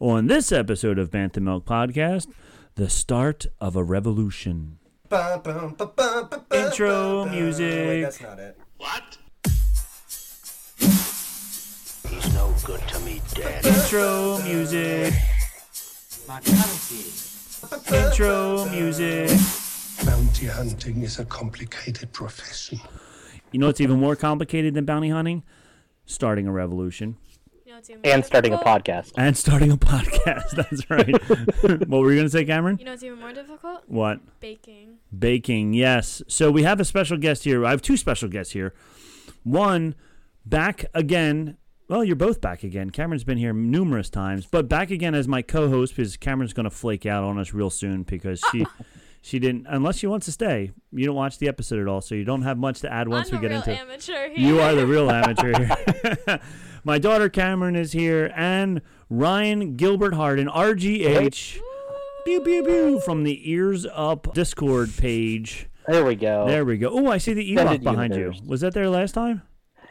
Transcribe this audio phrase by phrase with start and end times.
[0.00, 2.26] On this episode of Bantha Milk Podcast,
[2.74, 4.78] the start of a revolution.
[6.52, 7.86] Intro music.
[7.86, 8.58] Wait, that's not it.
[8.76, 9.18] What?
[12.10, 13.64] He's no good to me, Dad.
[13.64, 15.14] Intro music.
[17.92, 19.30] Intro music.
[20.04, 22.80] Bounty hunting is a complicated profession.
[23.52, 25.44] You know what's even more complicated than bounty hunting?
[26.04, 27.33] Starting a revolution You
[27.74, 28.84] know, it's even and more starting a difficult?
[28.84, 29.12] podcast.
[29.16, 30.50] and starting a podcast.
[30.56, 31.88] That's right.
[31.88, 32.78] what were you going to say, Cameron?
[32.78, 33.82] You know, it's even more difficult.
[33.86, 34.20] What?
[34.40, 34.98] Baking.
[35.16, 36.22] Baking, yes.
[36.28, 37.64] So we have a special guest here.
[37.66, 38.74] I have two special guests here.
[39.42, 39.94] One,
[40.46, 41.56] back again.
[41.88, 42.90] Well, you're both back again.
[42.90, 46.70] Cameron's been here numerous times, but back again as my co-host because Cameron's going to
[46.70, 48.64] flake out on us real soon because she
[49.24, 50.70] she didn't unless she wants to stay.
[50.92, 53.32] You don't watch the episode at all, so you don't have much to add once
[53.32, 54.38] I'm we get real into amateur here.
[54.48, 56.40] You are the real amateur here.
[56.84, 61.58] my daughter Cameron is here and Ryan Gilbert Harden, RGH.
[62.26, 65.68] Pew pew pew from the Ears Up Discord page.
[65.88, 66.46] There we go.
[66.46, 66.90] There we go.
[66.90, 68.40] Oh, I see the Ewok Extended behind universe.
[68.42, 68.48] you.
[68.48, 69.40] Was that there last time?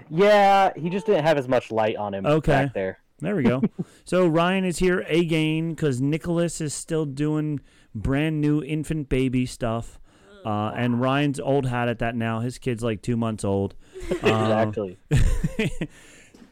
[0.09, 2.52] Yeah, he just didn't have as much light on him Okay.
[2.52, 3.00] back there.
[3.20, 3.64] There we go.
[4.06, 7.62] so Ryan is here again because Nicholas is still doing
[7.96, 10.00] brand new infant baby stuff.
[10.46, 12.40] Uh, and Ryan's old hat at that now.
[12.42, 13.76] His kid's like two months old.
[14.24, 14.98] Um, Exactly.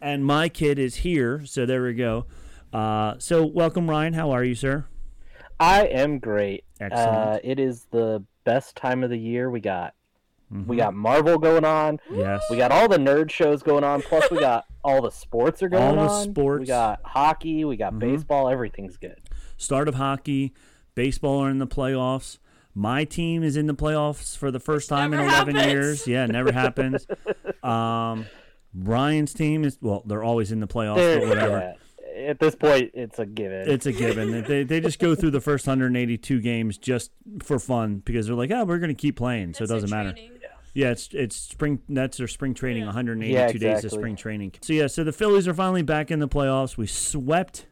[0.01, 1.45] and my kid is here.
[1.45, 2.25] So there we go.
[2.71, 4.13] Uh, so welcome, Ryan.
[4.13, 4.85] How are you, sir?
[5.59, 6.63] I am great.
[6.79, 7.07] Excellent.
[7.09, 9.49] Uh, it is the best time of the year.
[9.51, 9.93] We got
[10.67, 11.97] we got Marvel going on.
[12.09, 12.19] Mm-hmm.
[12.19, 12.43] Yes.
[12.49, 14.01] We got all the nerd shows going on.
[14.01, 15.97] Plus, we got all the sports are going on.
[15.99, 16.23] All the on.
[16.31, 16.59] sports.
[16.61, 17.63] We got hockey.
[17.65, 17.99] We got Mhm.
[17.99, 18.49] baseball.
[18.49, 19.19] Everything's good.
[19.57, 20.53] start of hockey,
[20.95, 22.37] baseball are in the playoffs.
[22.73, 25.71] My team is in the playoffs for the first time in 11 happens.
[25.73, 26.07] years.
[26.07, 27.05] Yeah, it never happens.
[27.63, 28.25] Um,
[28.73, 31.75] Brian's team is well, they're always in the playoffs, but whatever.
[32.15, 33.69] yeah, At this point, it's a given.
[33.69, 34.43] It's a given.
[34.45, 37.11] they they just go through the first 182 games just
[37.43, 40.15] for fun because they're like, oh, we're going to keep playing, so it doesn't matter.
[40.73, 41.81] Yeah, it's it's spring.
[41.89, 42.81] That's their spring training.
[42.81, 42.87] Yeah.
[42.87, 43.89] 182 Yeah, days of exactly.
[43.99, 44.53] spring training.
[44.61, 46.77] So yeah, so the Phillies are finally back in the playoffs.
[46.77, 47.67] We swept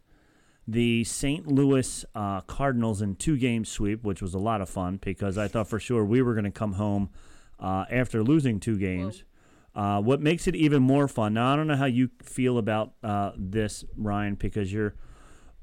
[0.72, 1.47] the St.
[1.47, 5.47] Louis uh, Cardinals in two game sweep, which was a lot of fun because I
[5.47, 7.09] thought for sure we were going to come home
[7.59, 9.24] uh, after losing two games.
[9.75, 11.34] Uh, what makes it even more fun?
[11.34, 14.96] Now I don't know how you feel about uh, this, Ryan, because you're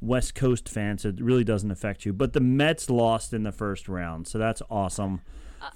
[0.00, 2.12] West Coast fan, so it really doesn't affect you.
[2.12, 5.20] But the Mets lost in the first round, so that's awesome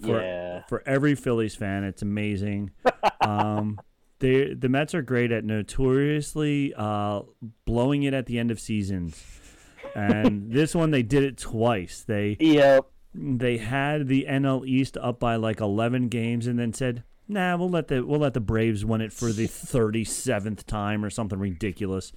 [0.02, 0.62] for Yeah.
[0.68, 1.84] for every Phillies fan.
[1.84, 2.70] It's amazing.
[3.20, 3.78] um,
[4.20, 7.22] they the Mets are great at notoriously uh,
[7.64, 9.22] blowing it at the end of seasons,
[9.94, 12.04] and this one they did it twice.
[12.06, 12.86] They Yep.
[13.14, 17.02] they had the NL East up by like eleven games, and then said.
[17.32, 21.04] Nah, we'll let the we'll let the Braves win it for the thirty seventh time
[21.04, 22.12] or something ridiculous.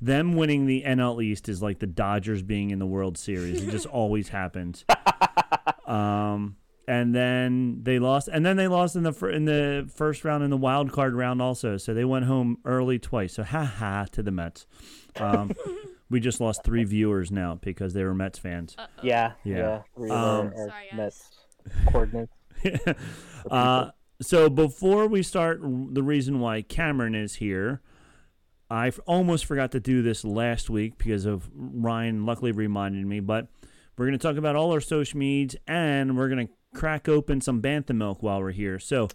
[0.00, 3.62] Them winning the NL East is like the Dodgers being in the World Series.
[3.62, 4.84] It just always happens.
[5.86, 6.56] Um,
[6.88, 10.44] and then they lost, and then they lost in the fir- in the first round
[10.44, 11.76] in the wild card round also.
[11.76, 13.34] So they went home early twice.
[13.34, 14.66] So ha ha to the Mets.
[15.18, 15.52] Um,
[16.10, 18.76] we just lost three viewers now because they were Mets fans.
[19.02, 19.32] Yeah.
[19.44, 19.56] Yeah.
[19.56, 19.82] Yeah.
[19.96, 20.86] Three of Um, our- our Sorry.
[20.94, 21.30] Mets
[21.90, 22.32] coordinates.
[23.50, 27.82] uh, so before we start, the reason why Cameron is here,
[28.70, 32.24] I f- almost forgot to do this last week because of Ryan.
[32.24, 33.20] Luckily, reminded me.
[33.20, 33.48] But
[33.98, 37.40] we're going to talk about all our social medias, and we're going to crack open
[37.40, 38.78] some bantha milk while we're here.
[38.78, 39.08] So,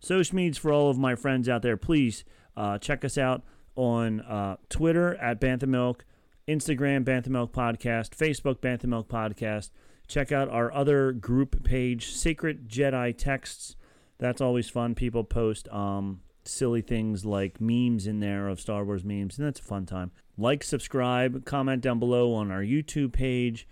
[0.00, 2.24] social medias for all of my friends out there, please
[2.56, 3.42] uh, check us out
[3.76, 6.04] on uh, Twitter at bantha milk,
[6.48, 9.70] Instagram bantha milk podcast, Facebook bantha milk podcast.
[10.06, 13.76] Check out our other group page, Sacred Jedi Texts.
[14.18, 14.94] That's always fun.
[14.94, 19.60] People post um, silly things like memes in there of Star Wars memes, and that's
[19.60, 20.10] a fun time.
[20.36, 23.66] Like, subscribe, comment down below on our YouTube page,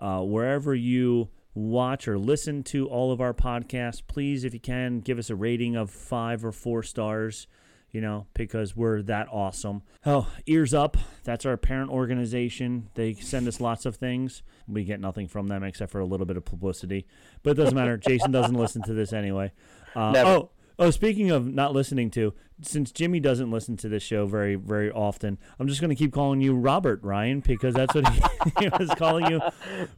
[0.00, 4.02] uh, wherever you watch or listen to all of our podcasts.
[4.06, 7.48] Please, if you can, give us a rating of five or four stars.
[7.92, 9.82] You know, because we're that awesome.
[10.04, 12.90] Oh, Ears Up, that's our parent organization.
[12.94, 14.42] They send us lots of things.
[14.68, 17.06] We get nothing from them except for a little bit of publicity.
[17.42, 17.96] But it doesn't matter.
[17.96, 19.52] Jason doesn't listen to this anyway.
[19.94, 24.26] Uh, oh, Oh, speaking of not listening to, since Jimmy doesn't listen to this show
[24.26, 28.06] very, very often, I'm just going to keep calling you Robert Ryan because that's what
[28.08, 28.20] he,
[28.60, 29.40] he was calling you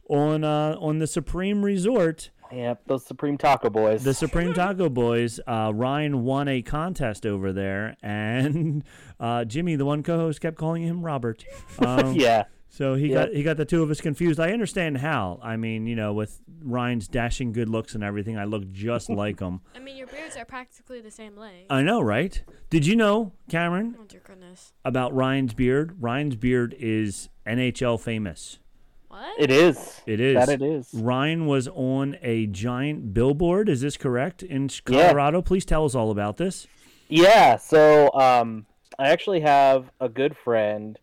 [0.07, 4.03] on uh, on the Supreme Resort, Yep, those Supreme Taco Boys.
[4.03, 5.39] the Supreme Taco Boys.
[5.45, 8.83] Uh, Ryan won a contest over there, and
[9.19, 11.45] uh, Jimmy, the one co-host, kept calling him Robert.
[11.79, 12.45] Um, yeah.
[12.71, 13.13] So he Yep.
[13.29, 14.39] got he got the two of us confused.
[14.39, 15.39] I understand how.
[15.41, 19.39] I mean, you know, with Ryan's dashing good looks and everything, I look just like
[19.39, 19.61] him.
[19.75, 21.65] I mean, your beards are practically the same length.
[21.69, 22.41] I know, right?
[22.69, 24.73] Did you know, Cameron, oh dear goodness.
[24.85, 25.97] about Ryan's beard?
[25.99, 28.59] Ryan's beard is NHL famous.
[29.07, 29.39] What?
[29.39, 30.01] It is.
[30.05, 30.35] It is.
[30.45, 30.93] That it is.
[30.93, 33.67] Ryan was on a giant billboard.
[33.67, 35.07] Is this correct in Yeah.
[35.07, 35.41] Colorado?
[35.41, 36.67] Please tell us all about this.
[37.07, 38.67] Yeah, so um,
[38.99, 40.99] I actually have a good friend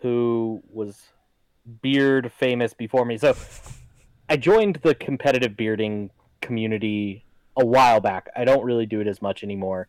[0.00, 1.08] who was
[1.82, 3.18] beard famous before me.
[3.18, 3.34] So
[4.28, 6.10] I joined the competitive bearding
[6.40, 7.24] community
[7.56, 8.28] a while back.
[8.36, 9.88] I don't really do it as much anymore.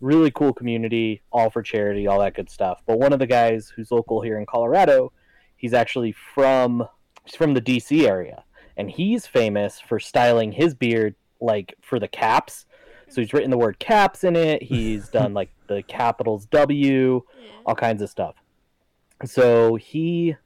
[0.00, 2.82] Really cool community, all for charity, all that good stuff.
[2.86, 5.12] But one of the guys who's local here in Colorado,
[5.56, 6.86] he's actually from
[7.24, 8.44] he's from the DC area,
[8.76, 12.66] and he's famous for styling his beard like for the caps.
[13.08, 14.62] So he's written the word caps in it.
[14.62, 17.22] He's done like the capitals W,
[17.64, 18.34] all kinds of stuff.
[19.24, 20.36] So he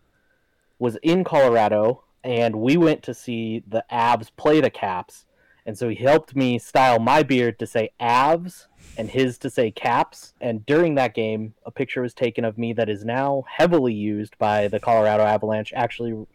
[0.78, 5.26] was in Colorado, and we went to see the Avs play the Caps.
[5.66, 9.70] And so he helped me style my beard to say Avs and his to say
[9.70, 10.32] Caps.
[10.40, 14.38] And during that game, a picture was taken of me that is now heavily used
[14.38, 15.72] by the Colorado Avalanche.
[15.74, 16.26] Actually,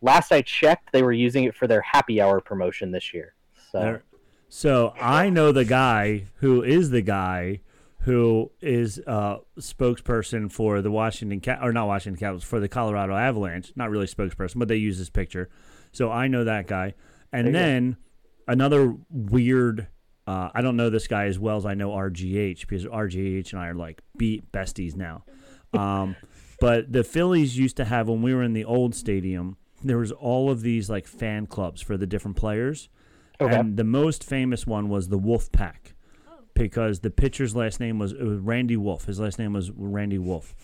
[0.00, 3.34] last I checked, they were using it for their happy hour promotion this year.
[3.72, 4.00] So
[4.48, 7.60] So I know the guy who is the guy
[8.02, 13.14] who is a spokesperson for the Washington Cap or not Washington Capitals for the Colorado
[13.14, 13.72] Avalanche.
[13.76, 15.48] Not really spokesperson, but they use this picture.
[15.92, 16.94] So I know that guy.
[17.32, 17.58] And you go.
[17.58, 17.96] then
[18.48, 19.86] another weird.
[20.26, 23.60] Uh, I don't know this guy as well as I know RGH because RGH and
[23.60, 25.24] I are like beat besties now.
[25.72, 26.16] Um,
[26.60, 29.56] but the Phillies used to have when we were in the old stadium.
[29.84, 32.88] There was all of these like fan clubs for the different players.
[33.40, 33.54] Okay.
[33.54, 35.91] And the most famous one was the Wolf Pack
[36.54, 39.06] because the pitcher's last name was, it was Randy Wolf.
[39.06, 40.54] His last name was Randy Wolf.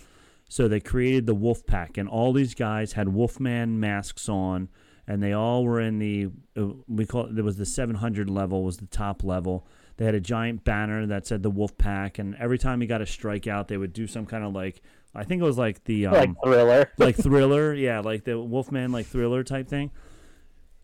[0.49, 4.69] So they created the Wolf Pack, and all these guys had Wolfman masks on,
[5.07, 8.65] and they all were in the uh, we call it, there was the 700 level
[8.65, 9.67] was the top level.
[9.99, 13.03] They had a giant banner that said the Wolf Pack, and every time he got
[13.03, 14.81] a strikeout, they would do some kind of like
[15.15, 16.91] I think it was like the um, like thriller.
[16.99, 19.91] like thriller, yeah, like the Wolfman like thriller type thing.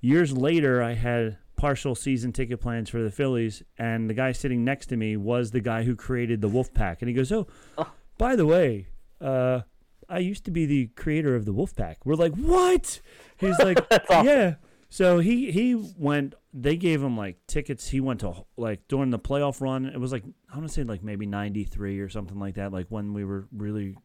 [0.01, 4.65] Years later, I had partial season ticket plans for the Phillies, and the guy sitting
[4.65, 7.47] next to me was the guy who created the Wolf Pack, and he goes, "Oh,
[8.19, 8.89] by the way,
[9.19, 9.63] uh,
[10.07, 13.01] I used to be the creator of the Wolf Pack." We're like, "What?"
[13.39, 13.79] He's like,
[14.11, 14.27] awesome.
[14.27, 14.55] "Yeah."
[14.91, 16.35] So he he went.
[16.53, 17.89] They gave him like tickets.
[17.89, 19.87] He went to like during the playoff run.
[19.87, 22.75] It was like I want to say like maybe '93 or something like that.
[22.75, 23.97] Like when we were really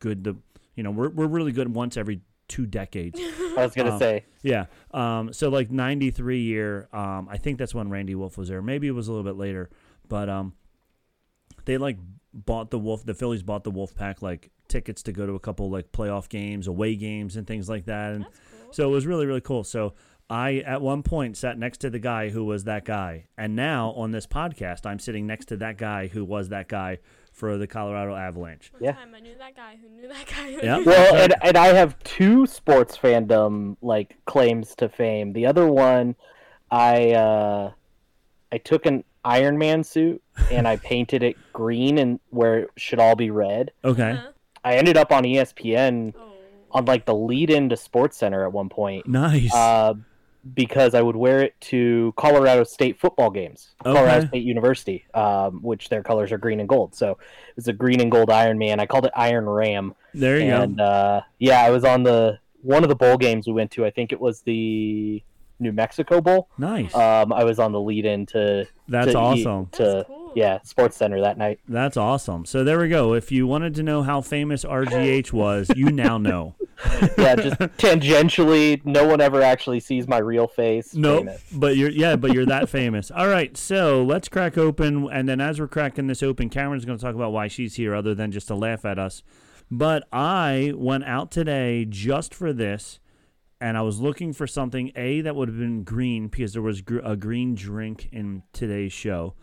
[0.00, 0.24] good.
[0.24, 0.36] The
[0.74, 3.18] you know we're we're really good once every two decades.
[3.56, 4.66] I was gonna Um, say Yeah.
[4.92, 8.62] Um, so like 93 year, um, I think that's when Randy Wolf was there.
[8.62, 9.70] Maybe it was a little bit later,
[10.08, 10.54] but um,
[11.64, 11.98] they like
[12.32, 15.40] bought the Wolf, the Phillies bought the Wolf Pack like tickets to go to a
[15.40, 18.12] couple like playoff games, away games, and things like that.
[18.12, 18.26] And
[18.70, 19.64] so it was really, really cool.
[19.64, 19.94] So
[20.28, 23.26] I, at one point, sat next to the guy who was that guy.
[23.38, 26.98] And now on this podcast, I'm sitting next to that guy who was that guy
[27.34, 28.70] for the Colorado Avalanche.
[28.72, 28.92] One Yeah.
[28.92, 30.76] time I knew that guy who knew that guy who Yeah.
[30.78, 35.32] knew well, and, and I have two sports fandom like claims to fame.
[35.32, 36.14] The other one,
[36.70, 37.72] I uh,
[38.52, 43.00] I took an Iron Man suit and I painted it green and where it should
[43.00, 43.72] all be red.
[43.84, 44.12] Okay.
[44.14, 44.30] Huh?
[44.64, 46.32] I ended up on ESPN Oh.
[46.70, 49.52] on like the lead into Sports Center at one point Nice.
[49.52, 49.94] uh,
[50.52, 55.88] because I would wear it to Colorado State football games, Colorado State University, um, which
[55.88, 56.94] their colors are green and gold.
[56.94, 58.80] So it was a green and gold Iron Man.
[58.80, 59.94] I called it Iron Ram.
[60.12, 60.84] there you and go.
[60.84, 63.86] uh, yeah, I was on the one of the bowl games we went to.
[63.86, 65.22] I think it was the
[65.58, 66.48] New Mexico Bowl.
[66.58, 66.94] Nice.
[66.94, 69.66] Um, I was on the lead in to That's to awesome.
[69.72, 70.32] to That's cool.
[70.34, 71.60] yeah Sports Center that night.
[71.68, 72.44] That's awesome.
[72.44, 73.14] So there we go.
[73.14, 76.54] If you wanted to know how famous RGH was, you now know.
[77.16, 80.92] Yeah, just tangentially, no one ever actually sees my real face.
[80.94, 81.28] Nope.
[81.52, 83.10] But you're yeah, but you're that famous.
[83.12, 86.98] All right, so let's crack open and then as we're cracking this open, Cameron's gonna
[86.98, 89.22] talk about why she's here other than just to laugh at us.
[89.70, 92.98] But I went out today just for this
[93.64, 96.82] and I was looking for something A that would have been green because there was
[96.82, 99.34] gr- a green drink in today's show.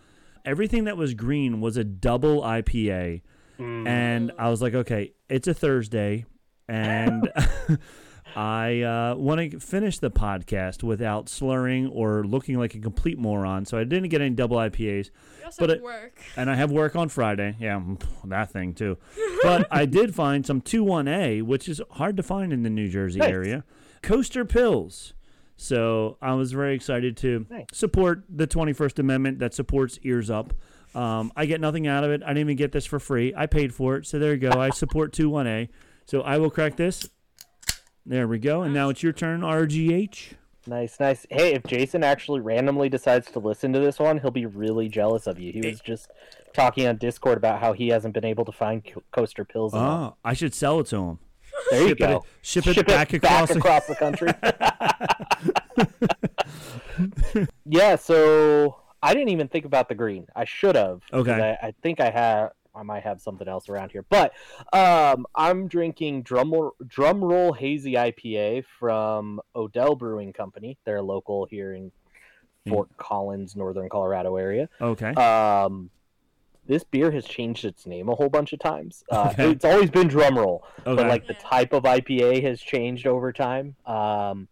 [0.45, 3.21] Everything that was green was a double IPA.
[3.57, 6.25] And I was like, okay, it's a Thursday.
[6.67, 7.31] And
[8.35, 13.65] I uh, want to finish the podcast without slurring or looking like a complete moron,
[13.65, 15.09] so I didn't get any double IPAs.
[15.39, 16.19] You also But it- work.
[16.37, 17.55] And I have work on Friday.
[17.59, 18.97] Yeah, mm, that thing too.
[19.43, 23.19] But I did find some 21A, which is hard to find in the New Jersey
[23.19, 23.29] Nice.
[23.29, 23.63] area.
[24.01, 25.13] Coaster Pills.
[25.57, 27.67] So I was very excited to Nice.
[27.71, 30.53] support the 21st Amendment that supports Ears Up.
[30.95, 32.21] Um, I get nothing out of it.
[32.23, 33.33] I didn't even get this for free.
[33.37, 34.07] I paid for it.
[34.07, 34.59] So there you go.
[34.59, 35.69] I support 21A.
[36.05, 37.09] So I will crack this.
[38.05, 38.63] There we go.
[38.63, 40.33] And now it's your turn, RGH.
[40.67, 41.25] Nice, nice.
[41.29, 45.25] Hey, if Jason actually randomly decides to listen to this one, he'll be really jealous
[45.27, 45.51] of you.
[45.51, 46.09] He was just
[46.53, 49.73] talking on Discord about how he hasn't been able to find co- coaster pills.
[49.73, 51.19] Oh, I should sell it to him.
[51.69, 52.25] There you ship it- go.
[52.41, 54.29] ship it back across the- across the country.
[57.65, 60.27] yeah, so I didn't even think about the green.
[60.35, 61.01] I should have.
[61.11, 61.57] Okay.
[61.61, 62.51] I, I think I have.
[62.73, 64.31] I might have something else around here, but
[64.71, 70.77] um, I'm drinking drum drum roll hazy IPA from Odell Brewing Company.
[70.85, 71.91] They're local here in
[72.69, 74.69] Fort Collins, Northern Colorado area.
[74.79, 75.09] Okay.
[75.15, 75.89] Um,
[76.71, 79.03] this beer has changed its name a whole bunch of times.
[79.11, 79.51] Uh, Okay.
[79.51, 80.95] It's always been Drumroll, Okay.
[80.95, 83.75] but like the type of IPA has changed over time.
[83.85, 84.47] Um,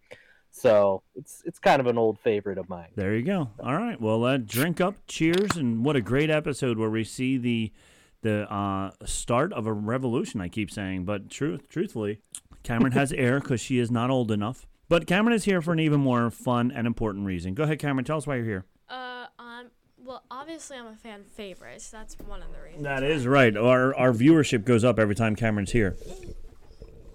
[0.52, 2.90] so it's it's kind of an old favorite of mine.
[2.96, 3.52] There you go.
[3.64, 4.00] All right.
[4.02, 4.96] Well, uh, drink up.
[5.08, 5.56] Cheers.
[5.56, 7.72] And what a great episode where we see the
[8.22, 10.42] the uh, start of a revolution.
[10.42, 12.20] I keep saying, but truth, truthfully,
[12.64, 14.66] Cameron has air because she is not old enough.
[14.90, 17.54] But Cameron is here for an even more fun and important reason.
[17.54, 18.04] Go ahead, Cameron.
[18.04, 18.66] Tell us why you're here.
[18.90, 19.19] Uh,
[20.10, 22.84] well, obviously I'm a fan favorite, so that's one of the reasons.
[22.84, 23.56] That is right.
[23.56, 25.96] Our our viewership goes up every time Cameron's here.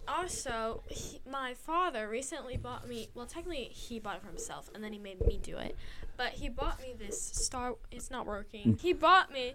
[0.07, 3.09] Also, he, my father recently bought me.
[3.13, 5.77] Well, technically he bought it for himself, and then he made me do it.
[6.17, 7.75] But he bought me this Star.
[7.91, 8.75] It's not working.
[8.75, 8.81] Mm.
[8.81, 9.55] He bought me.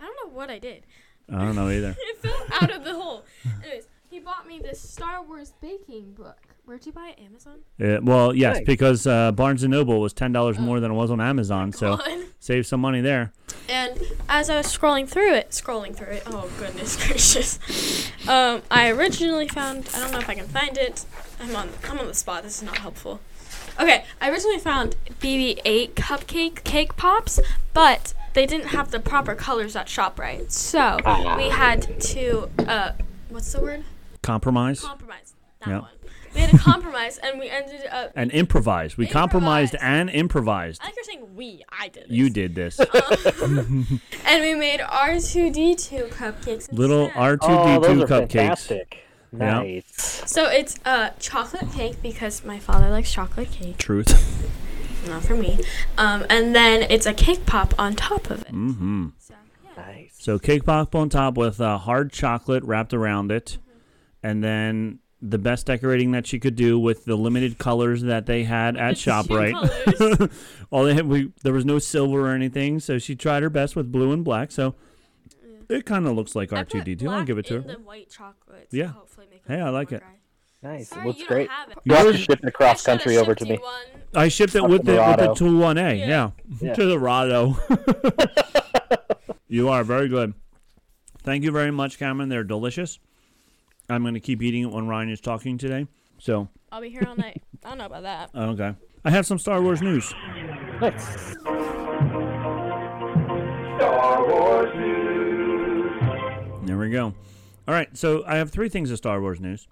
[0.00, 0.86] I don't know what I did.
[1.30, 1.94] I don't know either.
[1.98, 3.26] It fell out of the hole.
[3.62, 6.40] Anyways, he bought me this Star Wars baking book.
[6.68, 7.18] Where'd you buy it?
[7.24, 7.60] Amazon.
[7.82, 8.66] Uh, well, yes, Nice.
[8.66, 11.96] because uh, Barnes and Noble was ten dollars more than it was on Amazon, so
[11.96, 12.24] God.
[12.40, 13.32] save some money there.
[13.70, 13.98] And
[14.28, 17.58] as I was scrolling through it, scrolling through it, oh goodness gracious,
[18.28, 19.88] um, I originally found.
[19.94, 21.06] I don't know if I can find it.
[21.40, 21.70] I'm on.
[21.88, 22.42] I'm on the spot.
[22.42, 23.20] This is not helpful.
[23.80, 27.40] Okay, I originally found BB-8 cupcake cake pops,
[27.72, 30.98] but they didn't have the proper colors at Shoprite, so
[31.38, 32.50] we had to.
[32.58, 32.92] Uh,
[33.30, 33.84] what's the word?
[34.20, 35.32] Compromise Compromise.
[35.60, 35.78] That Yeah.
[35.80, 35.90] one.
[36.34, 38.12] We had to compromise, and we ended up.
[38.14, 38.96] and improvise.
[38.96, 40.80] We compromised and improvised.
[40.82, 41.64] I think you're saying we.
[41.70, 42.04] I did.
[42.04, 42.10] This.
[42.10, 42.78] You did this.
[44.26, 46.72] And we made R2D2 cupcakes.
[46.72, 47.10] Little.
[47.14, 48.08] R two D two cupcakes.
[48.08, 48.98] fantastic.
[49.32, 49.60] Yeah.
[49.60, 50.22] Nice.
[50.26, 54.08] So it's uh chocolate cake because my father likes chocolate cake, Truth.
[55.06, 55.58] not for me.
[55.98, 58.52] Um, and then it's a cake pop on top of it.
[58.52, 59.08] Mm-hmm.
[59.18, 59.34] So
[59.76, 59.82] yeah.
[59.82, 60.14] Nice.
[60.18, 63.58] So cake pop on top with uh, hard chocolate wrapped around it,
[64.22, 68.44] and then the best decorating that she could do with the limited colors that they
[68.44, 70.30] had at Few Shoprite.
[70.70, 73.74] All they had, we there was no silver or anything, so she tried her best
[73.74, 74.52] with blue and black.
[74.52, 74.74] So
[75.68, 77.10] it kind of looks like R two D two.
[77.10, 77.60] I'll give it to her.
[77.60, 78.70] The white chocolate.
[78.70, 78.86] to Yeah.
[78.88, 80.00] Hopefully make it Hey, a I little like it.
[80.00, 80.08] dry.
[80.60, 80.88] Nice.
[80.88, 81.48] Sorry, it looks you great.
[81.48, 81.78] Don't have it.
[81.84, 83.56] You have to ship it across country over to me.
[83.58, 84.02] one.
[84.14, 85.34] I shipped it with to the with the Dorado.
[85.34, 85.94] two one A.
[85.98, 86.74] Yeah, Yeah.
[86.74, 87.56] to the Rado.
[89.48, 90.34] you are very good.
[91.22, 92.28] Thank you very much, Cameron.
[92.28, 92.98] They're delicious.
[93.88, 95.86] I'm going to keep eating it when Ryan is talking today.
[96.18, 97.42] So I'll be here all night.
[97.64, 98.30] I don't know about that.
[98.36, 100.12] okay, I have some Star Wars news.
[100.80, 101.36] Nice.
[106.66, 107.14] There we go.
[107.66, 109.66] All right, so I have three things of Star Wars news.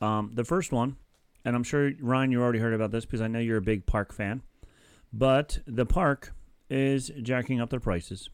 [0.00, 0.96] Um, the first one,
[1.44, 3.86] and I'm sure Ryan, you already heard about this because I know you're a big
[3.86, 4.42] park fan,
[5.12, 6.32] but the park
[6.68, 8.28] is jacking up their prices.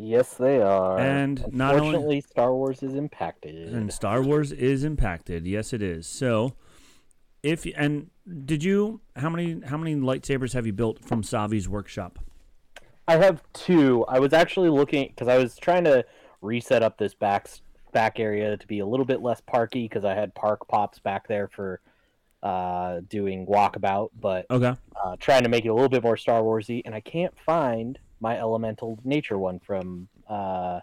[0.00, 0.98] Yes, they are.
[0.98, 3.74] And not only- unfortunately, Star Wars is impacted.
[3.74, 5.46] and Star Wars is impacted.
[5.46, 6.06] Yes, it is.
[6.06, 6.54] So,
[7.42, 8.10] if and
[8.44, 12.18] did you how many how many lightsabers have you built from Savi's workshop?
[13.08, 14.04] I have two.
[14.06, 16.04] I was actually looking because I was trying to
[16.42, 17.48] reset up this back
[17.92, 21.26] back area to be a little bit less parky because I had park pops back
[21.26, 21.80] there for
[22.42, 24.74] uh, doing walkabout, but Okay.
[25.02, 27.98] uh, trying to make it a little bit more Star Warsy, and I can't find
[28.20, 30.80] my elemental nature one from uh,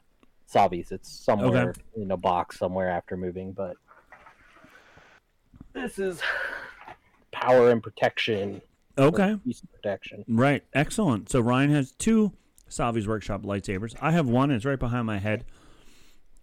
[0.47, 0.91] Savi's.
[0.91, 3.75] It's somewhere in a box somewhere after moving, but
[5.73, 6.21] this is
[7.31, 8.61] power and protection.
[8.97, 9.37] Okay.
[9.73, 10.23] Protection.
[10.27, 10.63] Right.
[10.73, 11.29] Excellent.
[11.29, 12.31] So Ryan has two
[12.69, 13.95] Savi's workshop lightsabers.
[14.01, 14.51] I have one.
[14.51, 15.45] It's right behind my head.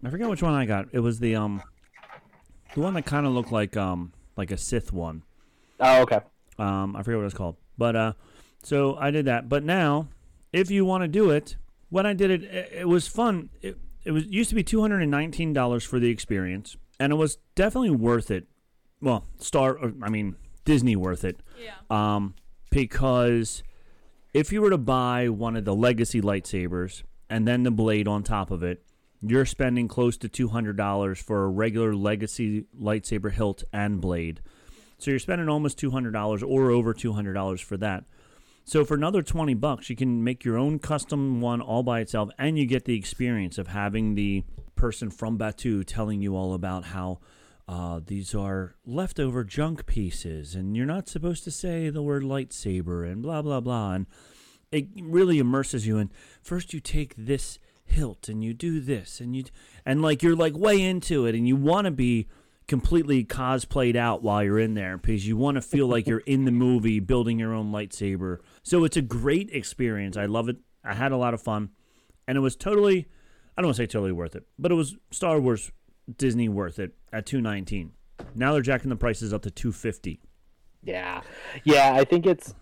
[0.04, 0.88] I forget which one I got.
[0.92, 1.62] It was the um,
[2.74, 5.22] the one that kind of looked like um, like a Sith one.
[5.80, 6.20] Oh, okay.
[6.58, 7.56] Um, I forget what it's called.
[7.78, 8.12] But uh,
[8.62, 9.48] so I did that.
[9.48, 10.08] But now,
[10.52, 11.56] if you want to do it,
[11.88, 13.50] when I did it, it, it was fun.
[13.60, 17.12] It, it was used to be two hundred and nineteen dollars for the experience, and
[17.12, 18.46] it was definitely worth it
[19.02, 19.78] well, Star.
[20.02, 21.40] I mean, Disney worth it.
[21.60, 21.74] Yeah.
[21.90, 22.34] Um,
[22.70, 23.62] because
[24.32, 28.22] if you were to buy one of the legacy lightsabers and then the blade on
[28.22, 28.82] top of it,
[29.20, 34.40] you're spending close to two hundred dollars for a regular legacy lightsaber hilt and blade.
[34.98, 38.04] So you're spending almost two hundred dollars or over two hundred dollars for that.
[38.64, 42.30] So for another twenty bucks, you can make your own custom one all by itself,
[42.38, 44.44] and you get the experience of having the
[44.76, 47.18] person from Batuu telling you all about how
[47.68, 53.10] uh, these are leftover junk pieces, and you're not supposed to say the word lightsaber,
[53.10, 54.06] and blah blah blah, and
[54.70, 56.10] it really immerses you in.
[56.40, 59.44] First, you take this hilt, and you do this, and you
[59.84, 62.28] and like you're like way into it, and you want to be
[62.72, 66.46] completely cosplayed out while you're in there because you want to feel like you're in
[66.46, 68.38] the movie building your own lightsaber.
[68.62, 70.16] So it's a great experience.
[70.16, 70.56] I love it.
[70.82, 71.68] I had a lot of fun,
[72.26, 73.08] and it was totally.
[73.58, 75.70] I don't want to say totally worth it, but it was Star Wars
[76.16, 77.92] Disney worth it at 219.
[78.34, 80.22] Now they're jacking the prices up to 250.
[80.82, 81.20] Yeah,
[81.64, 81.92] yeah.
[81.94, 82.54] I think it's.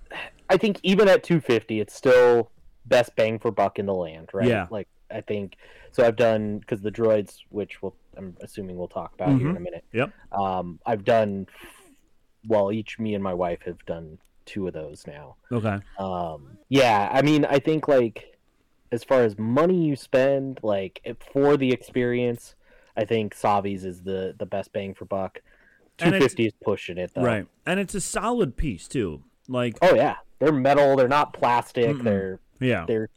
[0.49, 2.51] I think even at two fifty, it's still
[2.85, 4.49] best bang for buck in the land, right?
[4.49, 4.67] Yeah.
[4.71, 5.57] Like I think
[5.93, 6.07] so.
[6.07, 9.61] I've done because the droids, which we'll, I'm assuming we'll talk about here in a
[9.61, 9.85] minute.
[9.93, 10.13] Yep.
[10.33, 11.47] Um, I've done.
[12.47, 15.37] Well, each me and my wife have done two of those now.
[15.53, 15.79] Okay.
[15.99, 18.39] Um, yeah, I mean, I think like
[18.93, 21.01] as far as money you spend, like
[21.33, 22.55] for the experience,
[22.97, 25.41] I think Savi's is the the best bang for buck.
[25.99, 27.23] Two fifty is pushing it though.
[27.23, 27.47] Right.
[27.67, 29.23] And it's a solid piece too.
[29.49, 30.97] Like Oh yeah, they're metal.
[30.97, 31.99] They're not plastic.
[31.99, 32.85] They're yeah.
[32.87, 33.11] they're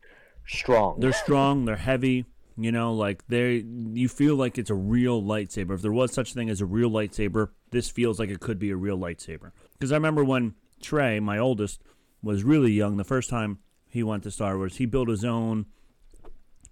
[0.45, 0.99] strong.
[0.99, 2.25] They're strong, they're heavy,
[2.57, 5.75] you know, like they you feel like it's a real lightsaber.
[5.75, 8.59] If there was such a thing as a real lightsaber, this feels like it could
[8.59, 9.51] be a real lightsaber.
[9.73, 11.81] Because I remember when Trey, my oldest,
[12.21, 13.59] was really young, the first time
[13.89, 15.65] he went to Star Wars, he built his own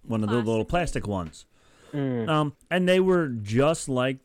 [0.02, 1.46] one of the little plastic ones.
[1.94, 4.18] Um, and they were just like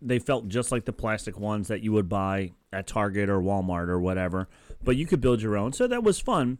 [0.00, 3.88] they felt just like the plastic ones that you would buy at Target or Walmart
[3.88, 4.48] or whatever.
[4.82, 5.72] But you could build your own.
[5.72, 6.58] So that was fun.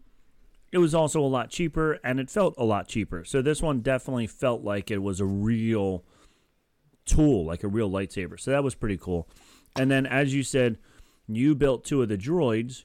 [0.72, 3.24] It was also a lot cheaper and it felt a lot cheaper.
[3.24, 6.02] So this one definitely felt like it was a real
[7.04, 8.40] tool, like a real lightsaber.
[8.40, 9.28] So that was pretty cool.
[9.76, 10.78] And then as you said,
[11.28, 12.84] you built two of the droids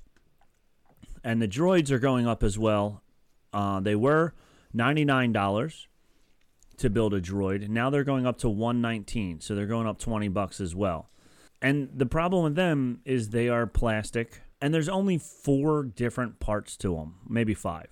[1.24, 3.04] and the droids are going up as well.
[3.54, 4.34] Uh, they were
[4.76, 5.88] $99
[6.78, 7.68] to build a droid.
[7.70, 11.10] Now they're going up to 119, so they're going up 20 bucks as well.
[11.62, 16.76] And the problem with them is they are plastic and there's only four different parts
[16.78, 17.90] to them, maybe five.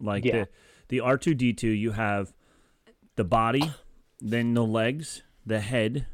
[0.00, 0.44] Like Yeah.
[0.44, 0.48] the
[0.88, 2.32] the R2D2 you have
[3.16, 3.70] the body,
[4.20, 6.06] then the legs, the head,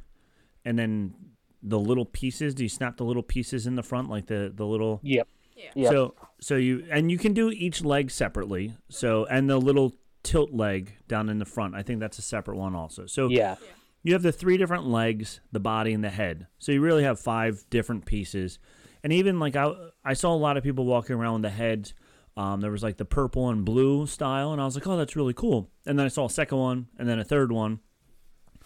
[0.64, 1.14] and then
[1.62, 2.54] the little pieces.
[2.54, 5.28] Do you snap the little pieces in the front like the the little Yep.
[5.74, 5.92] Yep.
[5.92, 8.74] so so you and you can do each leg separately.
[8.88, 11.74] So and the little tilt leg down in the front.
[11.74, 13.06] I think that's a separate one also.
[13.06, 13.56] So yeah.
[14.02, 16.46] you have the three different legs, the body, and the head.
[16.58, 18.58] So you really have five different pieces.
[19.02, 19.72] And even like I,
[20.04, 21.94] I saw a lot of people walking around with the heads.
[22.36, 25.16] Um, there was like the purple and blue style, and I was like, oh, that's
[25.16, 25.70] really cool.
[25.84, 27.80] And then I saw a second one, and then a third one.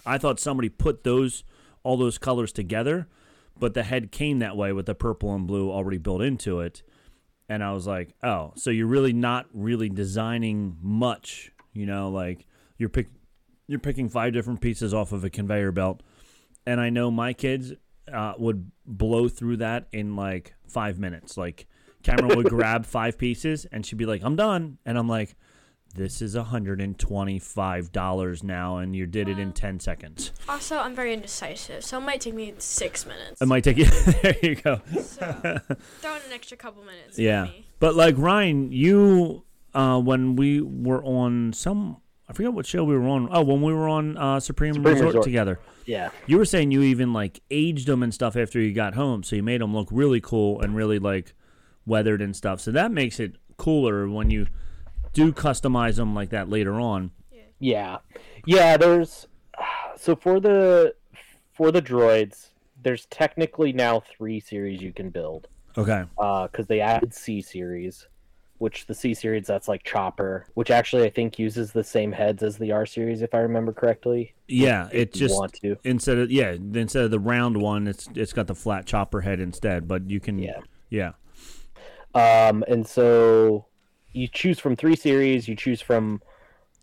[0.04, 1.44] I thought somebody put those
[1.82, 3.08] all those colors together,
[3.58, 6.82] but the head came that way with the purple and blue already built into it.
[7.48, 12.46] And I was like, oh, so you're really not really designing much, you know, like
[12.76, 13.08] you're pick
[13.68, 16.02] you're picking five different pieces off of a conveyor belt.
[16.66, 17.72] And I know my kids
[18.12, 21.36] uh, would blow through that in like five minutes.
[21.36, 21.66] Like
[22.02, 24.78] Cameron would grab five pieces and she'd be like, I'm done.
[24.84, 25.36] And I'm like,
[25.96, 30.30] this is $125 now, and you did it in 10 seconds.
[30.46, 33.40] Also, I'm very indecisive, so it might take me six minutes.
[33.40, 33.84] It might take you.
[34.22, 34.82] there you go.
[35.00, 35.32] so
[36.00, 37.18] throw in an extra couple minutes.
[37.18, 37.48] Yeah.
[37.80, 41.96] But like Ryan, you, uh, when we were on some,
[42.28, 43.28] I forget what show we were on.
[43.30, 45.24] Oh, when we were on uh, Supreme, Supreme Resort, Resort.
[45.24, 45.60] together.
[45.84, 46.10] Yeah.
[46.26, 49.36] You were saying you even like aged them and stuff after you got home, so
[49.36, 51.34] you made them look really cool and really like
[51.86, 52.60] weathered and stuff.
[52.60, 54.48] So that makes it cooler when you
[55.12, 57.12] do customize them like that later on.
[57.60, 57.98] Yeah,
[58.44, 58.76] yeah.
[58.76, 59.28] There's
[59.96, 60.94] so for the
[61.52, 62.48] for the droids,
[62.82, 66.04] there's technically now three series you can build Okay.
[66.18, 68.08] Uh because they added C series,
[68.58, 72.42] which the C series that's like Chopper, which actually I think uses the same heads
[72.42, 74.34] as the R series if I remember correctly.
[74.48, 75.76] Yeah, it just want to.
[75.84, 79.40] instead of yeah instead of the round one, it's it's got the flat chopper head
[79.40, 79.86] instead.
[79.88, 80.60] But you can Yeah.
[80.90, 81.12] yeah
[82.14, 83.66] Um, and so
[84.12, 85.48] you choose from three series.
[85.48, 86.22] You choose from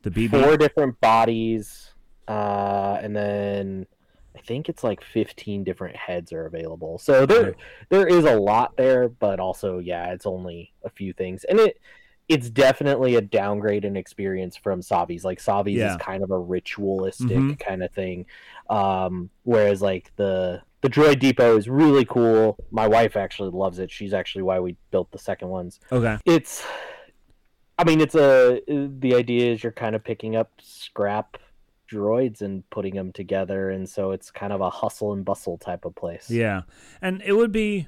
[0.04, 0.30] the BB.
[0.44, 1.92] four different bodies,
[2.28, 3.88] uh, and then
[4.36, 6.98] I think it's like fifteen different heads are available.
[6.98, 7.56] So there
[7.90, 11.80] there is a lot there, but also yeah, it's only a few things, and it
[12.30, 15.26] it's definitely a downgrade in experience from Savi's.
[15.26, 15.92] Like Savi's Yeah.
[15.92, 17.60] is kind of a ritualistic Mhm.
[17.60, 18.26] kind of thing,
[18.70, 22.58] um, whereas like the the Droid Depot is really cool.
[22.72, 23.90] My wife actually loves it.
[23.92, 25.80] She's actually why we built the second ones.
[25.92, 26.18] Okay.
[26.26, 26.62] It's,
[27.78, 28.62] I mean, it's a.
[28.68, 31.38] The idea is you're kind of picking up scrap
[31.94, 35.86] droids and putting them together, and so it's kind of a hustle and bustle type
[35.86, 36.30] of place.
[36.30, 36.62] Yeah.
[37.02, 37.88] And it would be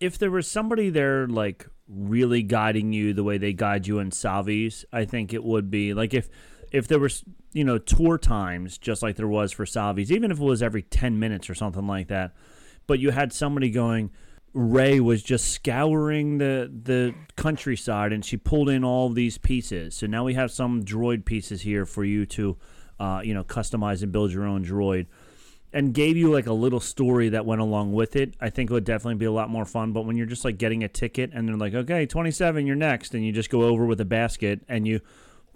[0.00, 4.10] if there was somebody there like really guiding you the way they guide you in
[4.10, 6.28] Savi's, I think it would be like if
[6.72, 10.40] if there was you know tour times just like there was for Savi's, even if
[10.40, 12.34] it was every 10 minutes or something like that,
[12.86, 14.10] but you had somebody going
[14.56, 19.94] Ray was just scouring the the countryside and she pulled in all these pieces.
[19.94, 22.56] So now we have some droid pieces here for you to
[22.98, 25.06] uh, you know customize and build your own droid
[25.72, 28.72] and gave you like a little story that went along with it, I think it
[28.72, 29.92] would definitely be a lot more fun.
[29.92, 33.14] But when you're just like getting a ticket and they're like, okay, 27, you're next,
[33.14, 35.00] and you just go over with a basket and you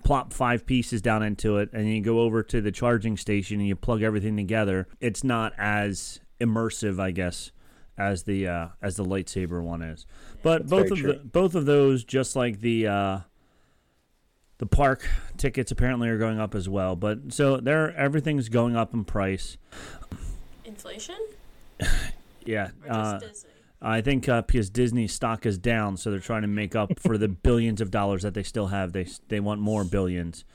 [0.05, 3.69] plop five pieces down into it and you go over to the charging station and
[3.69, 7.51] you plug everything together, it's not as immersive, I guess,
[7.97, 10.07] as the uh, as the lightsaber one is.
[10.43, 13.19] But both of the both of those, just like the uh,
[14.61, 16.95] the park tickets, apparently are going up as well.
[16.95, 19.57] But so there, everything's going up in price.
[20.65, 21.17] Inflation?
[22.47, 23.49] Yeah, Or just uh,
[23.83, 27.19] I think uh, because Disney's stock is down, so they're trying to make up for
[27.19, 28.95] the billions of dollars that they still have.
[28.95, 30.47] They they want more billions.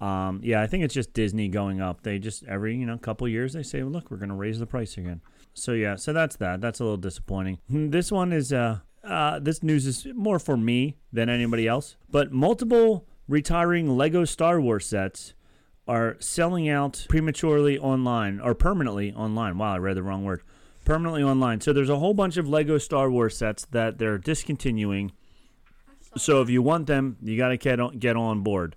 [0.00, 2.02] Um, yeah, I think it's just Disney going up.
[2.02, 4.66] They just every you know couple years they say, look, we're going to raise the
[4.66, 5.22] price again.
[5.54, 6.60] So yeah, so that's that.
[6.60, 7.58] That's a little disappointing.
[7.68, 11.96] This one is uh, uh this news is more for me than anybody else.
[12.10, 15.34] But multiple retiring Lego Star Wars sets
[15.86, 19.56] are selling out prematurely online or permanently online.
[19.56, 20.42] Wow, I read the wrong word.
[20.84, 21.60] Permanently online.
[21.60, 25.12] So there's a whole bunch of Lego Star Wars sets that they're discontinuing.
[26.16, 28.76] So if you want them, you got to get on, get on board.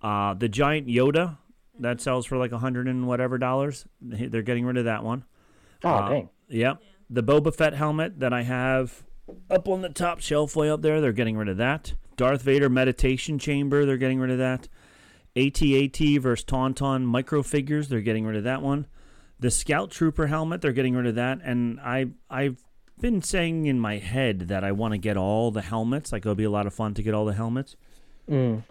[0.00, 1.38] Uh, the giant Yoda
[1.80, 3.84] that sells for like a hundred and whatever dollars.
[4.00, 5.24] They're getting rid of that one.
[5.82, 6.28] Oh Uh, dang!
[6.48, 6.82] Yep.
[7.10, 9.02] The Boba Fett helmet that I have
[9.50, 11.94] up on the top shelf way up there, they're getting rid of that.
[12.18, 14.68] Darth Vader meditation chamber, they're getting rid of that.
[15.36, 18.86] AT-AT versus Tauntaun micro figures, they're getting rid of that one.
[19.40, 21.38] The Scout Trooper helmet, they're getting rid of that.
[21.42, 22.62] And I I've
[23.00, 26.12] been saying in my head that I want to get all the helmets.
[26.12, 27.76] Like it'll be a lot of fun to get all the helmets.
[28.28, 28.64] Mm.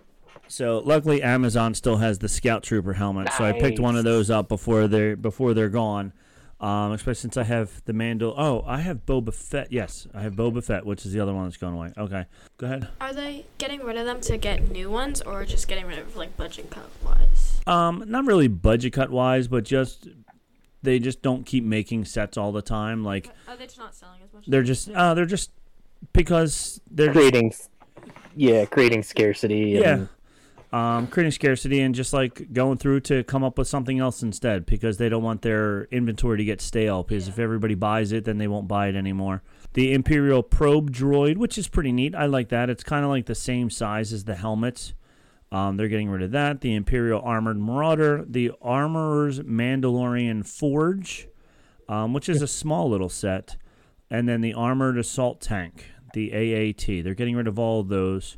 [0.49, 3.29] So luckily Amazon still has the Scout Trooper helmet.
[3.37, 6.11] So I picked one of those up before they're before they're gone.
[6.59, 8.33] Um, especially since I have the Mandal.
[8.35, 9.71] Oh, I have Boba Fett.
[9.71, 11.93] Yes, I have Boba Fett, which is the other one that's going away.
[11.95, 12.25] Okay,
[12.57, 12.87] go ahead.
[12.99, 16.15] Are they getting rid of them to get new ones, or just getting rid of
[16.15, 17.61] like budget cut wise?
[17.67, 20.07] Um, not really budget cut wise, but just
[20.81, 23.03] they just don't keep making sets all the time.
[23.03, 24.45] Like Are they just not selling as much?
[24.47, 25.51] they're just uh, they're just
[26.13, 27.53] because they're just Creating,
[28.35, 29.79] yeah, creating scarcity.
[29.79, 29.93] Yeah.
[29.93, 30.09] And,
[30.77, 34.67] um, creating scarcity and just like going through to come up with something else instead
[34.67, 38.37] because they don't want their inventory to get stale because if everybody buys it then
[38.37, 39.41] they won't buy it anymore.
[39.73, 42.13] The imperial probe droid which is pretty neat.
[42.13, 42.69] I like that.
[42.69, 44.93] It's kind of like the same size as the helmets.
[45.51, 46.61] Um, they're getting rid of that.
[46.61, 51.27] The imperial armored marauder the armorer's mandalorian forge
[51.89, 53.57] um, which is a small little set
[54.11, 58.37] and then the armored assault tank the aat they're getting rid of all of those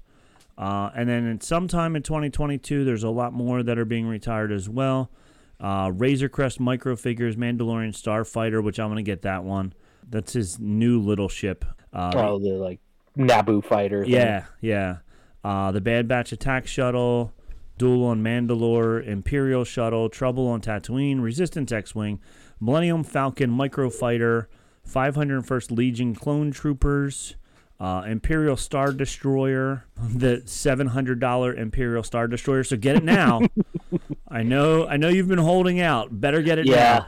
[0.59, 4.51] uh, and then in sometime in 2022, there's a lot more that are being retired
[4.51, 5.09] as well.
[5.57, 9.73] Uh, Razor Crest micro figures, Mandalorian Starfighter, which I'm gonna get that one.
[10.09, 11.63] That's his new little ship.
[11.93, 12.81] Uh, oh, the like
[13.17, 14.03] Naboo fighter.
[14.03, 14.13] thing.
[14.13, 14.97] yeah, yeah.
[15.45, 17.33] Uh, the Bad Batch attack shuttle,
[17.77, 22.19] Duel on Mandalore, Imperial shuttle, Trouble on Tatooine, Resistance X-wing,
[22.59, 24.49] Millennium Falcon Micro Fighter,
[24.85, 27.37] 501st Legion clone troopers,
[27.79, 32.63] uh, Imperial Star Destroyer, the $700 Imperial Star Destroyer.
[32.63, 33.41] So get it now.
[34.27, 36.19] I know, I know you've been holding out.
[36.19, 36.75] Better get it Yeah.
[36.99, 37.07] now.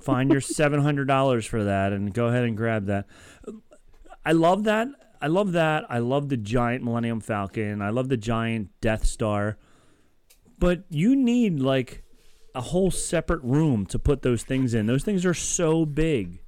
[0.00, 3.06] Find your $700 for that and go ahead and grab that.
[4.24, 4.88] I love that.
[5.20, 5.84] I love that.
[5.90, 7.82] I love the giant Millennium Falcon.
[7.82, 9.58] I love the giant Death Star.
[10.60, 12.04] But you need like
[12.54, 14.86] a whole separate room to put those things in.
[14.86, 16.38] Those things are so big.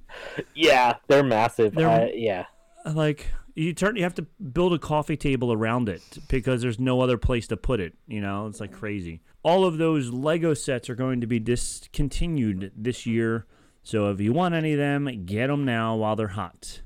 [0.55, 1.75] yeah, they're massive.
[1.75, 2.45] They're- I- yeah,
[2.85, 7.01] Like you turn you have to build a coffee table around it because there's no
[7.01, 8.47] other place to put it, you know?
[8.47, 9.21] It's like crazy.
[9.43, 13.45] All of those Lego sets are going to be discontinued this year.
[13.83, 16.81] So if you want any of them, get them now while they're hot.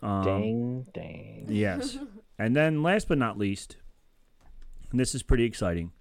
[0.00, 1.46] Um, dang, dang.
[1.48, 1.98] Yes.
[2.38, 3.76] and then last but not least,
[4.90, 5.92] and this is pretty exciting.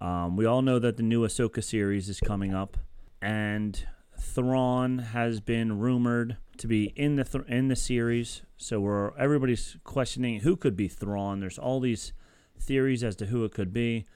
[0.00, 2.76] Um, we all know that the new Ahsoka series is coming up,
[3.22, 3.86] and
[4.18, 8.42] Thrawn has been rumored to be in the th- in the series.
[8.56, 11.40] So we're everybody's questioning who could be Thrawn.
[11.40, 12.12] There's all these
[12.58, 14.06] theories as to who it could be,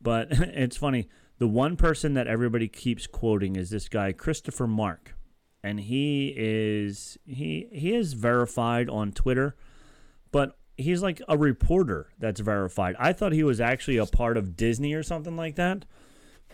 [0.00, 1.08] but it's funny.
[1.38, 5.14] The one person that everybody keeps quoting is this guy Christopher Mark,
[5.62, 9.56] and he is he he is verified on Twitter,
[10.32, 12.96] but he's like a reporter that's verified.
[12.98, 15.84] I thought he was actually a part of Disney or something like that,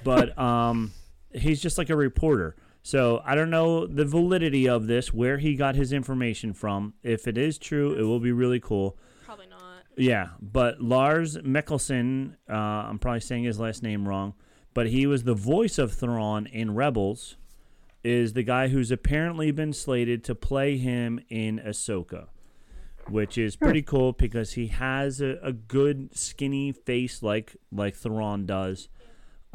[0.04, 0.92] but um,
[1.32, 2.56] he's just like a reporter.
[2.86, 6.94] So I don't know the validity of this, where he got his information from.
[7.02, 8.96] If it is true, it will be really cool.
[9.24, 9.82] Probably not.
[9.96, 14.34] Yeah, but Lars Mikkelsen, uh, I'm probably saying his last name wrong,
[14.72, 17.34] but he was the voice of Thrawn in Rebels,
[18.04, 22.28] is the guy who's apparently been slated to play him in Ahsoka,
[23.08, 28.46] which is pretty cool because he has a, a good skinny face like like Thrawn
[28.46, 28.88] does,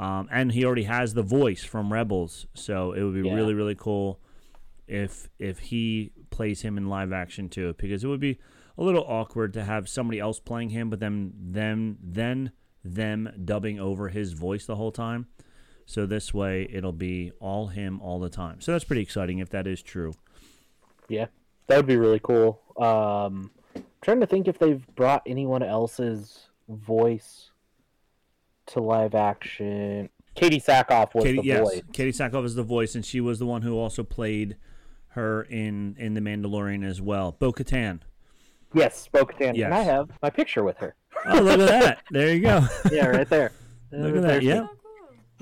[0.02, 3.36] um, and he already has the voice from Rebels, so it would be Yeah.
[3.36, 4.20] really really cool
[4.88, 8.40] if if he plays him in live action too, because it would be
[8.78, 12.52] a little awkward to have somebody else playing him, but then them then
[12.84, 15.28] them dubbing over his voice the whole time.
[15.86, 18.60] So this way, it'll be all him all the time.
[18.62, 20.14] So that's pretty exciting if that is true.
[21.10, 21.28] Yeah,
[21.68, 22.62] that would be really cool.
[22.78, 27.51] Um, I'm trying to think if they've brought anyone else's voice
[28.68, 30.10] to live action.
[30.36, 31.82] Katee Sackhoff was Katie, the yes, voice.
[31.92, 34.56] Katee Sackhoff is the voice, and she was the one who also played
[35.10, 37.36] her in in the Mandalorian as well.
[37.38, 38.00] Bo Katan.
[38.74, 39.66] Yes, spoke to Yes.
[39.66, 40.96] and I have my picture with her.
[41.26, 42.04] Oh, look at that!
[42.12, 42.66] There you go.
[42.92, 43.52] Yeah, right there.
[43.92, 44.40] look at that.
[44.42, 44.48] me.
[44.48, 44.68] Yep.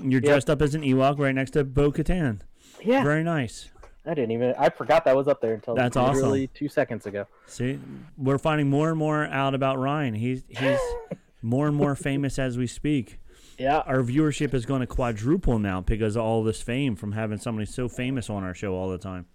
[0.02, 0.30] You're Yeah.
[0.30, 2.40] dressed up as an Ewok right next to Bo Katan.
[2.82, 3.70] Yeah, Very nice.
[4.06, 4.54] I didn't even.
[4.58, 7.26] I forgot that was up there until That's literally two seconds ago.
[7.46, 7.78] See,
[8.16, 10.14] we're finding more and more out about Ryan.
[10.14, 10.78] He's he's
[11.42, 13.18] more and more famous as we speak.
[13.58, 17.38] Yeah, Our viewership is going to quadruple now because of all this fame from having
[17.38, 19.26] somebody so famous on our show all the time.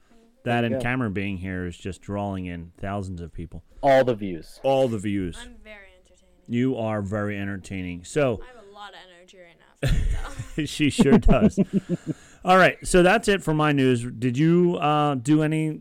[0.44, 0.82] That and go.
[0.82, 3.64] Cameron being here is just drawing in thousands of people.
[3.82, 4.60] all the views.
[4.64, 5.38] All the views.
[5.42, 6.44] I'm very entertaining.
[6.48, 8.04] You are very entertaining.
[8.04, 9.66] So I have a lot of energy right now.
[9.82, 10.18] if you
[10.56, 10.66] can tell.
[10.66, 11.60] she sure does.
[12.46, 14.04] All right, so that's it for my news.
[14.04, 15.80] Did you uh, do any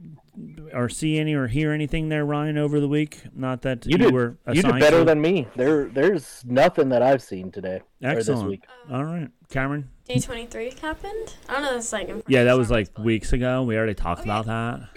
[0.73, 3.23] or see any or hear anything there, Ryan, over the week?
[3.35, 4.13] Not that You did.
[4.13, 5.05] were you did better to.
[5.05, 5.47] than me.
[5.57, 8.49] There, there's nothing that I've seen today or this Excellent.
[8.51, 8.65] week.
[8.91, 9.91] All right, Cameron.
[10.09, 11.35] D23 happened?
[11.49, 11.73] I don't know.
[11.75, 12.11] That's like.
[12.29, 13.63] Yeah, that was like on weeks ago.
[13.63, 14.89] We already talked Oh, about that.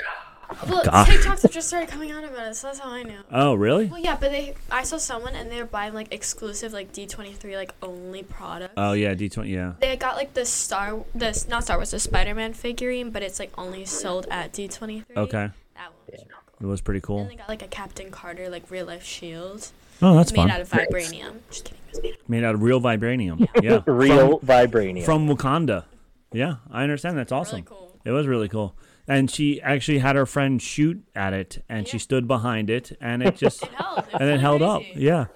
[0.56, 0.70] Phone.
[0.70, 1.10] Well, gosh.
[1.10, 3.20] TikToks have just started coming out about it, so that's how I know.
[3.32, 3.86] Oh, really?
[3.86, 4.56] Well, yeah, but they.
[4.72, 8.74] I saw someone and they were buying like exclusive like D23 like only products.
[8.78, 9.52] Oh yeah, D twenty.
[9.52, 9.74] Yeah.
[9.80, 13.52] They got like the Star, the not Star Wars, the Spider-Man figurine, but it's like
[13.58, 15.04] only sold at D23.
[15.18, 15.94] Okay, That one.
[16.12, 16.68] Was real cool.
[16.68, 17.26] it was pretty And cool.
[17.26, 19.70] they got like a Captain Carter like real life shield
[20.02, 20.52] Oh, that's made fun.
[20.52, 21.38] out of vibranium.
[21.50, 21.82] Just kidding.
[22.04, 23.48] Made out Made out of real vibranium.
[23.64, 23.82] Yeah.
[23.88, 25.04] Real vibranium.
[25.04, 25.86] from, from Wakanda.
[26.32, 27.18] Yeah, I understand.
[27.18, 27.58] That's awesome.
[27.58, 28.00] really cool.
[28.06, 28.76] It was really cool.
[29.08, 33.24] And she actually had her friend shoot at it, and she stood behind it, and
[33.24, 34.00] it just It held.
[34.00, 34.82] It and it held up.
[34.96, 35.28] Yeah,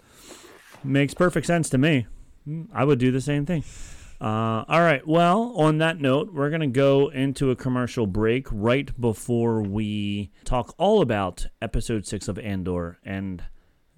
[0.83, 2.07] makes perfect sense to me.
[2.47, 3.63] Mm, I would do the same thing.
[4.19, 5.07] Uh, all right.
[5.07, 10.75] Well, on that note, we're gonna go into a commercial break right before we talk
[10.77, 13.41] all about episode six of Andor, and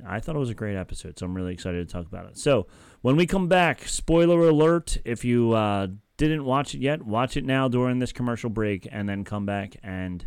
[0.06, 2.38] I thought it was a great episode, so I'm really excited to talk about it.
[2.38, 2.68] So
[3.02, 7.46] when we come back, spoiler alert: if you uh, didn't watch it yet, watch it
[7.46, 10.26] now during this commercial break, and then come back and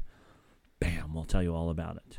[0.80, 2.18] bam, we'll tell you all about it.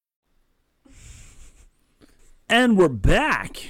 [2.51, 3.61] And we're back.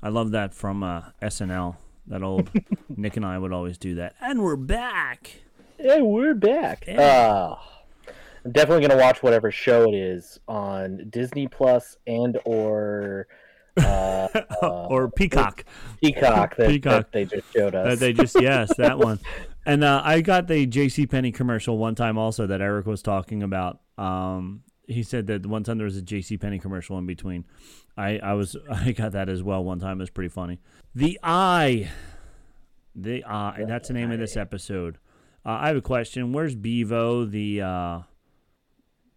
[0.00, 1.74] I love that from uh, SNL.
[2.06, 2.48] That old
[2.96, 4.14] Nick and I would always do that.
[4.20, 5.40] And we're back.
[5.76, 6.88] Yeah, we're back.
[6.88, 7.56] Uh,
[8.44, 13.26] I'm definitely gonna watch whatever show it is on Disney Plus and or
[13.76, 14.28] uh,
[14.62, 15.64] or Peacock.
[16.00, 16.92] Peacock that, Peacock.
[16.92, 17.88] that they just showed us.
[17.88, 19.18] That they just yes, that one.
[19.66, 21.08] And uh, I got the J.C.
[21.08, 23.80] Penney commercial one time also that Eric was talking about.
[23.98, 26.36] Um, he said that one time there was a J.C.
[26.36, 27.44] Penney commercial in between.
[27.96, 29.98] I, I was I got that as well one time.
[29.98, 30.60] It was pretty funny.
[30.94, 31.90] The Eye,
[32.94, 33.64] the Eye.
[33.66, 34.98] That's the name of this episode.
[35.44, 36.32] Uh, I have a question.
[36.32, 37.24] Where's Bevo?
[37.24, 38.00] The uh,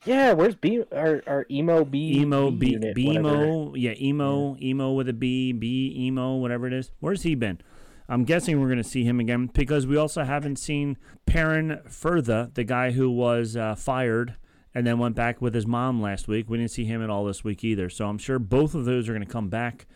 [0.05, 2.95] yeah, where's B our, our emo B emo B B, unit.
[2.95, 6.91] BMO, yeah, emo, emo with a B, B emo, whatever it is.
[6.99, 7.60] Where's he been?
[8.08, 12.63] I'm guessing we're gonna see him again because we also haven't seen Perrin Fertha, the
[12.63, 14.36] guy who was uh, fired
[14.73, 16.49] and then went back with his mom last week.
[16.49, 17.89] We didn't see him at all this week either.
[17.89, 19.88] So I'm sure both of those are gonna come back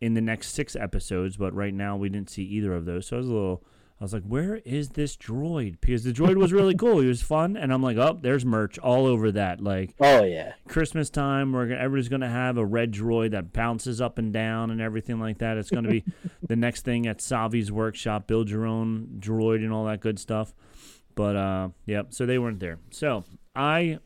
[0.00, 1.36] in the next six episodes.
[1.36, 3.64] But right now we didn't see either of those, so I was a little,
[4.00, 5.80] I was like, where is this droid?
[5.80, 6.98] Because the droid was really cool.
[6.98, 9.60] He was fun, and I'm like, oh, there's merch all over that.
[9.62, 10.54] Like Oh yeah.
[10.68, 14.70] Christmas time, we're gonna, everybody's gonna have a red droid that bounces up and down
[14.70, 15.56] and everything like that.
[15.56, 16.04] It's gonna be
[16.48, 18.26] the next thing at Savi's workshop.
[18.26, 20.52] Build your own droid and all that good stuff.
[21.14, 22.12] But uh, yep.
[22.12, 22.78] So they weren't there.
[22.90, 23.98] So I,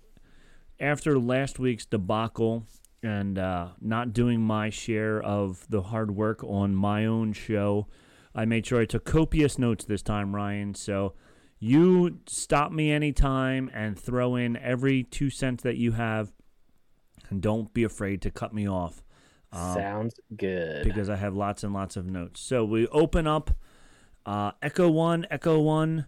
[0.80, 2.66] after last week's debacle
[3.02, 7.86] and uh, not doing my share of the hard work on my own show,
[8.34, 10.74] I made sure I took copious notes this time, Ryan.
[10.74, 11.14] So
[11.58, 16.32] you stop me anytime and throw in every two cents that you have,
[17.30, 19.02] and don't be afraid to cut me off
[19.52, 20.84] Sounds good.
[20.84, 22.40] because I have lots and lots of notes.
[22.40, 23.50] So we open up
[24.26, 26.06] uh, Echo One, Echo One,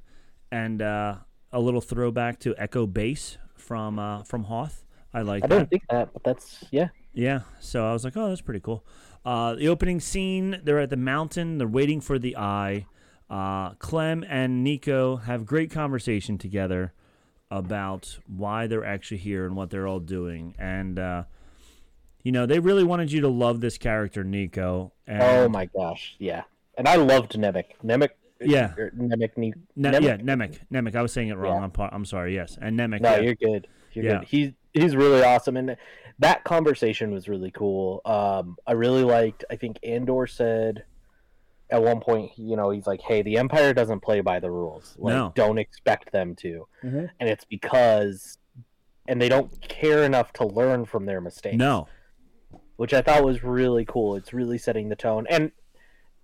[0.52, 1.16] and uh,
[1.52, 4.84] a little throwback to Echo Base from uh, from Hoth.
[5.12, 5.56] I like I that.
[5.56, 6.88] don't think that, but that's yeah.
[7.14, 8.84] Yeah, so I was like, oh, that's pretty cool.
[9.24, 12.86] Uh, the opening scene, they're at the mountain, they're waiting for the eye.
[13.28, 16.92] Uh, Clem and Nico have great conversation together
[17.50, 20.54] about why they're actually here and what they're all doing.
[20.58, 21.24] And, uh,
[22.22, 24.92] you know, they really wanted you to love this character, Nico.
[25.06, 26.44] And Oh my gosh, yeah.
[26.76, 27.64] And I loved Nemik.
[27.84, 28.10] Nemik.
[28.40, 28.72] Yeah.
[28.96, 29.36] Nemik.
[29.36, 30.02] Ne- Ne- Nemik?
[30.02, 30.58] Yeah, Nemik.
[30.72, 30.94] Nemik.
[30.96, 31.56] I was saying it wrong.
[31.58, 31.64] Yeah.
[31.64, 32.34] I'm, par- I'm sorry.
[32.34, 32.56] Yes.
[32.60, 33.00] And Nemik.
[33.00, 33.20] No, yeah.
[33.20, 33.66] you're good.
[33.92, 34.18] You're Yeah.
[34.20, 34.28] good.
[34.28, 35.76] He's he's really awesome, and
[36.20, 38.00] that conversation was really cool.
[38.04, 39.44] Um, I really liked.
[39.50, 40.84] I think Andor said
[41.70, 44.94] at one point, you know, he's like, "Hey, the Empire doesn't play by the rules.
[44.98, 45.32] Like, No.
[45.34, 48.38] don't expect them to." And it's because,
[49.08, 51.56] and they don't care enough to learn from their mistakes.
[51.56, 51.88] No.
[52.76, 54.14] which I thought was really cool.
[54.14, 55.50] It's really setting the tone, and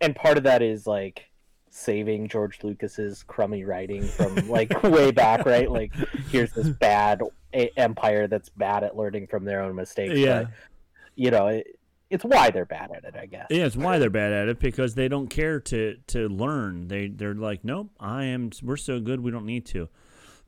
[0.00, 1.26] and part of that is like
[1.76, 5.70] saving George Lucas's crummy writing from like way back, right?
[5.70, 5.92] Like
[6.30, 7.20] here's this bad
[7.52, 10.16] a- empire that's bad at learning from their own mistakes.
[10.16, 10.44] Yeah.
[10.44, 10.52] but,
[11.16, 11.78] you know, it,
[12.10, 13.46] it's why they're bad at it, I guess.
[13.50, 16.86] Yeah, it's why they're bad at it because they don't care to to learn.
[16.86, 18.50] They they're like, nope, I am.
[18.62, 19.88] We're so good, we don't need to.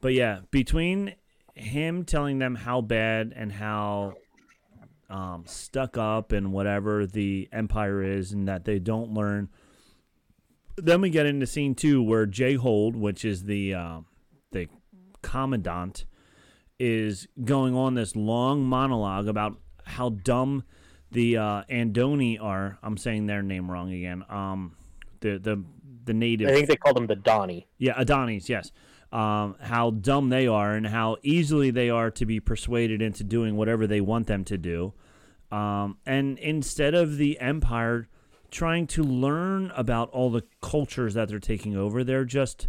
[0.00, 1.14] But yeah, between
[1.54, 4.14] him telling them how bad and how
[5.10, 9.48] um, stuck up and whatever the empire is, and that they don't learn.
[10.76, 14.00] Then we get into scene two where Jayhold, which is the uh,
[14.52, 14.68] the
[15.22, 16.04] commandant,
[16.78, 20.64] is going on this long monologue about how dumb
[21.10, 22.78] the uh, Andoni are.
[22.82, 24.24] I'm saying their name wrong again.
[24.28, 24.76] Um,
[25.20, 25.64] the the
[26.04, 26.48] the native.
[26.48, 27.66] I think they call them the Dhani.
[27.78, 28.70] Yeah, Adonis, yes.
[29.12, 33.56] Um, how dumb they are and how easily they are to be persuaded into doing
[33.56, 34.94] whatever they want them to do.
[35.50, 38.08] Um, and instead of the Empire
[38.50, 42.68] trying to learn about all the cultures that they're taking over, they're just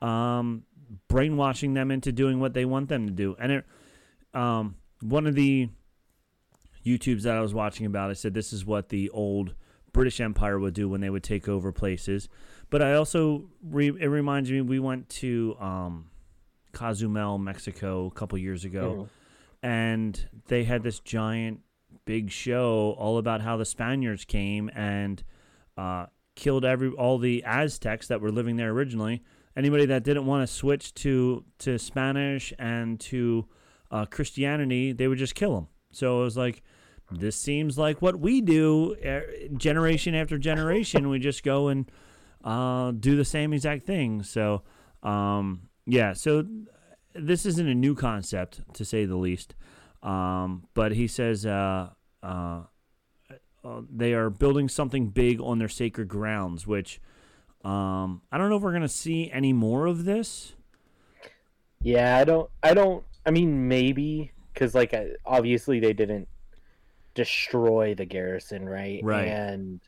[0.00, 0.64] um,
[1.08, 3.36] brainwashing them into doing what they want them to do.
[3.38, 3.64] And it,
[4.34, 5.68] um, one of the
[6.84, 9.54] YouTubes that I was watching about, I said this is what the old
[9.92, 12.28] British Empire would do when they would take over places.
[12.70, 16.10] But I also re- it reminds me we went to um,
[16.72, 19.08] Cozumel, Mexico, a couple years ago,
[19.62, 21.60] and they had this giant
[22.04, 25.22] big show all about how the Spaniards came and
[25.76, 29.22] uh, killed every all the Aztecs that were living there originally.
[29.56, 33.46] Anybody that didn't want to switch to to Spanish and to
[33.90, 35.68] uh, Christianity, they would just kill them.
[35.92, 36.62] So it was like,
[37.10, 39.20] this seems like what we do eh,
[39.56, 41.10] generation after generation.
[41.10, 41.90] we just go and
[42.42, 44.22] uh, do the same exact thing.
[44.22, 44.62] So,
[45.02, 46.46] um, yeah, so
[47.14, 49.54] this isn't a new concept to say the least.
[50.02, 51.90] Um, but he says uh,
[52.22, 52.62] uh,
[53.64, 57.00] uh, they are building something big on their sacred grounds, which
[57.64, 60.54] um, I don't know if we're going to see any more of this.
[61.80, 62.50] Yeah, I don't.
[62.62, 63.04] I don't.
[63.24, 66.28] I mean, maybe because like obviously they didn't
[67.14, 69.00] destroy the garrison, right?
[69.02, 69.28] Right.
[69.28, 69.80] And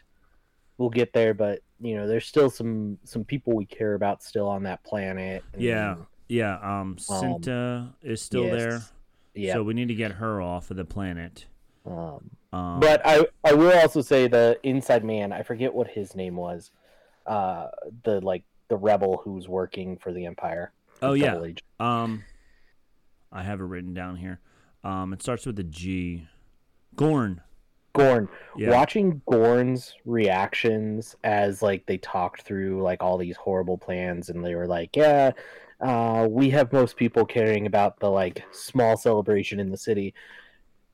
[0.78, 4.48] we'll get there, but you know, there's still some some people we care about still
[4.48, 5.42] on that planet.
[5.52, 5.96] and- Yeah,
[6.28, 6.58] yeah.
[6.62, 8.56] Um, Cinta is still yes.
[8.56, 8.82] there,
[9.34, 9.54] Yeah.
[9.54, 11.46] so we need to get her off of the planet.
[11.86, 15.32] um, Um, but I I will also say the inside man.
[15.32, 16.70] I forget what his name was.
[17.26, 17.68] Uh,
[18.04, 20.72] the like the rebel who's working for the Empire.
[21.02, 21.62] oh yeah, agent.
[21.80, 22.22] Um,
[23.32, 24.40] I have it written down here.
[24.84, 26.28] Um, it starts with a G.
[26.94, 27.40] Gorn.
[27.94, 28.28] Gorn.
[28.56, 28.70] Yeah.
[28.70, 34.54] Watching Gorn's reactions as like they talked through like all these horrible plans and they
[34.54, 35.30] were like, Yeah,
[35.80, 40.14] uh, we have most people caring about the like small celebration in the city.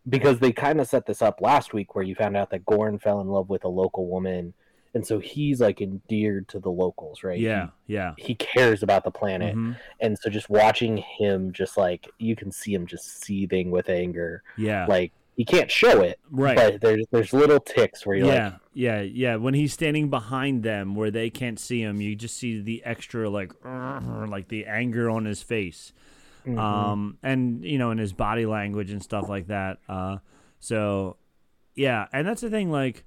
[0.09, 2.99] Because they kind of set this up last week where you found out that Gorn
[2.99, 4.55] fell in love with a local woman
[4.95, 7.39] and so he's like endeared to the locals, right?
[7.39, 8.15] Yeah, yeah.
[8.17, 9.55] He, he cares about the planet.
[9.55, 9.77] Mhm.
[10.01, 14.43] And so just watching him just like you can see him just seething with anger
[14.57, 14.87] Yeah.
[14.87, 16.55] like you can't show it, Right.
[16.55, 19.37] But there's there's little ticks where you're yeah, like, yeah, yeah.
[19.37, 23.31] When he's standing behind them, where they can't see him, you just see the extra
[23.31, 25.93] like, like the anger on his face,
[26.47, 26.59] Mm-hmm.
[26.59, 29.79] um, and you know, in his body language and stuff like that.
[29.89, 30.19] Uh,
[30.59, 31.17] so,
[31.75, 32.71] yeah, and that's the thing.
[32.71, 33.05] Like,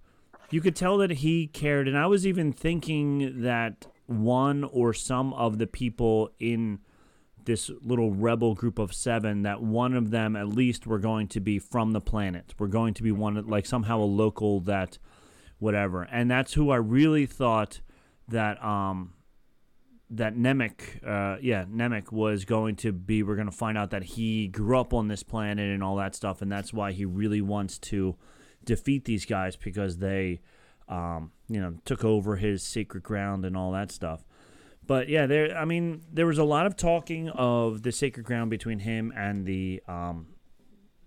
[0.51, 5.33] you could tell that he cared, and I was even thinking that one or some
[5.33, 6.79] of the people in
[7.45, 11.39] this little rebel group of seven that one of them at least were going to
[11.39, 12.53] be from the planet.
[12.57, 14.97] We're going to be one like somehow a local that
[15.59, 16.03] whatever.
[16.03, 17.81] And that's who I really thought
[18.27, 19.13] that um
[20.09, 24.03] that Nemik uh yeah, Nemik was going to be we're going to find out that
[24.03, 27.41] he grew up on this planet and all that stuff and that's why he really
[27.41, 28.15] wants to
[28.63, 30.39] defeat these guys because they
[30.87, 34.23] um you know took over his sacred ground and all that stuff.
[34.85, 35.57] But yeah, there.
[35.57, 39.45] I mean, there was a lot of talking of the sacred ground between him and
[39.45, 39.81] the.
[39.87, 40.27] Um,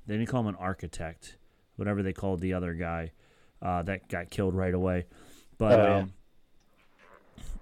[0.06, 1.36] they didn't call him an architect,
[1.76, 3.10] whatever they called the other guy,
[3.60, 5.06] uh, that got killed right away.
[5.58, 5.96] But Oh, yeah.
[5.98, 6.12] um,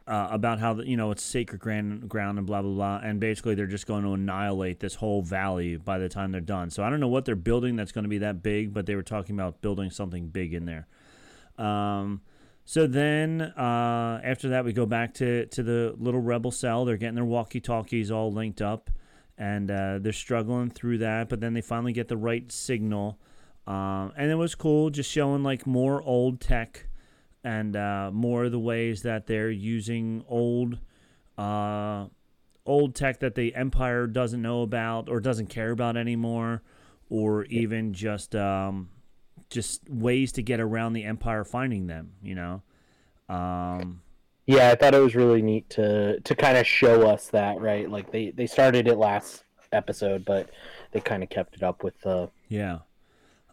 [0.06, 3.18] uh, about how the, you know it's sacred ground, ground and blah blah blah, and
[3.18, 6.68] basically they're just going to annihilate this whole valley by the time they're done.
[6.70, 8.94] So I don't know what they're building that's going to be that big, but they
[8.96, 10.86] were talking about building something big in there.
[11.56, 12.20] Um,
[12.64, 16.84] so then uh, after that, we go back to, to the little rebel cell.
[16.84, 18.90] They're getting their walkie talkies all linked up,
[19.36, 21.28] and uh, they're struggling through that.
[21.28, 23.18] But then they finally get the right signal,
[23.66, 26.86] um, and it was cool, just showing like more old tech
[27.42, 30.78] and uh, more of the ways that they're using old.
[31.36, 32.06] Uh,
[32.66, 36.62] old tech that the empire doesn't know about or doesn't care about anymore
[37.10, 38.88] or even just um,
[39.50, 42.62] just ways to get around the empire finding them you know
[43.28, 44.02] um,
[44.46, 47.90] yeah, I thought it was really neat to to kind of show us that, right?
[47.90, 50.50] Like they they started it last episode, but
[50.92, 52.80] they kind of kept it up with uh, yeah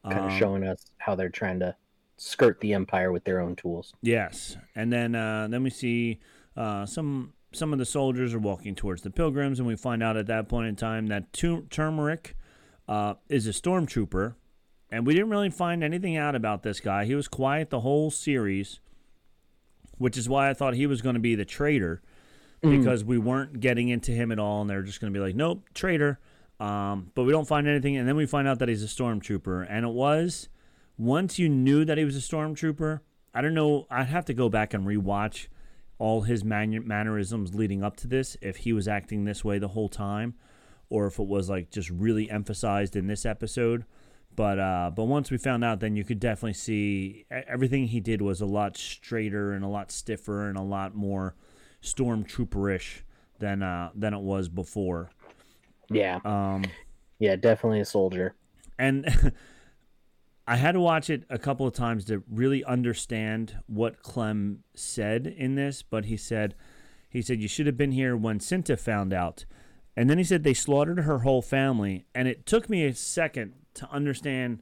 [0.04, 1.76] kind of Um, showing us how they're trying to
[2.18, 3.94] skirt the empire with their own tools.
[4.02, 6.20] Yes, and then uh, then we see
[6.58, 10.18] uh, some some of the soldiers are walking towards the pilgrims, and we find out
[10.18, 12.36] at that point in time that tu- Turmeric
[12.90, 14.36] uh, is a stormtrooper,
[14.92, 17.06] and we didn't really find anything out about this guy.
[17.06, 18.80] He was quiet the whole series,
[19.98, 22.02] which is why I thought he was going to be the traitor
[22.62, 25.36] because we weren't getting into him at all, and they're just going to be like,
[25.36, 26.20] nope, traitor.
[26.60, 29.66] Um, but we don't find anything, and then we find out that he's a stormtrooper,
[29.68, 30.48] and it was
[30.98, 33.00] once you knew that he was a stormtrooper.
[33.34, 33.88] I don't know.
[33.90, 35.48] I'd have to go back and rewatch
[35.98, 39.70] all his man- mannerisms leading up to this, if he was acting this way the
[39.70, 40.36] whole time,
[40.90, 43.86] or if it was like just really emphasized in this episode.
[44.36, 48.22] But uh, but once we found out, then you could definitely see everything he did
[48.22, 51.36] was a lot straighter and a lot stiffer and a lot more
[51.84, 53.02] stormtrooperish
[53.40, 55.10] than uh, than it was before.
[55.90, 56.64] Yeah, Um,
[57.20, 58.34] yeah, definitely a soldier.
[58.80, 59.06] and
[60.48, 65.28] I had to watch it a couple of times to really understand what Clem said
[65.28, 65.82] in this.
[65.82, 66.56] But he said,
[67.10, 69.46] he said you should have been here when Cinta found out,
[69.96, 73.54] and then he said they slaughtered her whole family, and it took me a second
[73.76, 74.62] to understand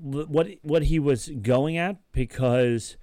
[0.00, 2.96] what what he was going at because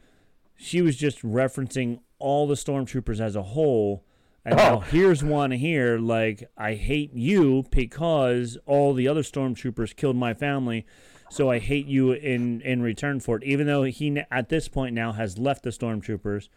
[0.55, 4.05] she was just referencing all the stormtroopers as a whole.
[4.45, 4.79] And now oh.
[4.91, 10.85] here's one here, like, I hate you because all the other stormtroopers killed my family,
[11.29, 13.43] so I hate you in, in return for it.
[13.43, 16.47] Even though he, at this point now, has left the stormtroopers.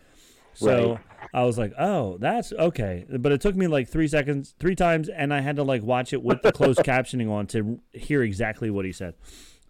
[0.56, 1.00] So Right.
[1.34, 3.04] I was like, oh, that's okay.
[3.18, 6.12] But it took me like three seconds, three times, and I had to like watch
[6.12, 9.14] it with the closed captioning on to hear exactly what he said.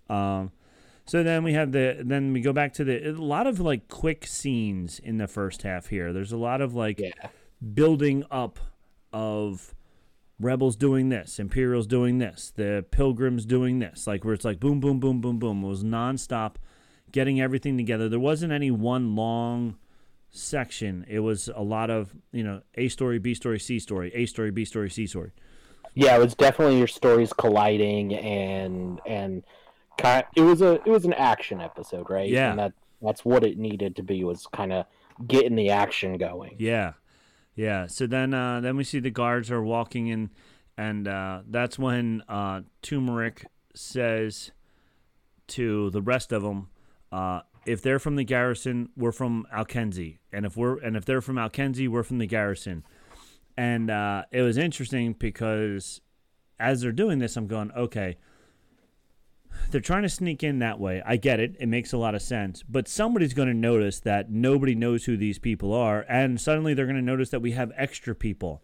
[0.08, 0.52] Um,
[1.06, 3.88] so then we have the then we go back to the a lot of like
[3.88, 6.12] quick scenes in the first half here.
[6.12, 7.10] There's a lot of like Yeah.
[7.74, 8.58] building up
[9.12, 9.74] of
[10.38, 14.80] rebels doing this, Imperials doing this, the Pilgrims doing this, like where it's like boom,
[14.80, 15.64] boom, boom, boom, boom.
[15.64, 16.56] It was nonstop
[17.10, 18.08] getting everything together.
[18.08, 19.76] There wasn't any one long
[20.36, 21.04] section.
[21.08, 24.50] It was a lot of you know A story, B story, C story, A story,
[24.50, 25.32] B story, C story.
[25.94, 29.42] Yeah, it was definitely your stories colliding and and
[29.98, 30.24] kind.
[30.36, 32.28] It was a it was an action episode, right?
[32.28, 32.50] Yeah.
[32.50, 32.72] and that
[33.02, 34.86] that's what it needed to be was kind of
[35.26, 36.56] getting the action going.
[36.58, 36.92] Yeah,
[37.54, 37.86] yeah.
[37.86, 40.30] So then, uh, then we see the guards are walking in,
[40.76, 44.52] and uh, that's when uh, Turmeric says
[45.48, 46.68] to the rest of them,
[47.12, 51.20] uh, "If they're from the garrison, we're from Alkenzi, and if we're and if they're
[51.20, 52.84] from Alkenzi, we're from the garrison."
[53.56, 56.00] And uh, it was interesting because
[56.58, 58.16] as they're doing this, I'm going, okay.
[59.70, 61.02] They're trying to sneak in that way.
[61.04, 61.56] I get it.
[61.58, 62.62] It makes a lot of sense.
[62.62, 66.04] But somebody's going to notice that nobody knows who these people are.
[66.08, 68.62] And suddenly they're going to notice that we have extra people.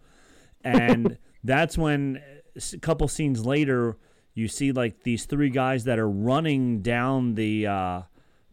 [0.62, 2.22] And that's when
[2.54, 3.96] a couple scenes later,
[4.34, 8.02] you see like these three guys that are running down the uh,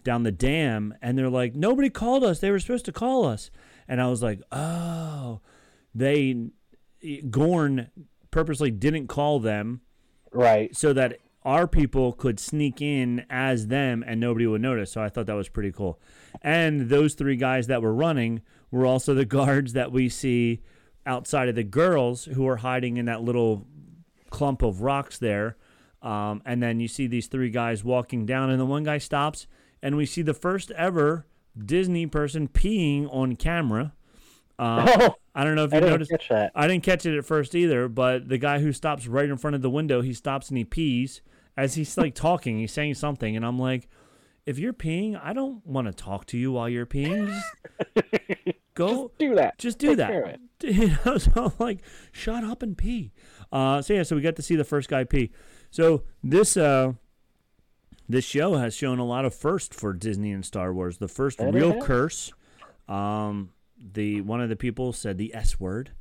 [0.09, 2.39] down the dam, and they're like, nobody called us.
[2.39, 3.51] They were supposed to call us,
[3.87, 5.39] and I was like, oh,
[5.93, 6.47] they
[7.29, 7.91] Gorn
[8.31, 9.81] purposely didn't call them
[10.31, 10.75] Right.
[10.75, 14.91] so that our people could sneak in as them and nobody would notice.
[14.91, 15.99] So I thought that was pretty cool.
[16.41, 18.41] And those three guys that were running
[18.71, 20.61] were also the guards that we see
[21.05, 23.65] outside of the girls who are hiding in that little
[24.31, 25.55] clump of rocks there.
[26.01, 29.47] Um, and then you see these three guys walking down, and the one guy stops,
[29.81, 31.25] and we see the first ever
[31.57, 33.93] Disney person peeing on camera.
[34.57, 36.11] Uh, Oh, I don't know if you I noticed.
[36.31, 39.55] I didn't catch it at first either, but the guy who stops right in front
[39.55, 41.21] of the window, he stops and he pees
[41.55, 42.59] as he's like talking.
[42.59, 43.87] He's saying something, and I'm like,
[44.45, 47.27] if you're peeing, I don't want to talk to you while you're peeing.
[47.27, 49.57] Just go Do that.
[49.57, 50.09] just do Take that.
[50.09, 50.39] care of it.
[50.61, 51.79] You know, so I'm like,
[52.11, 53.13] shut up and pee.
[53.51, 55.31] Uh, so yeah, so we got to see the first guy pee.
[55.71, 56.93] So this uh,
[58.09, 60.97] this show has shown a lot of first for Disney and Star Wars.
[60.97, 62.33] The first real curse.
[62.87, 65.91] Um, the one of the people said the S word.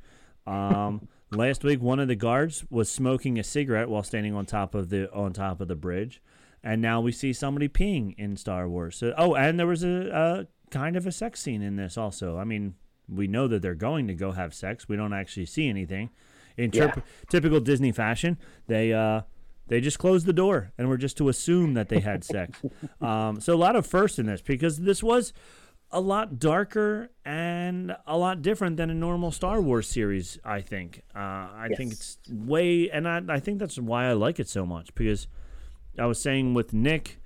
[0.47, 4.73] Um, last week, one of the guards was smoking a cigarette while standing on top
[4.75, 6.21] of the on top of the bridge,
[6.63, 8.97] and now we see somebody peeing in Star Wars.
[8.97, 12.37] So, oh, and there was a, a kind of a sex scene in this also.
[12.37, 12.73] I mean,
[13.07, 14.89] we know that they're going to go have sex.
[14.89, 16.09] We don't actually see anything.
[16.57, 16.93] In Yeah.
[17.29, 18.37] typical Disney fashion,
[18.67, 19.21] they uh,
[19.69, 22.61] they just closed the door and we're just to assume that they had sex.
[23.01, 25.31] Um, so a lot of first in this because this was
[25.91, 30.37] a lot darker and a lot different than a normal Star Wars series.
[30.43, 31.01] I think.
[31.15, 34.65] Uh, I think it's way, and I, I think that's why I like it so
[34.65, 35.27] much because
[35.97, 37.21] I was saying with Nick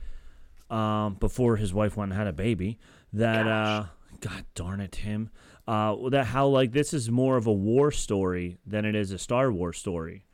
[0.69, 2.79] um, before his wife went and had a baby
[3.13, 3.85] that uh,
[4.19, 5.29] God darn it, him.
[5.67, 9.17] Uh, that how like this is more of a war story than it is a
[9.17, 10.25] Star Wars story.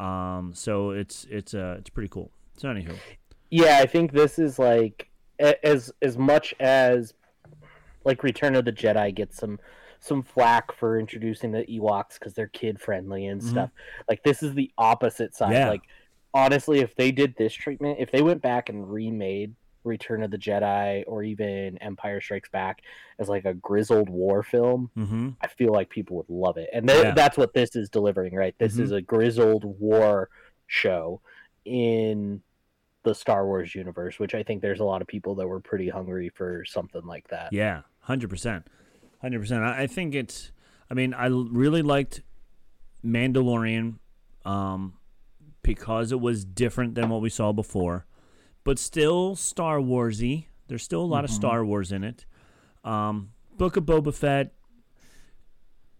[0.00, 2.30] Um, so it's it's uh it's pretty cool.
[2.56, 2.96] So anywho,
[3.50, 7.12] Yeah, I think this is like as as much as
[8.04, 9.58] like Return of the Jedi gets some
[9.98, 13.70] some flack for introducing the Ewoks because they're kid friendly and stuff.
[14.08, 15.52] Like this is the opposite side.
[15.52, 15.68] Yeah.
[15.68, 15.82] Like
[16.32, 19.54] honestly, if they did this treatment, if they went back and remade
[19.84, 22.82] Return of the Jedi or even Empire Strikes Back
[23.18, 25.30] as like a grizzled war film, mm-hmm.
[25.40, 26.68] I feel like people would love it.
[26.72, 27.10] And th- Yeah.
[27.12, 28.54] that's what this is delivering, right?
[28.58, 28.80] This Mhm.
[28.80, 30.28] is a grizzled war
[30.66, 31.20] show
[31.64, 32.42] in
[33.02, 35.88] the Star Wars universe, which I think there's a lot of people that were pretty
[35.88, 37.52] hungry for something like that.
[37.52, 38.66] Yeah, hundred percent,
[39.22, 39.62] hundred percent.
[39.64, 40.52] I I think it's.
[40.90, 42.22] I mean, I really liked
[43.04, 43.98] Mandalorian,
[44.44, 44.94] um,
[45.62, 48.06] because it was different than what we saw before,
[48.64, 50.46] but still Star Warsy.
[50.68, 52.24] There's still a lot of Star Wars in it.
[52.84, 54.52] Um, Book of Boba Fett.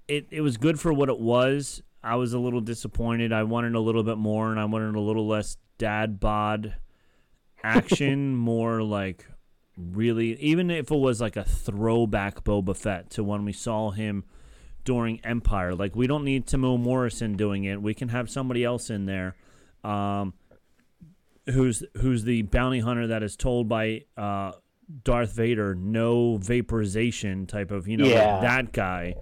[0.08, 1.82] It it was good for what it was.
[2.02, 3.32] I was a little disappointed.
[3.32, 6.76] I wanted a little bit more, and I wanted a little less dad bod
[7.62, 9.26] action, more like
[9.76, 14.24] really even if it was like a throwback Boba Fett to when we saw him
[14.84, 15.74] during Empire.
[15.74, 17.80] Like we don't need Timo Morrison doing it.
[17.80, 19.36] We can have somebody else in there.
[19.84, 20.34] Um
[21.46, 24.52] who's who's the bounty hunter that is told by uh
[25.04, 29.14] Darth Vader no vaporization type of, you know, like that guy.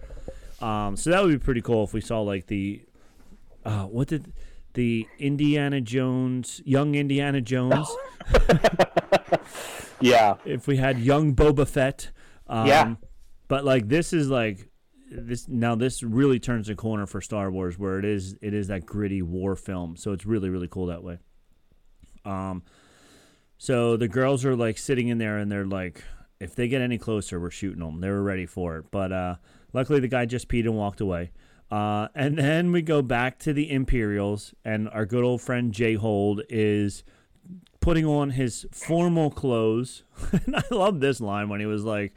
[0.61, 2.83] Um so that would be pretty cool if we saw like the
[3.65, 4.33] uh what did
[4.75, 7.89] the Indiana Jones, young Indiana Jones
[10.01, 10.35] Yeah.
[10.45, 12.11] if we had young Boba Fett.
[12.47, 12.95] Um, Yeah.
[13.49, 14.69] But like this is like
[15.11, 18.69] this now this really turns a corner for Star Wars where it is it is
[18.69, 19.97] that gritty war film.
[19.97, 21.19] So it's really really cool that way.
[22.29, 22.63] Um
[23.57, 26.05] so the girls are like sitting in there and they're like
[26.39, 28.01] if they get any closer we're shooting them.
[28.01, 28.87] They were ready for it.
[28.91, 29.37] But uh
[29.73, 31.31] luckily the guy just peed and walked away.
[31.71, 36.43] Uh, and then we go back to the Imperials, and our good old friend Jayhold
[36.49, 37.05] is
[37.81, 40.03] putting on his formal clothes.
[40.47, 42.15] and I love this line when he was like,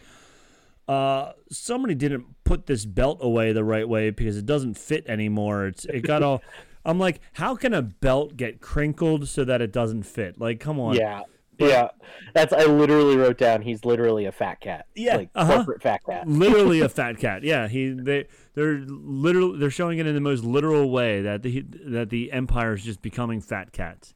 [0.87, 5.67] uh, somebody didn't put this belt away the right way because it doesn't fit anymore.
[5.67, 6.41] It's it got all
[6.85, 10.39] I'm like, how can a belt get crinkled so that it doesn't fit?
[10.39, 10.95] Like, come on.
[10.95, 11.21] Yeah.
[11.59, 11.89] Yeah.
[12.33, 14.87] That's I literally wrote down he's literally a fat cat.
[14.95, 15.55] Yeah, Like uh-huh.
[15.57, 16.27] corporate fat cat.
[16.27, 17.43] literally a fat cat.
[17.43, 18.25] Yeah, he they
[18.55, 22.73] they're literally they're showing it in the most literal way that the that the empire
[22.73, 24.15] is just becoming fat cats.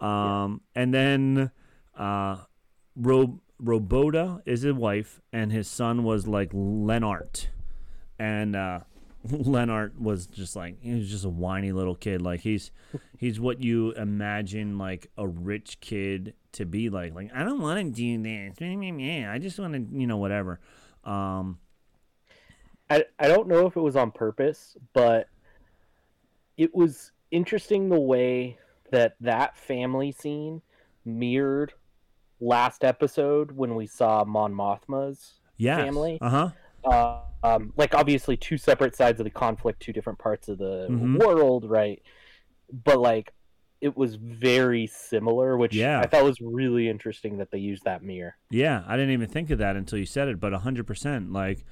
[0.00, 1.50] Um, and then
[1.98, 2.36] uh,
[2.94, 7.48] Ro- Roboda is his wife, and his son was like Lenart,
[8.20, 8.80] and uh,
[9.28, 12.22] Lenart was just like he was just a whiny little kid.
[12.22, 12.70] Like he's
[13.18, 17.14] he's what you imagine like a rich kid to be like.
[17.14, 18.56] Like I don't want to do this.
[18.60, 20.60] I just want to you know whatever.
[21.04, 21.58] Um,
[22.90, 25.28] I, I don't know if it was on purpose, but
[26.56, 28.58] it was interesting the way
[28.90, 30.62] that that family scene
[31.04, 31.74] mirrored
[32.40, 35.76] last episode when we saw Mon Mothma's Yeah.
[35.76, 36.18] family.
[36.20, 36.50] Uh huh.
[36.84, 40.86] Uh, um, like obviously two separate sides of the conflict, two different parts of the
[40.90, 41.18] Mhm.
[41.24, 42.02] world, right?
[42.72, 43.32] But like
[43.80, 46.00] it was very similar, which Yeah.
[46.00, 48.34] I thought was really interesting that they used that mirror.
[48.50, 51.32] Yeah, I didn't even think of that until you said it, but 100%.
[51.32, 51.64] Like,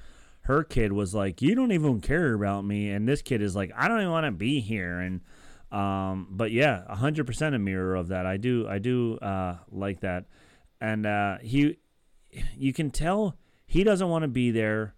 [0.43, 2.89] her kid was like, You don't even care about me.
[2.91, 4.99] And this kid is like, I don't even want to be here.
[5.01, 5.19] And,
[5.69, 8.25] um, but yeah, 100% a mirror of that.
[8.25, 10.27] I do, I do, uh, like that.
[10.79, 11.77] And, uh, he,
[12.55, 14.93] you can tell he doesn't want to be there.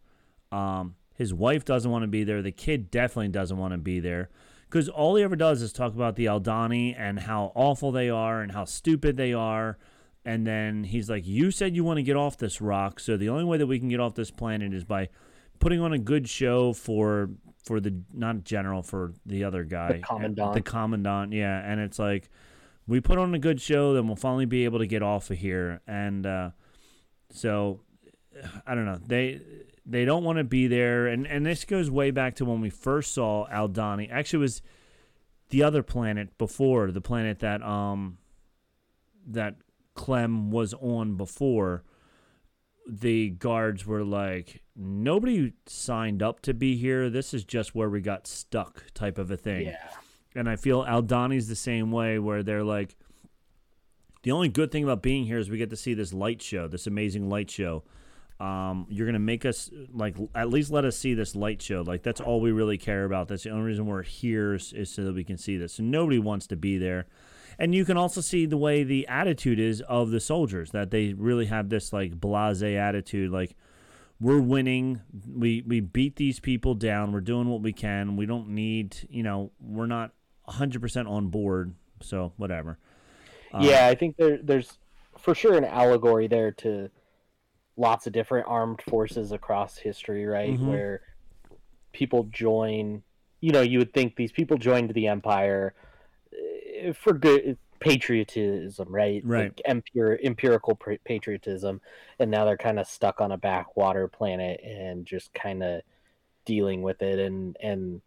[0.52, 2.42] Um, his wife doesn't want to be there.
[2.42, 4.30] The kid definitely doesn't want to be there.
[4.70, 8.42] Because all he ever does is talk about the Aldhani and how awful they are
[8.42, 9.78] and how stupid they are.
[10.24, 13.00] And then he's like, You said you want to get off this rock.
[13.00, 15.10] So the only way that we can get off this planet is by
[15.60, 17.30] putting on a good show for
[17.64, 20.54] for the not general for the other guy the commandant.
[20.54, 22.30] the commandant yeah and it's like
[22.88, 25.38] we put on a good show then we'll finally be able to get off of
[25.38, 26.50] here and uh
[27.32, 27.82] so
[28.66, 29.42] i don't know they
[29.92, 32.70] they don't want to be there and and this goes way back to when we
[32.70, 34.62] first saw Aldhani actually it was
[35.50, 38.18] the other planet before the planet that um
[39.28, 39.56] that
[39.96, 41.84] clem was on before
[42.88, 48.02] the guards were like nobody signed up to be here this is just where we
[48.02, 49.78] got stuck type of a thing Yeah.
[50.36, 52.96] and I feel Aldhani's the same way, where they're like,
[54.24, 56.68] the only good thing about being here is we get to see this light show,
[56.68, 57.84] this amazing light show.
[58.40, 61.82] Um, you're gonna make us like at least let us see this light show.
[61.82, 63.28] Like that's all we really care about.
[63.28, 65.74] That's the only reason we're here is, is so that we can see this.
[65.74, 67.08] So nobody wants to be there.
[67.58, 71.14] And you can also see the way the attitude is of the soldiers that they
[71.14, 73.58] really have this like blasé attitude, like
[74.22, 75.02] we're winning.
[75.28, 77.12] We we beat these people down.
[77.12, 78.16] We're doing what we can.
[78.16, 80.12] We don't need, you know, we're not
[80.48, 81.74] 100% on board.
[82.02, 82.78] So whatever.
[83.54, 84.78] Um, yeah, I think there there's
[85.18, 86.90] for sure an allegory there to
[87.80, 90.60] lots of different armed forces across history, right?
[90.60, 90.68] Mhm.
[90.68, 91.02] Where
[91.94, 93.04] people join,
[93.40, 95.74] you know, you would think these people joined the empire
[96.34, 99.24] eh, for good patriotism, right?
[99.26, 99.54] Right.
[99.58, 101.82] Like empir- empirical pa- patriotism,
[102.20, 105.82] and now they're kind of stuck on a backwater planet and just kind of
[106.46, 108.02] dealing with it and and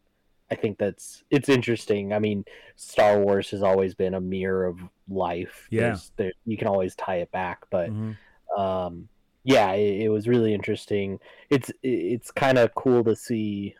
[0.50, 2.12] I think that's it's interesting.
[2.12, 2.44] I mean,
[2.76, 5.66] Star Wars has always been a mirror of life.
[5.70, 5.96] Yeah.
[6.16, 8.18] There, you can always tie it back, but mhm.
[8.54, 9.08] um,
[9.44, 11.18] yeah, it, it was really interesting.
[11.50, 13.74] It's it's kind of cool to see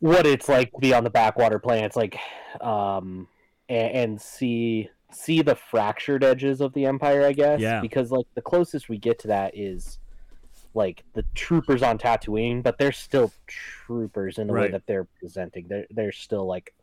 [0.00, 2.16] what it's like to be on the backwater planets, like,
[2.60, 3.28] um,
[3.68, 7.24] and, and see see the fractured edges of the empire.
[7.24, 7.80] I guess, Yeah.
[7.80, 9.98] because like the closest we get to that is
[10.72, 15.66] like the troopers on Tatooine, but they're still troopers in the way that they're presenting.
[15.68, 16.74] They're they're still like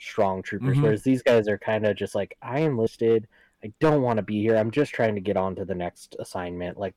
[0.00, 0.82] strong troopers, Mhm.
[0.82, 3.26] whereas these guys are kind of just like I enlisted.
[3.64, 4.56] I don't want to be here.
[4.56, 6.78] I'm just trying to get on to the next assignment.
[6.78, 6.94] Like,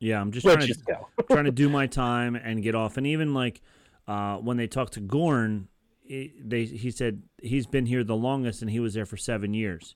[0.00, 1.06] Yeah, I'm just trying to just go.
[1.30, 2.96] trying to do my time and get off.
[2.96, 3.60] And even like
[4.08, 5.68] uh, when they talked to Gorn,
[6.02, 9.54] he, they he said he's been here the longest and he was there for seven
[9.54, 9.94] years.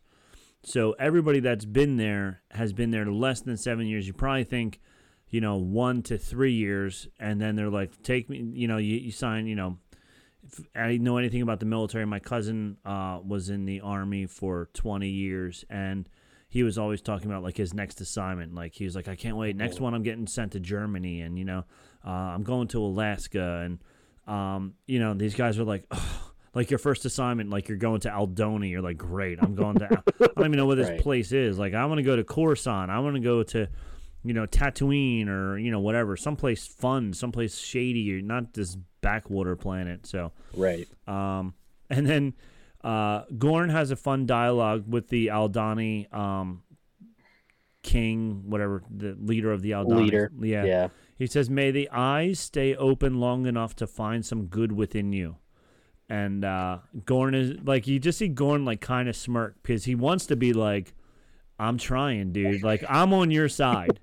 [0.62, 4.06] So everybody that's been there has been there less than seven years.
[4.06, 4.80] You probably think,
[5.28, 8.38] you know, one to three years, and then they're like, take me.
[8.54, 9.46] You know, you, you sign.
[9.46, 9.78] You know,
[10.76, 12.04] I know anything about the military.
[12.06, 16.08] My cousin uh, was in the army for 20 years, and
[16.48, 18.54] he was always talking about like his next assignment.
[18.54, 19.56] Like he was like, I can't wait.
[19.56, 21.64] Next one, I'm getting sent to Germany, and you know,
[22.06, 23.78] uh, I'm going to Alaska, and
[24.32, 26.00] um, you know, these guys are like, "Ugh,"
[26.54, 28.70] like your first assignment, like you're going to Aldhani.
[28.70, 29.86] You're like, great, I'm going to.
[30.20, 31.00] I don't even know what this Right.
[31.00, 31.58] place is.
[31.58, 32.90] Like, I want to go to Coruscant.
[32.90, 33.68] I want to go to.
[34.26, 38.74] You know, Tatooine or you know whatever, someplace fun, someplace shady, or not this
[39.04, 40.06] backwater planet.
[40.06, 40.88] So, Right.
[41.06, 41.54] um,
[41.90, 42.34] and then
[42.82, 46.62] uh, Gorn has a fun dialogue with the Aldhani um,
[47.82, 50.04] king, whatever the leader of the Aldhani.
[50.04, 50.32] Leader.
[50.40, 50.64] Yeah.
[50.64, 50.88] Yeah.
[51.16, 55.36] He says, "May the eyes stay open long enough to find some good within you."
[56.08, 59.94] And uh, Gorn is like you just see Gorn like kind of smirk because he
[59.94, 60.92] wants to be like,
[61.58, 62.62] "I'm trying, dude.
[62.62, 63.98] Like I'm on your side.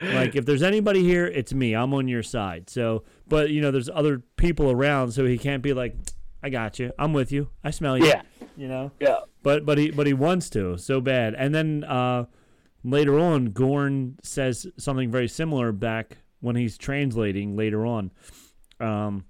[0.00, 1.74] like if there's anybody here, it's me.
[1.74, 5.62] I'm on your side." So, but you know, there's other people around, so he can't
[5.62, 5.94] be like,
[6.42, 6.92] "I got you.
[6.98, 7.48] I'm with you.
[7.64, 8.22] I smell you." Yeah.
[8.54, 9.20] You know Yeah.
[9.42, 11.34] but but he but he wants to so bad.
[11.34, 12.26] And then uh,
[12.84, 18.10] later on, Gorn says something very similar back when he's translating later on.
[18.78, 19.24] Um,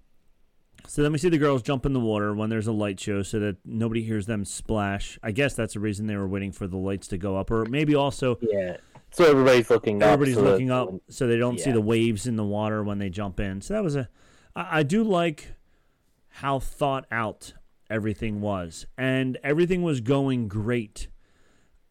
[0.92, 3.22] so then we see the girls jump in the water when there's a light show,
[3.22, 5.18] so that nobody hears them splash.
[5.22, 7.64] I guess that's the reason they were waiting for the lights to go up, or
[7.64, 8.76] maybe also Yeah.
[9.10, 10.10] So everybody's looking up.
[10.10, 13.08] everybody's so looking up so they don't see the waves in the water when they
[13.08, 13.62] jump in.
[13.62, 14.10] So that was a.
[14.54, 15.54] I, I do like
[16.28, 17.54] how thought out
[17.88, 18.84] everything was.
[18.98, 21.08] And everything was going great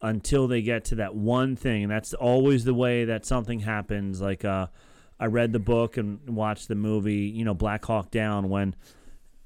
[0.00, 1.82] until they get to that one thing.
[1.82, 4.20] And that's always the way that something happens.
[4.20, 4.68] Like, uh,
[5.22, 8.74] I read the book and watched the movie, you know, Black Hawk Down, when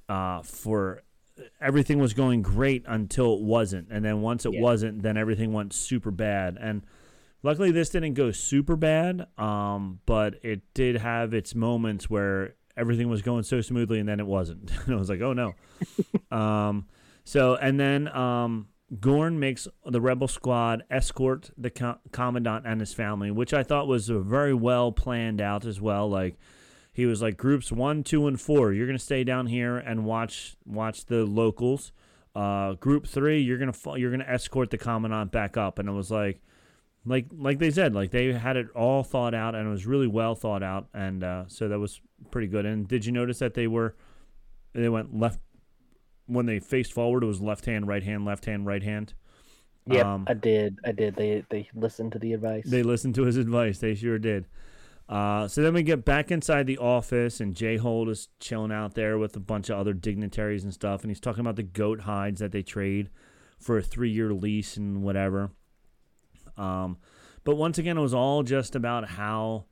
[0.08, 1.02] uh, for
[1.60, 3.88] everything was going great until it wasn't.
[3.90, 4.62] And then once it Yeah.
[4.62, 6.56] wasn't, then everything went super bad.
[6.58, 6.82] And
[7.42, 13.08] luckily, this didn't go super bad, um, but it did have its moments where everything
[13.10, 14.70] was going so smoothly and then it wasn't.
[14.86, 15.54] and I was like, oh no.
[16.36, 16.86] um,
[17.24, 18.68] so, and then um,
[19.00, 23.88] Gorn makes the rebel squad escort the co- commandant and his family, which I thought
[23.88, 26.08] was very well planned out as well.
[26.08, 26.36] Like,
[26.92, 28.72] he was like groups one, two, and four.
[28.72, 31.92] You're gonna stay down here and watch watch the locals.
[32.34, 35.78] Uh, group three, you're gonna fo- you're gonna escort the commandant back up.
[35.78, 36.40] And it was like,
[37.04, 40.06] like like they said, like they had it all thought out and it was really
[40.06, 40.88] well thought out.
[40.94, 42.64] And uh, so that was pretty good.
[42.64, 43.94] And did you notice that they were
[44.72, 45.40] they went left
[46.26, 47.22] when they faced forward?
[47.22, 49.14] It was left hand, right hand, left hand, right hand.
[49.88, 50.78] Yep, Um, I did.
[50.84, 51.14] I did.
[51.16, 52.64] They they listened to the advice.
[52.66, 53.78] They listened to his advice.
[53.78, 54.46] They sure did.
[55.08, 59.16] Uh, so then we get back inside the office, and Jayhold is chilling out there
[59.18, 62.40] with a bunch of other dignitaries and stuff, and he's talking about the goat hides
[62.40, 63.10] that they trade
[63.56, 65.52] for a three-year lease and whatever.
[66.56, 66.98] Um,
[67.44, 69.66] but once again, it was all just about how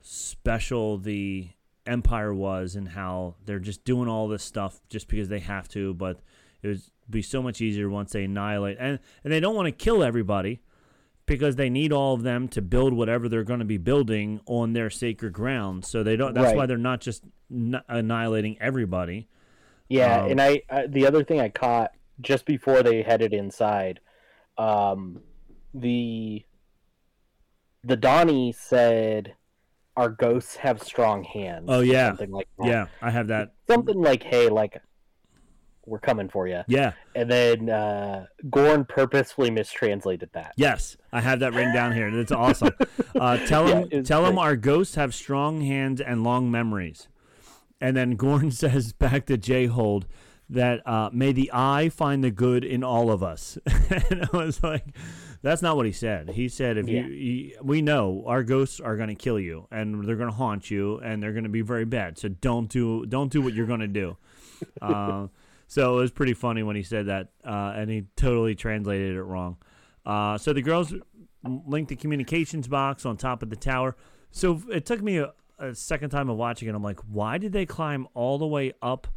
[0.00, 1.48] special the
[1.86, 5.94] Empire was and how they're just doing all this stuff just because they have to.
[5.94, 6.20] But
[6.62, 9.72] it would be so much easier once they annihilate, and and they don't want to
[9.72, 10.60] kill everybody
[11.26, 14.72] because they need all of them to build whatever they're going to be building on
[14.74, 15.84] their sacred ground.
[15.84, 16.34] So they don't.
[16.34, 16.56] That's Right.
[16.56, 19.28] why they're not just n- annihilating everybody.
[19.88, 24.00] Yeah, Um, and I, I the other thing I caught just before they headed inside,
[24.56, 25.20] um,
[25.74, 26.44] the
[27.82, 29.34] the Dhani said,
[29.96, 32.08] "Our ghosts have strong hands." Oh, yeah.
[32.08, 32.66] something like that.
[32.66, 33.54] Yeah, I have that.
[33.68, 34.80] something like, "Hey, like,
[35.86, 40.54] we're coming for you," Yeah, and then uh, Gorn purposefully mistranslated that.
[40.56, 42.10] yes, I have that written down here.
[42.10, 42.70] That's awesome.
[43.14, 47.08] Uh, tell Yeah, him, it's tell him our ghosts have strong hands and long memories.
[47.80, 50.04] And then Gorn says back to Jayhold
[50.48, 53.58] that uh, may the eye find the good in all of us.
[53.66, 54.86] and I was like,
[55.44, 56.30] that's not what he said.
[56.30, 57.06] He said, if Yeah.
[57.06, 60.34] you, you, we know our ghosts are going to kill you and they're going to
[60.36, 62.18] haunt you and they're going to be very bad.
[62.18, 64.16] So don't do, don't do what you're going to do.
[64.82, 65.28] uh,
[65.66, 69.22] so it was pretty funny when he said that, uh, and he totally translated it
[69.22, 69.56] wrong.
[70.04, 70.92] Uh, so the girls
[71.44, 73.96] linked the communications box on top of the tower.
[74.30, 76.74] So it took me a, a second time of watching it.
[76.74, 79.08] I'm like, why did they climb all the way up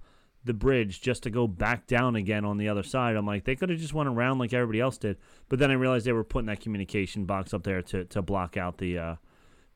[0.48, 3.16] the bridge just to go back down again on the other side?
[3.16, 5.18] I'm like, they could have just went around like everybody else did.
[5.50, 8.58] But then I realized they were putting that communication box up there to, to block
[8.58, 9.16] out the uh,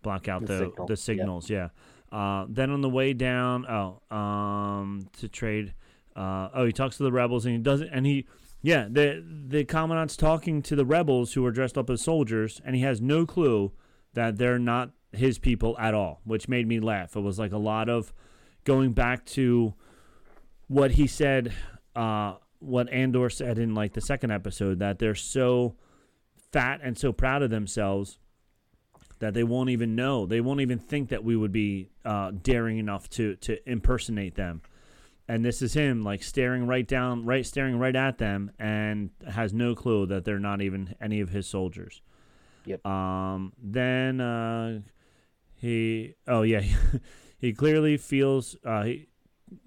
[0.02, 0.96] block out The the signal, the yeah.
[0.96, 1.50] signals.
[1.50, 1.70] Yeah.
[2.12, 5.74] Uh, then on the way down, oh, um, to trade.
[6.16, 8.26] Uh, oh, he talks to the rebels and he doesn't, and he,
[8.62, 12.76] yeah, the the commandant's talking to the rebels who are dressed up as soldiers, and
[12.76, 13.72] he has no clue
[14.14, 17.16] that they're not his people at all, which made me laugh.
[17.16, 18.14] It was like a lot of
[18.66, 19.74] going back to
[20.72, 21.54] what he said,
[21.98, 25.76] uh, what Andor said in like the second episode, that they're so
[26.54, 28.20] fat and so proud of themselves
[29.20, 32.78] that they won't even know, they won't even think that we would be uh, daring
[32.78, 34.62] enough to to impersonate them.
[35.28, 39.54] And this is him like staring right down, right staring right at them, and has
[39.54, 42.02] no clue that they're not even any of his soldiers.
[42.66, 42.86] Yep.
[42.86, 43.52] Um.
[43.62, 44.80] Then uh,
[45.56, 46.16] he.
[46.28, 46.64] Oh yeah.
[47.38, 48.56] he clearly feels.
[48.66, 48.84] Uh.
[48.84, 49.08] He.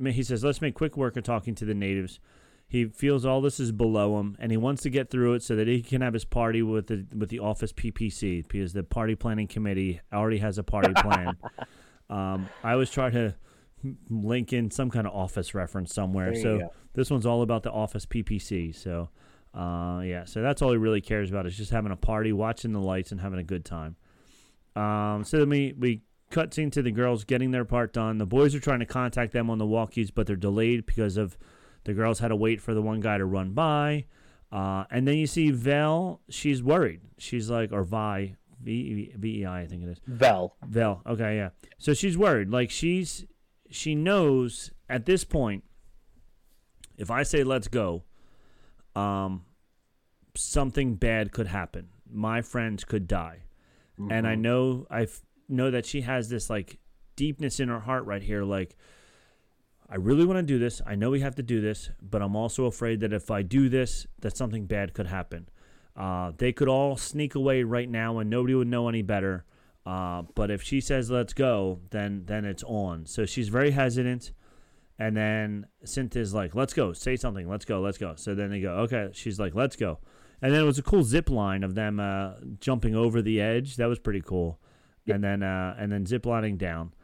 [0.02, 2.20] He says, "Let's make quick work of talking to the natives."
[2.66, 5.54] He feels all this is below him, and he wants to get through it so
[5.56, 9.14] that he can have his party with the with the office PPC because the party
[9.14, 11.36] planning committee already has a party plan.
[12.10, 13.34] um, I always try to
[14.08, 16.32] link in some kind of office reference somewhere.
[16.32, 18.74] There so this one's all about the office PPC.
[18.74, 19.10] So
[19.54, 22.72] uh, yeah, so that's all he really cares about is just having a party, watching
[22.72, 23.96] the lights, and having a good time.
[24.74, 28.18] Um, so then we we cut scene to the girls getting their part done.
[28.18, 31.38] The boys are trying to contact them on the walkies, but they're delayed because of
[31.84, 34.06] the girls had to wait for the one guy to run by.
[34.50, 36.20] Uh, and then you see Vel.
[36.28, 37.00] She's worried.
[37.18, 40.00] She's like, or Vi, V V E I, I think it is.
[40.06, 40.56] Vel.
[40.66, 41.02] Vel.
[41.06, 41.50] Okay, yeah.
[41.78, 42.50] So she's worried.
[42.50, 43.26] Like she's
[43.70, 45.64] she knows at this point,
[46.96, 48.04] if I say let's go,
[48.94, 49.44] um,
[50.36, 51.88] something bad could happen.
[52.10, 53.40] My friends could die,
[54.10, 55.08] and I know I
[55.48, 56.78] know that she has this like
[57.16, 58.76] deepness in her heart right here, like.
[59.86, 60.80] I really want to do this.
[60.86, 63.68] I know we have to do this, but I'm also afraid that if I do
[63.68, 65.46] this, that something bad could happen.
[65.94, 69.44] Uh, they could all sneak away right now, and nobody would know any better.
[69.84, 73.04] Uh, but if she says let's go, then then it's on.
[73.04, 74.32] So she's very hesitant,
[74.98, 78.14] And then Cynthia's like, let's go, say something, let's go, let's go.
[78.16, 79.10] So then they go, okay.
[79.12, 79.98] She's like, let's go.
[80.40, 83.76] And then it was a cool zip line of them uh, jumping over the edge.
[83.76, 84.60] That was pretty cool.
[85.08, 86.94] And then uh, and then zip lining down.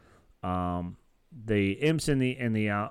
[0.43, 0.97] Um,
[1.31, 2.89] the imps and the and the uh,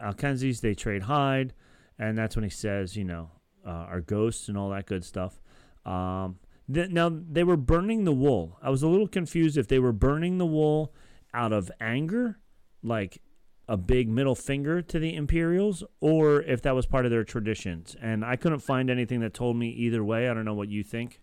[0.00, 1.52] Alkenzis they trade hide,
[1.98, 3.30] and that's when he says, you know,
[3.66, 5.40] uh, are ghosts and all that good stuff.
[5.84, 6.38] Um,
[6.72, 8.58] th- now they were burning the wool.
[8.62, 10.94] I was a little confused if they were burning the wool
[11.34, 12.38] out of anger,
[12.82, 13.20] like
[13.68, 17.96] a big middle finger to the Imperials, or if that was part of their traditions.
[18.00, 20.28] And I couldn't find anything that told me either way.
[20.28, 21.20] I don't know what you think.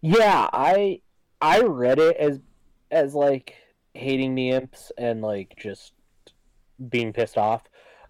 [0.00, 1.00] Yeah, I
[1.40, 2.40] I read it as
[2.90, 3.54] as like
[3.94, 5.92] hating the imps and like just
[6.88, 7.62] being pissed off.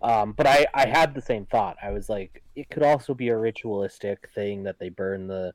[0.03, 1.77] Um, but I I had the same thought.
[1.83, 5.53] I was like, it could also be a ritualistic thing that they burn the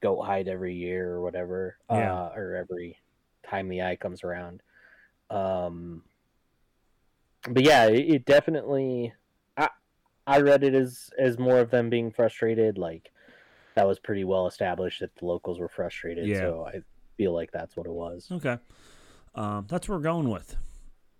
[0.00, 2.14] goat hide every year or whatever, Yeah.
[2.14, 2.98] uh, or every
[3.42, 4.62] time the eye comes around.
[5.28, 6.04] Um,
[7.48, 9.12] but yeah, it, it definitely.
[9.56, 9.68] I
[10.26, 12.78] I read it as as more of them being frustrated.
[12.78, 13.10] Like
[13.74, 16.26] that was pretty well established that the locals were frustrated.
[16.26, 16.38] Yeah.
[16.40, 16.80] So I
[17.20, 18.28] feel like that's what it was.
[18.32, 18.56] Okay.
[19.34, 20.56] Um, that's what we're going with.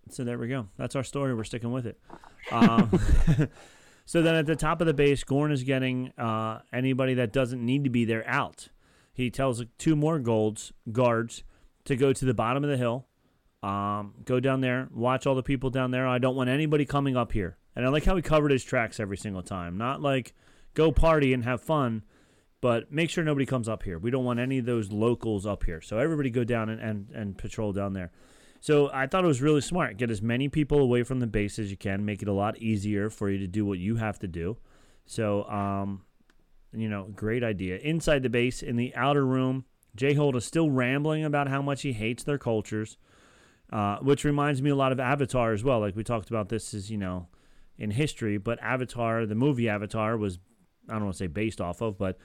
[0.09, 0.69] So there we go.
[0.79, 1.35] That's our story.
[1.35, 2.01] We're sticking with it.
[2.51, 2.99] Um,
[4.07, 7.65] so then at the top of the base, Gorn is getting uh, anybody that doesn't
[7.65, 8.69] need to be there out.
[9.13, 11.45] He tells two more golds guards
[11.85, 13.07] to go to the bottom of the hill,
[13.63, 16.07] um, go down there, watch all the people down there.
[16.07, 17.59] I don't want anybody coming up here.
[17.77, 19.77] And I like how he covered his tracks every single time.
[19.77, 20.35] Not like
[20.73, 22.05] go party and have fun,
[22.61, 23.99] but make sure nobody comes up here.
[23.99, 25.81] We don't want any of those locals up here.
[25.81, 28.11] So everybody go down and, and, and patrol down there.
[28.61, 29.97] So I thought it was really smart.
[29.97, 32.05] Get as many people away from the base as you can.
[32.05, 34.59] Make it a lot easier for you to do what you have to do.
[35.07, 36.03] So, um,
[36.73, 37.79] you know, great idea.
[37.79, 39.65] Inside the base, in the outer room,
[39.97, 42.99] Jayhold is still rambling about how much he hates their cultures,
[43.73, 45.81] uh, which reminds me a lot of Avatar as well.
[45.81, 47.29] Like we talked about this is, you know,
[47.79, 50.39] in history, but Avatar, the movie Avatar, was,
[50.89, 52.19] I don't want to say based off of, but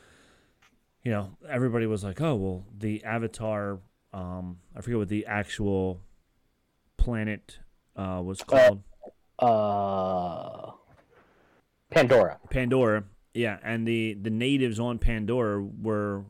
[1.05, 3.79] you know, everybody was like, oh, well, the Avatar,
[4.11, 6.01] um, I forget what the actual
[6.97, 7.59] planet
[7.95, 8.81] uh, was called.
[9.37, 10.71] Uh,
[11.91, 12.39] Pandora.
[12.49, 13.03] Pandora.
[13.35, 16.25] Yeah, and the, the natives on Pandora were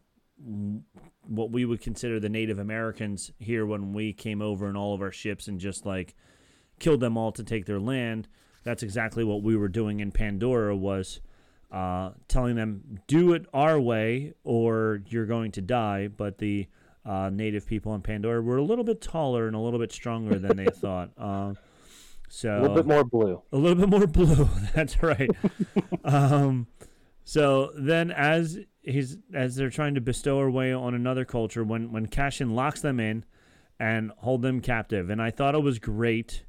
[1.28, 5.01] what we would consider the Native Americans here when we came over in all of
[5.01, 6.15] our ships and just like
[6.80, 8.28] killed them all to take their land.
[8.63, 11.21] That's exactly what we were doing in Pandora was
[11.72, 16.07] uh, telling them do it our way or you're going to die.
[16.07, 16.68] But the
[17.05, 20.39] uh, native people in Pandora were a little bit taller and a little bit stronger
[20.39, 21.11] than they thought.
[21.18, 21.53] Uh,
[22.30, 23.41] so A little bit more blue.
[23.51, 24.49] a little bit more blue.
[24.74, 25.30] That's right.
[26.03, 26.68] um,
[27.24, 31.91] so then, as he's as they're trying to bestow our way on another culture, when
[31.91, 33.26] when Cassian locks them in
[33.80, 36.43] and hold them captive, and I thought it was great.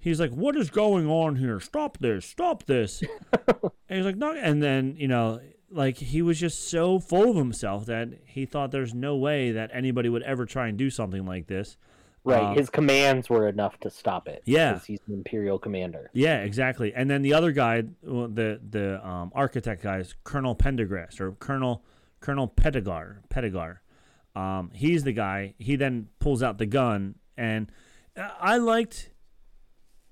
[0.00, 1.60] He's like, "What is going on here?
[1.60, 2.24] Stop this!
[2.24, 5.40] Stop this!" and he's like, "No." And then you know,
[5.70, 9.70] like he was just so full of himself that he thought there's no way that
[9.72, 11.76] anybody would ever try and do something like this.
[12.24, 12.42] Right.
[12.42, 14.42] Uh, His commands were enough to stop it.
[14.44, 14.78] Yeah.
[14.86, 16.10] He's an Imperial commander.
[16.12, 16.92] Yeah, exactly.
[16.94, 21.84] And then the other guy, the the um, architect guy is Colonel Pendergrass or Colonel
[22.20, 23.18] Colonel Petigar.
[23.30, 23.78] Petigar.
[24.36, 25.54] Um, he's the guy.
[25.58, 27.70] He then pulls out the gun, and
[28.16, 29.10] uh, I liked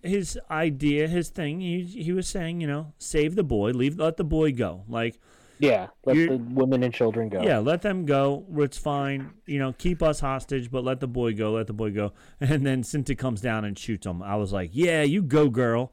[0.03, 1.61] his idea, his thing.
[1.61, 4.85] He he was saying, you know, save the boy, leave, let the boy go.
[4.89, 5.19] Like,
[5.59, 5.89] Yeah.
[6.05, 7.43] Let the women and children go.
[7.43, 8.45] yeah, let them go.
[8.57, 9.31] It's fine.
[9.47, 11.53] You know, keep us hostage, but let the boy go.
[11.53, 12.13] Let the boy go.
[12.41, 14.23] And then Cinta comes down and shoots him.
[14.23, 15.93] I was like, yeah, you go, girl.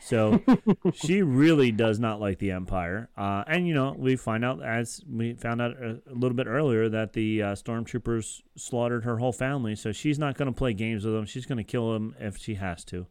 [0.00, 0.42] So
[0.92, 3.08] she really does not like the Empire.
[3.16, 6.46] Uh, and, you know, we find out, as we found out a, a little bit
[6.46, 9.74] earlier, that the uh, stormtroopers slaughtered her whole family.
[9.76, 11.24] So she's not going to play games with them.
[11.26, 13.06] She's going to kill them if she has to.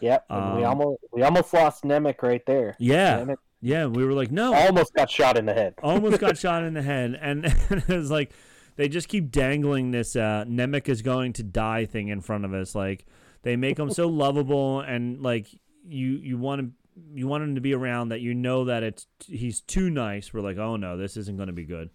[0.00, 0.26] Yep.
[0.30, 2.76] And we Um, almost we almost lost Nemik right there.
[2.78, 3.20] Yeah.
[3.20, 4.54] Nemik Yeah, we were like, no.
[4.54, 5.74] almost got shot in the head.
[5.82, 8.32] almost got shot in the head, and, it was like
[8.76, 12.54] they just keep dangling this uh, Nemik is going to die thing in front of
[12.54, 12.74] us.
[12.74, 13.04] Like
[13.42, 15.46] they make him so lovable, and like
[15.86, 16.70] you you want to
[17.14, 20.32] you want him to be around that you know that it's he's too nice.
[20.32, 21.90] We're like, oh no, this isn't going to be good.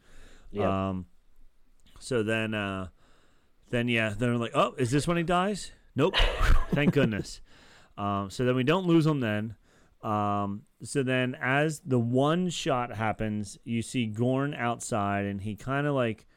[0.51, 0.65] Yep.
[0.67, 1.05] Um,
[1.99, 2.87] so then uh,
[3.69, 5.71] then yeah, they're like, oh, is this when he dies?
[5.95, 6.15] Nope.
[6.71, 7.41] Thank goodness.
[7.97, 9.55] Um, so then we don't lose them then.
[10.01, 15.87] Um, so then as the one shot happens, you see Gorn outside and he kind
[15.87, 16.27] of like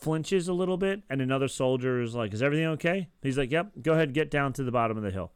[0.00, 3.08] flinches a little bit and another soldier is like, is everything okay?
[3.22, 5.32] He's like, yep, go ahead, get down to the bottom of the hill.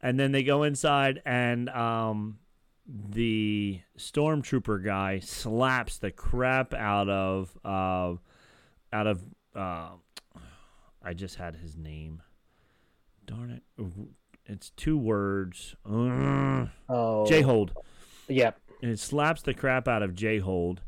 [0.00, 2.38] And then they go inside and um,
[2.86, 8.14] the stormtrooper guy slaps the crap out of uh,
[8.92, 9.22] out of
[9.54, 9.88] uh,
[11.02, 12.22] I just had his name.
[13.26, 13.62] Darn it.
[14.48, 15.76] It's two words.
[15.86, 16.68] Oh,
[17.28, 17.70] Jayhold.
[18.28, 18.58] Yep.
[18.82, 20.78] And it slaps the crap out of Jayhold.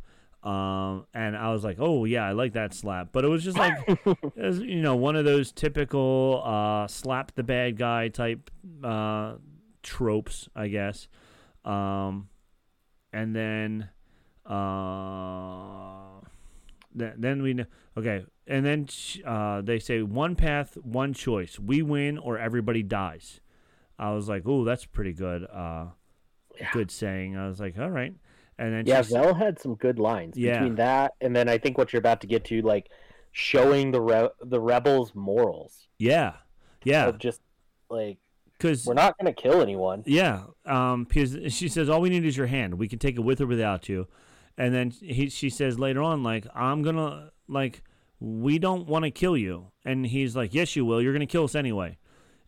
[0.43, 3.09] Um, and I was like, oh yeah, I like that slap.
[3.13, 3.75] But it was just like,
[4.37, 8.51] was, you know, one of those typical uh, slap the bad guy type
[8.83, 9.35] uh,
[9.83, 11.09] tropes, I guess.
[11.65, 12.29] Um,
[13.13, 13.91] and then,
[14.47, 16.21] uh,
[16.99, 17.67] th- then we know.
[17.99, 18.89] Okay, and then
[19.27, 21.59] uh, they say one path, one choice.
[21.59, 23.41] We win or everybody dies.
[24.01, 25.45] I was like, oh, that's pretty good.
[25.45, 25.87] Uh,
[26.73, 27.37] good saying.
[27.37, 28.15] I was like, all right.
[28.59, 30.55] And then Yeah, Vel had some good lines Yeah.
[30.59, 32.91] between that and then I think what you're about to get to, like
[33.33, 36.35] showing the re- the rebels' morals yeah,
[36.83, 37.41] yeah, of just
[37.89, 38.19] like
[38.59, 40.03] because we're not going to kill anyone.
[40.05, 42.75] Yeah, um, because she says all we need is your hand.
[42.75, 44.09] We can take it with or without you.
[44.59, 47.83] And then he, she says later on, like I'm gonna like
[48.19, 49.69] we don't want to kill you.
[49.85, 51.01] And he's like, yes, you will.
[51.01, 51.97] You're gonna kill us anyway.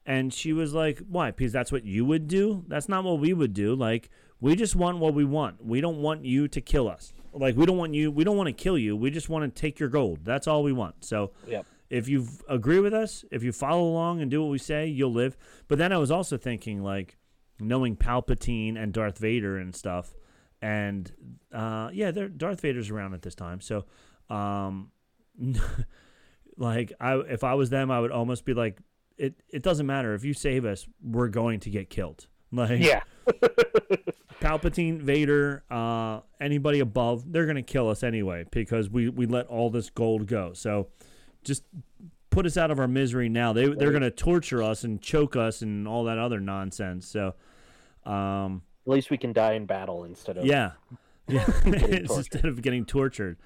[0.04, 1.30] And she was like, why?
[1.30, 2.64] Because that's what you would do.
[2.66, 3.74] That's not what we would do.
[3.74, 5.64] Like we just want what we want.
[5.64, 7.12] We don't want you to kill us.
[7.32, 8.10] Like we don't want you.
[8.10, 8.96] We don't want to kill you.
[8.96, 10.20] We just want to take your gold.
[10.24, 11.04] That's all we want.
[11.04, 11.66] So Yep.
[11.88, 15.12] if you agree with us, if you follow along and do what we say, you'll
[15.12, 15.36] live.
[15.68, 17.16] But then I was also thinking, like,
[17.60, 20.14] knowing Palpatine and Darth Vader and stuff,
[20.60, 21.12] and
[21.52, 23.84] uh, yeah, they're, Darth Vader's around at this time, so
[24.30, 24.90] um,
[26.56, 28.78] like, I if I was them, I would almost be like,
[29.18, 32.26] it it doesn't matter if you save us, we're going to get killed.
[32.54, 33.00] Like, Yeah.
[34.42, 39.70] Palpatine, Vader, uh, anybody above, they're gonna kill us anyway because we, we let all
[39.70, 40.52] this gold go.
[40.52, 40.88] So
[41.44, 41.62] just
[42.30, 43.52] put us out of our misery now.
[43.52, 47.06] They they're gonna torture us and choke us and all that other nonsense.
[47.06, 47.34] So
[48.04, 50.72] um, At least we can die in battle instead of yeah,
[51.28, 51.48] yeah.
[51.64, 53.38] Instead of getting tortured.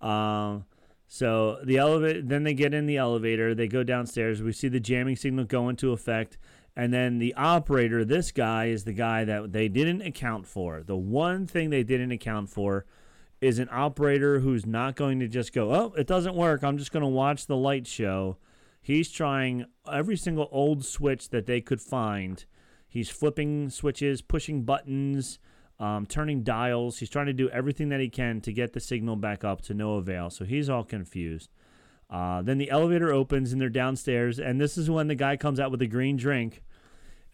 [0.00, 0.64] Um,
[1.08, 2.20] so the elevator.
[2.20, 3.54] Then they get in the elevator.
[3.54, 4.42] They go downstairs.
[4.42, 6.36] We see the jamming signal go into effect,
[6.76, 8.04] and then the operator.
[8.04, 10.82] This guy is the guy that they didn't account for.
[10.82, 12.84] The one thing they didn't account for
[13.40, 16.62] is an operator who's not going to just go, "Oh, it doesn't work.
[16.62, 18.36] I'm just going to watch the light show."
[18.80, 22.44] He's trying every single old switch that they could find.
[22.86, 25.38] He's flipping switches, pushing buttons,
[25.80, 26.98] um, turning dials.
[26.98, 29.74] He's trying to do everything that he can to get the signal back up to
[29.74, 30.30] no avail.
[30.30, 31.50] So he's all confused.
[32.10, 34.38] Uh, then the elevator opens and they're downstairs.
[34.38, 36.62] And this is when the guy comes out with a green drink.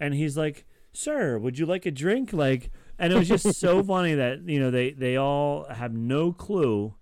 [0.00, 2.32] And he's like, Sir, would you like a drink?
[2.32, 6.32] Like, and it was just so funny that, you know, they, they all have no
[6.32, 6.94] clue,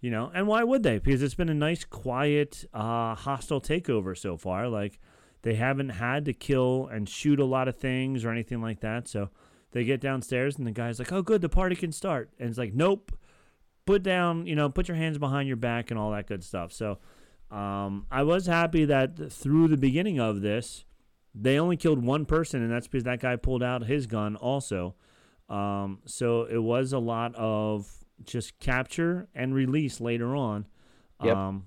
[0.00, 0.98] you know, and why would they?
[0.98, 4.68] Because it's been a nice, quiet, uh, hostile takeover so far.
[4.68, 4.98] Like,
[5.42, 9.08] they haven't had to kill and shoot a lot of things or anything like that.
[9.08, 9.28] So
[9.74, 12.56] they get downstairs and the guy's like, "Oh, good, the party can start." And it's
[12.56, 13.12] like, "Nope,
[13.84, 16.72] put down, you know, put your hands behind your back and all that good stuff."
[16.72, 16.98] So
[17.50, 20.84] um, I was happy that through the beginning of this,
[21.34, 24.94] they only killed one person, and that's because that guy pulled out his gun also.
[25.48, 27.90] Um, so it was a lot of
[28.22, 30.66] just capture and release later on.
[31.22, 31.36] Yep.
[31.36, 31.66] Um,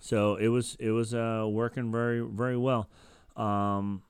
[0.00, 2.88] so it was it was uh, working very very well.
[3.36, 4.02] Um,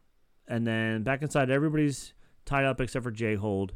[0.46, 2.12] and then back inside, everybody's
[2.44, 3.70] tied up except for Jayhold,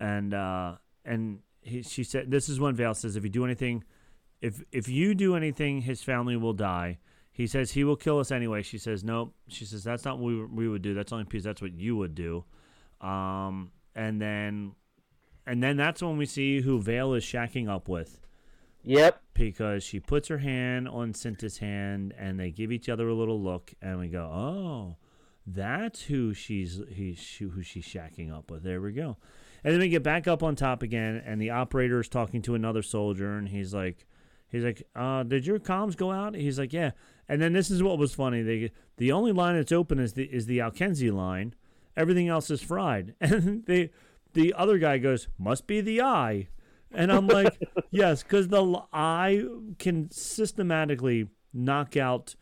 [0.00, 3.84] and uh, and he, she said this is when Vel says if you do anything,
[4.40, 6.98] if if you do anything, his family will die.
[7.32, 8.62] He says he will kill us anyway.
[8.62, 9.34] She says nope.
[9.48, 10.94] She says that's not what we, we would do.
[10.94, 12.44] That's only because that's what you would do.
[13.00, 14.72] Um, and then
[15.46, 18.20] and then that's when we see who Vel is shacking up with
[18.84, 19.20] Yep.
[19.34, 23.40] because she puts her hand on Cinta's hand and they give each other a little
[23.40, 24.96] look and we go, oh,
[25.46, 28.62] that's who she's he's who she's shacking up with.
[28.62, 29.16] There we go.
[29.62, 32.54] And then we get back up on top again and the operator is talking to
[32.54, 34.06] another soldier and he's like,
[34.48, 36.34] he's like, uh, did your comms go out?
[36.34, 36.92] He's like, yeah.
[37.28, 38.42] And then this is what was funny.
[38.42, 41.54] They the only line that's open is the is the Alkenzi line.
[41.96, 43.14] Everything else is fried.
[43.20, 43.90] And they
[44.34, 46.48] the other guy goes, must be the eye.
[46.92, 49.44] And I'm like, yes, because the eye
[49.78, 52.36] can systematically knock out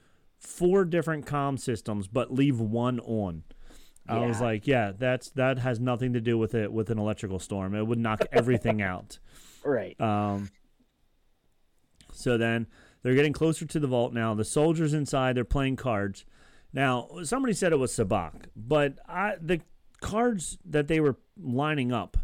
[0.44, 3.44] four different comm systems, but leave one on.
[4.06, 7.38] I was like, yeah, that's that has nothing to do with it with an electrical
[7.38, 7.74] storm.
[7.74, 9.18] It would knock everything out.
[9.64, 9.98] Right.
[9.98, 10.50] Um,
[12.12, 12.66] so then
[13.02, 14.34] they're getting closer to the vault now.
[14.34, 16.26] The soldiers inside, they're playing cards.
[16.72, 19.60] Now, somebody said it was Sabacc, but I, the
[20.00, 22.16] cards that they were lining up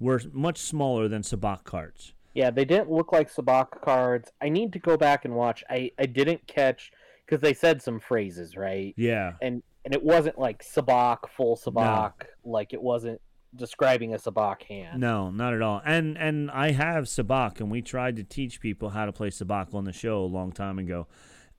[0.00, 2.14] were much smaller than Sabacc cards.
[2.34, 4.32] Yeah, they didn't look like Sabacc cards.
[4.40, 5.62] I need to go back and watch.
[5.68, 6.90] I, I didn't catch
[7.26, 8.94] because they said some phrases, right?
[8.96, 9.34] Yeah.
[9.40, 12.12] And and it wasn't like Sabacc, full Sabacc,
[12.44, 13.20] like it wasn't
[13.54, 15.00] describing a Sabacc hand.
[15.00, 15.82] No, not at all.
[15.84, 19.74] And and I have Sabacc, and we tried to teach people how to play Sabacc
[19.74, 21.06] on the show a long time ago,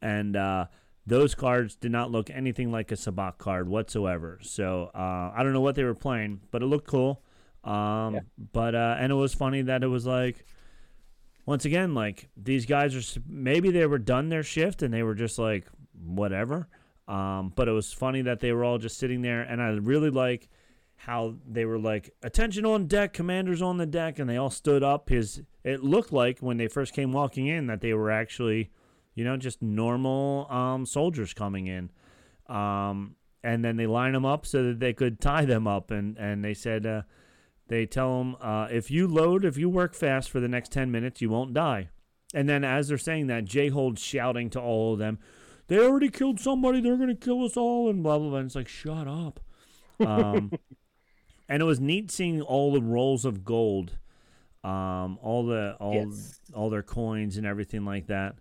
[0.02, 0.68] and uh,
[1.06, 4.40] those cards did not look anything like a Sabacc card whatsoever.
[4.42, 7.22] So uh, I don't know what they were playing, but it looked cool.
[7.64, 8.20] Um, Yeah.
[8.54, 10.46] But uh, and it was funny that it was like,
[11.46, 15.16] once again, like these guys are maybe they were done their shift and they were
[15.16, 15.68] just like
[16.06, 16.68] whatever.
[17.08, 20.10] Um, but it was funny that they were all just sitting there, and I really
[20.10, 20.50] like
[20.96, 24.84] how they were like attention on deck, commanders on the deck, and they all stood
[24.84, 25.10] up.
[25.10, 28.72] His it looked like when they first came walking in that they were actually,
[29.16, 31.92] you know, just normal um, soldiers coming in.
[32.48, 36.18] Um, and then they line them up so that they could tie them up, and
[36.18, 36.86] and they said.
[36.86, 37.02] Uh,
[37.68, 40.92] they tell them uh, if you load, if you work fast for the next 10
[40.92, 41.90] minutes, you won't die.
[42.34, 45.20] And then as they're saying that, Jayhold's shouting to all of them,
[45.68, 48.40] they already killed somebody, they're going to kill us all, and blah, blah, blah.
[48.40, 49.40] And it's like, shut up.
[50.00, 50.52] Um,
[51.50, 53.98] and it was neat seeing all the rolls of gold,
[54.64, 56.40] um, all the all Yes.
[56.54, 58.36] all their coins and everything like that.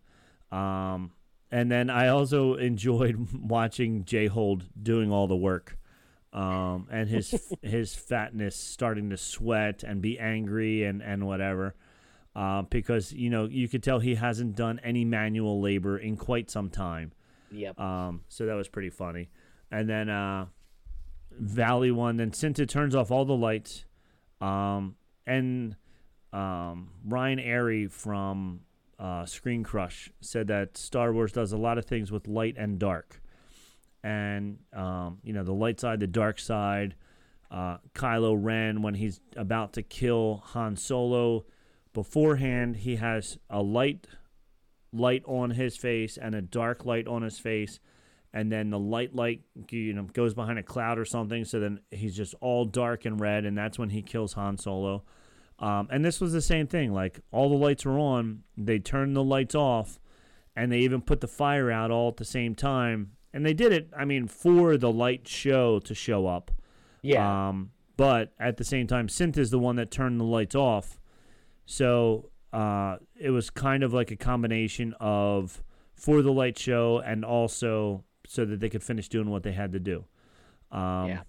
[0.51, 1.13] Um,
[1.51, 5.79] and then I also enjoyed watching Jayhold doing all the work
[6.33, 11.75] um, and his his fatness starting to sweat and be angry and and whatever,
[12.35, 16.51] uh, because you know you could tell he hasn't done any manual labor in quite
[16.51, 17.13] some time.
[17.51, 17.79] Yep.
[17.79, 19.29] Um, so that was pretty funny.
[19.71, 20.47] And then uh,
[21.33, 23.85] Valley one, then Cinta turns off all the lights,
[24.41, 25.77] um, and
[26.33, 28.61] um, Ryan Arey from
[28.99, 32.79] uh, Screen Crush said that Star Wars does a lot of things with light and
[32.79, 33.22] dark
[34.03, 36.95] and um, you know the light side, the dark side.
[37.51, 41.45] Uh, Kylo Ren, when he's about to kill Han Solo,
[41.93, 44.07] beforehand he has a light
[44.93, 47.79] light on his face and a dark light on his face,
[48.33, 51.45] and then the light light you know goes behind a cloud or something.
[51.45, 55.05] So then he's just all dark and red, and that's when he kills Han Solo.
[55.59, 56.93] Um, and this was the same thing.
[56.93, 60.01] Like all the lights were on, they turned the lights off,
[60.57, 63.13] and they even put the fire out all at the same time.
[63.35, 66.51] And they did it, I mean, for the light show to show up.
[67.03, 67.49] yeah.
[67.49, 70.99] Um, but at the same time, Synth is the one that turned the lights off.
[71.67, 75.63] So uh, it was kind of like a combination of
[75.95, 79.73] for the light show and also so that they could finish doing what they had
[79.73, 80.05] to do.
[80.71, 81.21] Um, Yeah.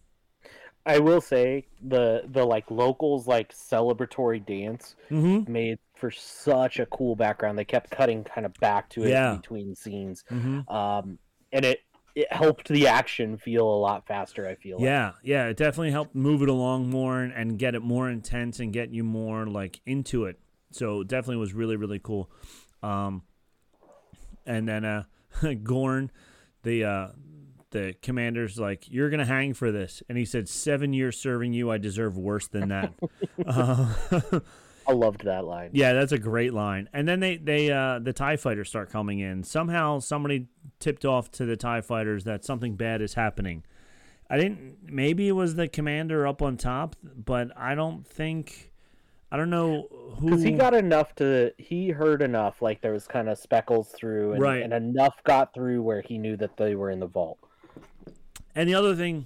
[0.85, 5.47] I will say the the like locals like celebratory dance mhm.
[5.47, 7.57] made for such a cool background.
[7.57, 9.35] They kept cutting kind of back to it Yeah.
[9.35, 10.69] between scenes, Mhm.
[10.69, 11.19] um,
[11.53, 11.79] and it
[12.15, 14.47] it helped the action feel a lot faster.
[14.47, 14.77] I feel.
[14.77, 14.85] like.
[14.85, 18.59] Yeah, yeah, it definitely helped move it along more and, and get it more intense
[18.59, 20.39] and get you more like into it.
[20.71, 22.29] So it definitely was really really cool.
[22.81, 23.23] Um,
[24.45, 25.03] and then uh,
[25.63, 26.11] Gorn,
[26.63, 27.07] the uh,
[27.73, 31.69] the commander's like, "You're gonna hang for this," and he said, seven years serving you,
[31.71, 32.93] I deserve worse than that."
[33.45, 34.39] uh,
[34.87, 35.69] I loved that line.
[35.73, 36.89] yeah, that's a great line.
[36.93, 39.43] And then they they uh, the Tie fighters start coming in.
[39.43, 40.47] Somehow somebody
[40.79, 43.63] tipped off to the Tie fighters that something bad is happening.
[44.29, 44.77] I didn't.
[44.83, 48.71] Maybe it was the commander up on top, but I don't think.
[49.31, 49.87] I don't know
[50.19, 50.27] who.
[50.27, 54.33] Because he got enough to, he heard enough, like there was kind of speckles through,
[54.33, 54.61] and, Right.
[54.61, 57.39] and enough got through where he knew that they were in the vault.
[58.53, 59.25] And the other thing,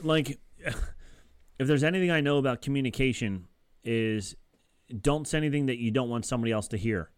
[0.00, 3.46] like, if there's anything I know about communication,
[3.84, 4.34] is
[5.00, 7.10] don't say anything that you don't want somebody else to hear.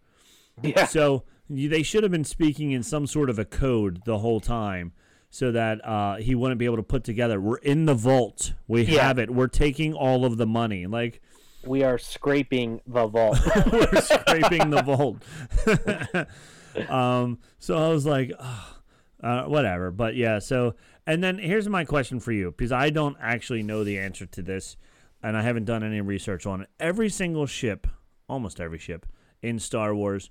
[0.62, 0.86] Yeah.
[0.86, 4.40] So you, they should have been speaking in some sort of a code the whole
[4.40, 4.92] time,
[5.30, 7.40] so that uh, he wouldn't be able to put together.
[7.40, 8.52] We're in the vault.
[8.68, 9.02] We Yeah.
[9.02, 9.30] have it.
[9.30, 10.86] We're taking all of the money.
[10.86, 11.20] Like
[11.66, 13.38] We are scraping the vault.
[13.72, 15.22] we're scraping the vault.
[16.88, 18.74] um, so I was like, "Ugh,
[19.22, 19.90] uh, whatever.
[19.90, 20.74] But yeah, so
[21.06, 24.42] and then here's my question for you because I don't actually know the answer to
[24.42, 24.76] this,
[25.24, 26.68] and I haven't done any research on it.
[26.78, 27.86] Every single ship,
[28.28, 29.06] almost every ship
[29.42, 30.30] in Star Wars,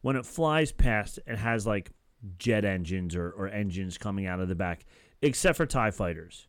[0.00, 1.90] when it flies past, it has like
[2.38, 4.86] jet engines or, or engines coming out of the back,
[5.20, 6.48] except for Tie fighters.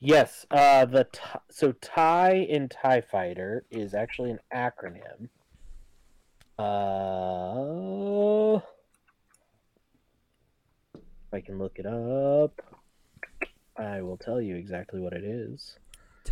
[0.00, 0.46] yes.
[0.50, 5.28] Uh, the t- so tie in Tie Fighter is actually an acronym.
[6.58, 8.60] Uh,
[10.96, 12.60] if I can look it up,
[13.76, 15.78] I will tell you exactly what it is.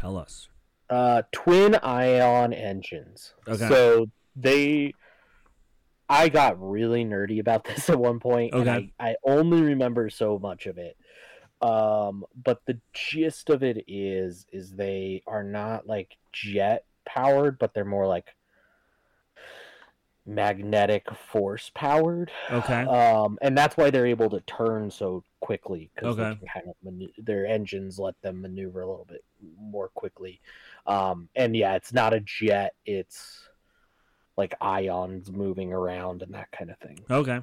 [0.02, 0.48] Tell us.
[0.90, 3.34] Uh, twin ion engines.
[3.46, 3.68] Okay.
[3.68, 4.94] So they,
[6.08, 8.52] I got really nerdy about this at one point.
[8.52, 8.92] Okay.
[8.98, 10.96] I, I only remember so much of it.
[11.64, 17.72] Um, but the gist of it is, is they are not like jet powered, but
[17.72, 18.34] they're more like
[20.26, 22.30] magnetic force powered.
[22.50, 22.82] Okay.
[22.84, 26.38] Um, and that's why they're able to turn so quickly because Okay.
[26.40, 29.24] they kind of manu- their engines let them maneuver a little bit
[29.58, 30.40] more quickly.
[30.86, 33.48] Um, and yeah, it's not a jet; it's
[34.36, 37.00] like ions moving around and that kind of thing.
[37.10, 37.40] Okay.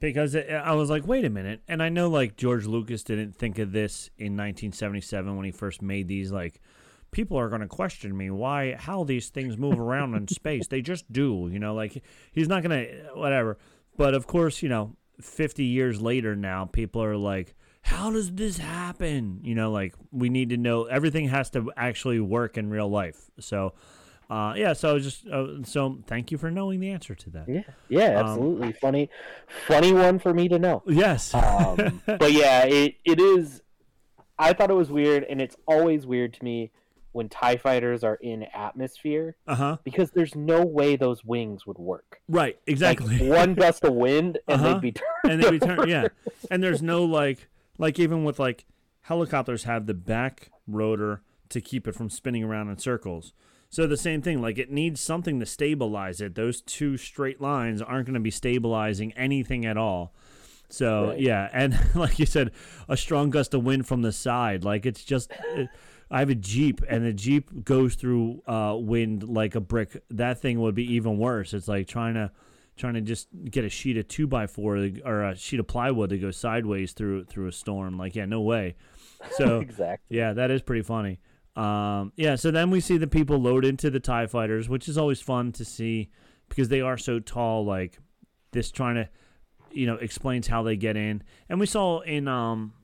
[0.00, 3.34] because it, I was like, wait a minute, and I know like George Lucas didn't
[3.36, 6.30] think of this in 1977 when he first made these.
[6.30, 6.60] Like,
[7.14, 10.66] people are going to question me why how these things move around in space.
[10.66, 11.74] They just do, you know.
[11.74, 13.56] Like he's not going to whatever.
[13.96, 17.54] But of course, you know, 50 years later now, people are like.
[17.86, 19.40] How does this happen?
[19.42, 23.30] You know, like we need to know everything has to actually work in real life.
[23.40, 23.74] So,
[24.30, 27.46] uh, yeah, so just uh, so thank you for knowing the answer to that.
[27.46, 28.72] Yeah, yeah, Um, absolutely.
[28.72, 29.10] funny,
[29.66, 30.82] funny one for me to know.
[30.86, 31.34] Yes.
[31.34, 33.60] Um, but yeah, it, it is.
[34.38, 36.70] I thought it was weird, and it's always weird to me
[37.14, 39.76] when Tie Fighters are in atmosphere Uh huh.
[39.84, 42.20] because there's no way those wings would work.
[42.28, 42.56] Right.
[42.56, 43.28] Like, Exactly.
[43.28, 44.74] one gust of wind, and Uh-huh.
[44.74, 45.32] they'd be turned.
[45.32, 45.88] and they return.
[45.88, 46.08] Yeah.
[46.50, 48.64] And there's no like like even with like
[49.02, 53.32] helicopters have the back rotor to keep it from spinning around in circles.
[53.70, 56.34] So the same thing, like it needs something to stabilize it.
[56.34, 60.12] Those two straight lines aren't going to be stabilizing anything at all.
[60.68, 61.20] So Right.
[61.20, 62.50] yeah, and like you said,
[62.88, 65.30] a strong gust of wind from the side, like it's just.
[66.10, 70.02] I have a Jeep, and the Jeep goes through uh, wind like a brick.
[70.10, 71.54] That thing would be even worse.
[71.54, 72.30] It's like trying to
[72.76, 76.10] trying to just get a sheet of two by four or a sheet of plywood
[76.10, 77.96] to go sideways through through a storm.
[77.96, 78.76] Like, yeah, no way.
[79.38, 80.18] So exactly.
[80.18, 81.18] yeah, that is pretty funny.
[81.56, 84.98] Um, yeah, so then we see the people load into the Tie Fighters, which is
[84.98, 86.10] always fun to see
[86.50, 87.64] because they are so tall.
[87.64, 87.98] Like
[88.52, 89.08] this, trying to
[89.72, 92.74] you know explains how they get in, and we saw in um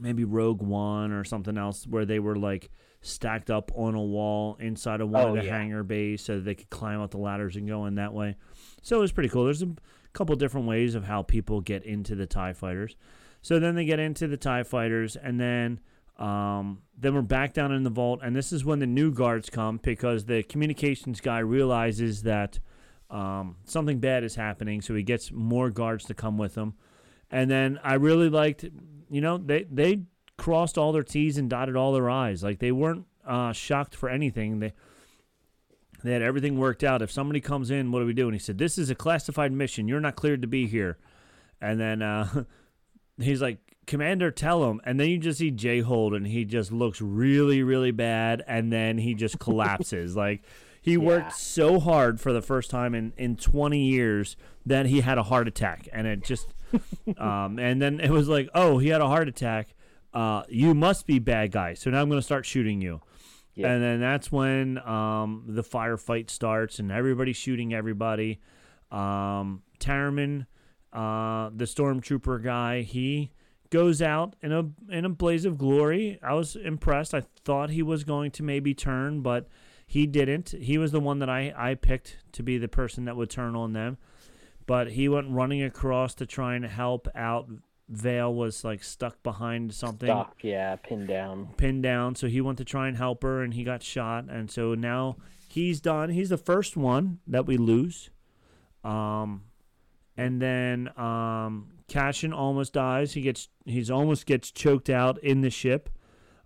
[0.00, 2.70] maybe Rogue One or something else where they were like
[3.02, 5.56] stacked up on a wall inside of one Oh, of the yeah.
[5.58, 8.36] hangar bays so that they could climb up the ladders and go in that way.
[8.82, 9.44] So it was pretty cool.
[9.44, 9.68] There's a
[10.12, 12.96] couple different ways of how people get into the TIE fighters.
[13.42, 15.80] So then they get into the TIE fighters and then
[16.18, 19.48] um, then we're back down in the vault and this is when the new guards
[19.48, 22.58] come because the communications guy realizes that
[23.08, 26.74] um, something bad is happening so he gets more guards to come with him.
[27.30, 28.66] And then I really liked,
[29.10, 30.02] you know, they they
[30.38, 32.42] crossed all their T's and dotted all their I's.
[32.42, 34.60] Like they weren't uh, shocked for anything.
[34.60, 34.72] They
[36.02, 37.02] they had everything worked out.
[37.02, 38.26] If somebody comes in, what do we do?
[38.26, 39.86] And he said, "This is a classified mission.
[39.88, 40.96] You're not cleared to be here."
[41.60, 42.44] And then uh,
[43.20, 47.00] he's like, "Commander, tell him." And then you just see Jayhold, and he just looks
[47.02, 50.16] really, really bad, and then he just collapses.
[50.16, 50.42] like
[50.80, 50.98] he Yeah.
[50.98, 55.24] worked so hard for the first time in in 20 years that he had a
[55.24, 56.54] heart attack, and it just,
[57.18, 59.74] um, and then it was like, "Oh, he had a heart attack."
[60.12, 61.74] Uh, you must be bad guy.
[61.74, 63.00] So now I'm going to start shooting you.
[63.54, 63.72] Yeah.
[63.72, 68.40] And then that's when um, the firefight starts and everybody's shooting everybody.
[68.90, 70.46] Um, Taramyn,
[70.92, 73.32] uh, the stormtrooper guy, he
[73.70, 76.18] goes out in a in a blaze of glory.
[76.22, 77.14] I was impressed.
[77.14, 79.48] I thought he was going to maybe turn, but
[79.86, 80.50] he didn't.
[80.50, 83.56] He was the one that I, I picked to be the person that would turn
[83.56, 83.98] on them.
[84.70, 87.48] But he went running across to try and help out.
[87.88, 91.48] Vel was like stuck behind something Doc, yeah, pinned down.
[91.56, 92.14] pinned down.
[92.14, 94.26] So he went to try and help her, and he got shot.
[94.30, 95.16] And so now
[95.48, 96.10] he's done.
[96.10, 98.10] He's the first one that we lose.
[98.84, 99.42] Um,
[100.16, 103.14] and then um, Cassian almost dies.
[103.14, 105.88] He gets he's almost gets choked out in the ship.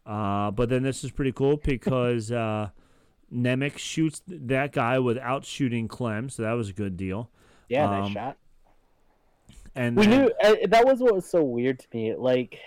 [0.06, 2.70] Uh, but then this is pretty cool because uh,
[3.30, 7.30] Nemik shoots that guy without shooting Clem, so that was a good deal.
[7.68, 8.36] Yeah, Um, nice shot.
[9.74, 12.14] And We then- knew uh, that was what was so weird to me.
[12.14, 12.58] Like,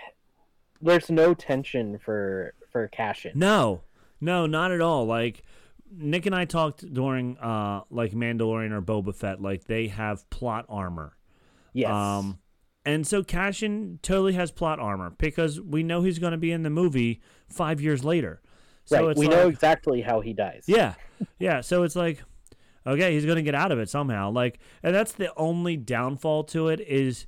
[0.81, 3.31] there's no tension for for Cassian.
[3.35, 3.81] No,
[4.21, 5.05] no, not at all.
[5.05, 5.41] Like
[5.89, 10.65] Nick and I talked during uh like Mandalorian or Boba Fett, like they have plot
[10.69, 11.15] armor.
[11.73, 11.89] Yes.
[11.91, 12.39] Um
[12.85, 16.63] and so Cassian totally has plot armor because we know he's going to be in
[16.63, 17.19] the movie
[17.49, 18.41] 5 years later.
[18.85, 19.11] So right.
[19.11, 20.63] it's We like, know exactly how he dies.
[20.67, 20.93] yeah.
[21.37, 22.23] Yeah, so it's like
[22.87, 24.31] okay, he's going to get out of it somehow.
[24.31, 27.27] Like and that's the only downfall to it is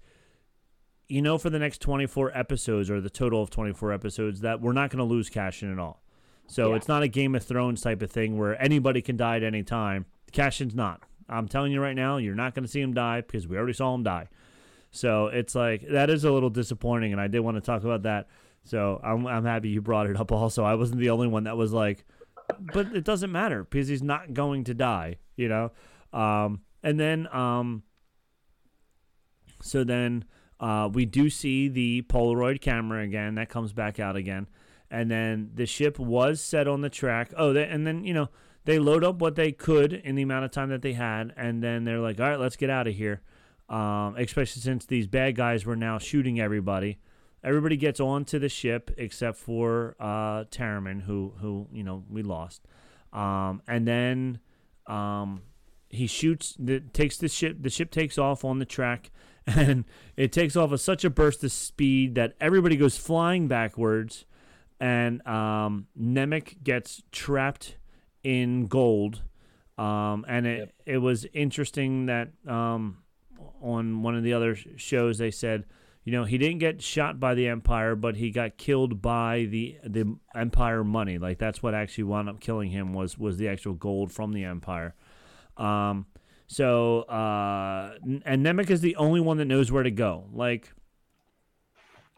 [1.08, 4.74] you know for the next 24 episodes or the total of 24 episodes that we're
[4.74, 6.02] not going to lose Cassian at all.
[6.48, 6.76] So Yeah.
[6.78, 9.64] it's not a Game of Thrones type of thing where anybody can die at any
[9.64, 10.06] time.
[10.32, 11.04] Cassian's not.
[11.28, 13.74] I'm telling you right now, you're not going to see him die because we already
[13.74, 14.30] saw him die.
[14.92, 18.02] So it's like that is a little disappointing, and I did want to talk about
[18.04, 18.28] that.
[18.64, 20.32] So I'm I'm happy you brought it up.
[20.32, 22.04] Also, I wasn't the only one that was like,
[22.74, 25.72] but it doesn't matter because he's not going to die, you know.
[26.14, 27.84] Um, and then um,
[29.62, 30.26] so then
[30.60, 33.36] uh, we do see the Polaroid camera again.
[33.36, 34.48] That comes back out again,
[34.90, 37.32] and then the ship was set on the track.
[37.36, 38.30] Oh, they, and then you know
[38.66, 41.64] they load up what they could in the amount of time that they had, and
[41.64, 43.22] then they're like, all right, let's get out of here.
[43.70, 46.98] Um, especially since these bad guys were now shooting everybody.
[47.44, 52.68] Everybody gets onto the ship except for uh, Taramyn, who who you know we lost.
[53.14, 54.40] Um, and then
[54.88, 55.42] um,
[55.90, 57.58] he shoots, the, takes the ship.
[57.62, 59.12] The ship takes off on the track,
[59.48, 59.86] and
[60.16, 64.26] it takes off at such a burst of speed that everybody goes flying backwards,
[64.80, 67.78] and um, Nemik gets trapped
[68.24, 69.22] in gold.
[69.78, 72.98] Um, and it it was interesting that um,
[73.62, 75.66] on one of the other shows they said,
[76.04, 79.78] you know, he didn't get shot by the Empire, but he got killed by the
[79.84, 81.18] the Empire money.
[81.18, 84.44] Like that's what actually wound up killing him was was the actual gold from the
[84.44, 84.96] Empire.
[85.58, 86.06] Um,
[86.48, 87.96] so uh,
[88.26, 90.26] and Nemik is the only one that knows where to go.
[90.34, 90.72] Like,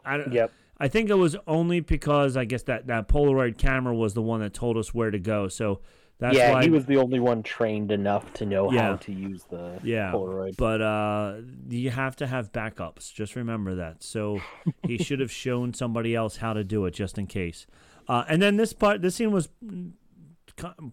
[0.04, 0.32] I don't.
[0.32, 0.52] Yep.
[0.78, 4.40] I think it was only because I guess that that Polaroid camera was the one
[4.40, 5.48] that told us where to go.
[5.48, 5.80] So
[6.22, 8.82] that's yeah, why he was the only one trained enough to know Yeah.
[8.82, 10.56] how to use the Yeah, Polaroid.
[10.56, 13.12] but uh, you have to have backups.
[13.12, 14.02] Just remember that.
[14.02, 14.40] So
[14.86, 17.66] he should have shown somebody else how to do it, just in case.
[18.08, 19.48] Uh, and then this part, this scene was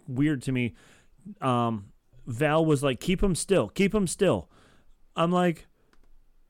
[0.07, 0.75] weird to me.
[1.41, 1.91] Um,
[2.25, 4.49] Val was like, "Keep him still, keep him still."
[5.15, 5.67] I'm like,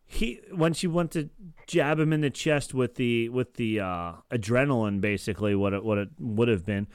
[0.05, 1.29] he when she went to
[1.67, 5.97] jab him in the chest with the with the uh, adrenaline, basically what it what
[5.97, 6.87] it would have been,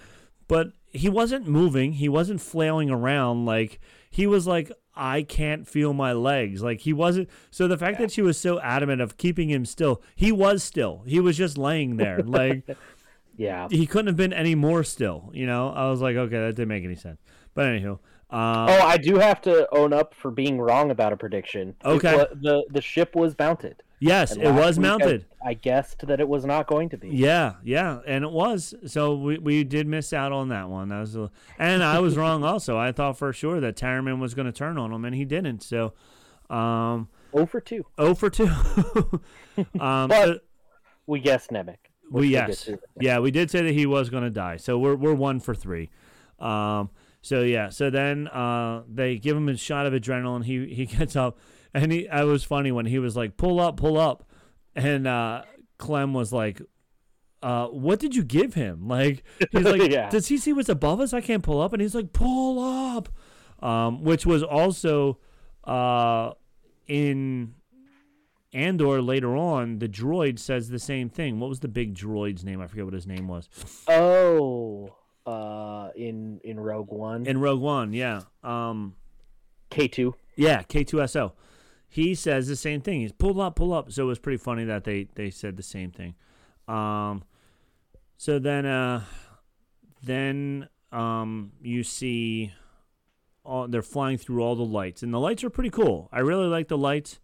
[0.48, 1.92] but he wasn't moving.
[1.92, 3.80] He wasn't flailing around like
[4.10, 4.72] he was like.
[4.96, 6.62] I can't feel my legs.
[6.62, 7.28] Like he wasn't.
[7.50, 11.02] So the fact that she was so adamant of keeping him still, he was still.
[11.04, 12.20] He was just laying there.
[12.24, 12.62] Like
[13.36, 13.66] yeah.
[13.70, 15.30] he couldn't have been any more still.
[15.34, 17.20] You know, I was like, okay, that didn't make any sense.
[17.54, 17.98] But anywho,
[18.30, 21.74] uh, Oh, I do have to own up for being wrong about a prediction.
[21.84, 22.26] Okay.
[22.40, 23.82] the the ship was mounted.
[24.00, 25.26] Yes, it was week I- mounted.
[25.44, 27.08] I, guessed that it was not going to be.
[27.10, 28.74] Yeah, yeah, and it was.
[28.86, 30.88] So we, we did miss out on that one.
[30.88, 32.76] That was, a, and I was wrong also.
[32.78, 35.62] I thought for sure that Taramyn was going to turn on him, and he didn't.
[35.62, 35.92] So,
[36.50, 37.84] um, Oh for two.
[37.98, 38.46] oh for two.
[39.80, 40.38] um, But- so-
[41.06, 41.76] We guessed Nemik.
[42.10, 42.68] we yes,
[43.00, 44.56] yeah, we did say that he was going to die.
[44.58, 45.90] So we're we're one for three.
[46.38, 46.90] Um,
[47.22, 50.44] so yeah, so then uh, they give him a shot of adrenaline.
[50.44, 51.38] He he gets up,
[51.74, 52.08] and he.
[52.08, 54.24] I was funny when he was like, "Pull up, pull up,"
[54.74, 55.42] and uh,
[55.78, 56.62] Clem was like.
[57.42, 58.84] Uh, what did you give him?
[58.88, 59.22] Like
[59.52, 60.08] he's like, Yeah.
[60.08, 61.12] does he see what's above us?
[61.12, 63.10] I can't pull up, and he's like, pull up,
[63.62, 65.18] um, which was also
[65.64, 66.30] uh,
[66.86, 67.52] in
[68.54, 69.78] Andor later on.
[69.78, 71.38] The droid says the same thing.
[71.38, 72.62] What was the big droid's name?
[72.62, 73.50] I forget what his name was.
[73.88, 74.94] Oh,
[75.26, 78.22] uh, in in Rogue One, In Rogue One, yeah.
[78.42, 78.94] Um,
[79.68, 80.14] K two.
[80.36, 81.32] yeah, K2SO.
[81.94, 83.02] He says the same thing.
[83.02, 83.92] He's pull up, pull up.
[83.92, 86.16] So it was pretty funny that they they said the same thing.
[86.66, 87.22] Um,
[88.16, 89.04] so then uh,
[90.02, 92.52] then um, you see
[93.44, 96.08] all they're flying through all the lights, and the lights are pretty cool.
[96.12, 97.20] I really like the lights.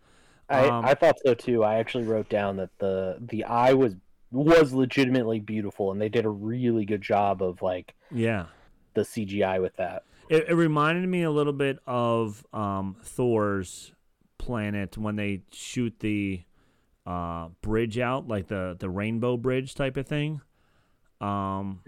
[0.49, 1.65] I, Um, I thought so too.
[1.65, 3.97] I actually wrote down that the the eye was
[4.31, 8.47] was legitimately beautiful, and they did a really good job of like Yeah.
[8.95, 10.05] the CGI with that.
[10.29, 13.93] It, it reminded me a little bit of um, Thor's
[14.41, 16.43] planet when they shoot the
[17.07, 20.41] uh, bridge out, like the the rainbow bridge type of thing.
[21.21, 21.81] Um,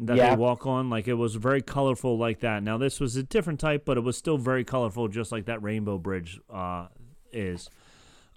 [0.00, 0.30] that yeah.
[0.30, 2.62] they walk on, like it was very colorful, like that.
[2.64, 5.62] Now this was a different type, but it was still very colorful, just like that
[5.62, 6.88] rainbow bridge uh,
[7.32, 7.70] is.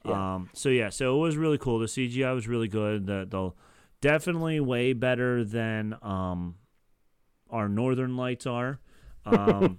[0.06, 1.80] Um, so yeah, so it was really cool.
[1.80, 3.08] The CGI was really good.
[3.08, 3.52] The, the
[4.00, 6.56] definitely way better than um,
[7.50, 8.80] our Northern Lights are.
[9.28, 9.78] Um,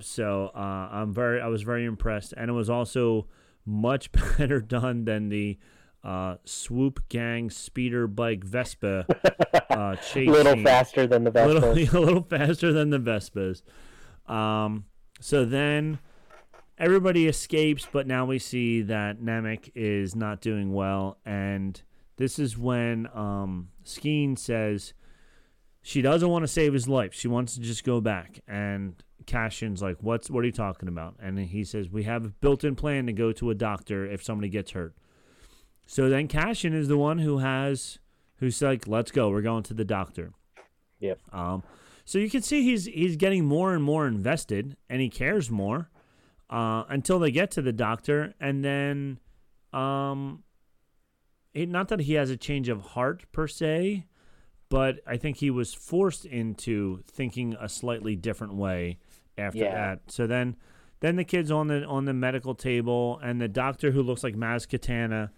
[0.00, 3.26] so uh, I'm very, I was very impressed, and it was also
[3.64, 5.58] much better done than the
[6.02, 9.06] uh, Swoop Gang speeder bike Vespa
[9.70, 10.28] uh, chase.
[10.28, 11.52] A little faster than the A Vespa.
[11.52, 13.62] little, a little faster than the Vespas.
[14.32, 14.84] Um,
[15.20, 15.98] so then
[16.78, 21.80] everybody escapes, but now we see that Nemik is not doing well, and
[22.16, 24.94] this is when um, Skeen says
[25.82, 27.14] she doesn't want to save his life.
[27.14, 28.94] She wants to just go back, and
[29.26, 32.76] Cassian's like, "What's what are you talking about?" And he says, "We have a built-in
[32.76, 34.94] plan to go to a doctor if somebody gets hurt."
[35.86, 37.98] So then Cassian is the one who has
[38.36, 39.30] who's like, "Let's go.
[39.30, 40.32] We're going to the doctor."
[41.00, 41.20] Yep.
[41.32, 41.62] Um,
[42.04, 45.90] so you can see he's he's getting more and more invested, and he cares more
[46.50, 49.18] uh, until they get to the doctor, and then,
[49.72, 50.42] um,
[51.54, 54.06] it, not that he has a change of heart per se,
[54.70, 58.98] but I think he was forced into thinking a slightly different way
[59.36, 59.74] after Yeah.
[59.74, 60.00] that.
[60.06, 60.56] So then,
[61.00, 64.34] then the kid's on the on the medical table, and the doctor who looks like
[64.34, 65.30] Maz Kanata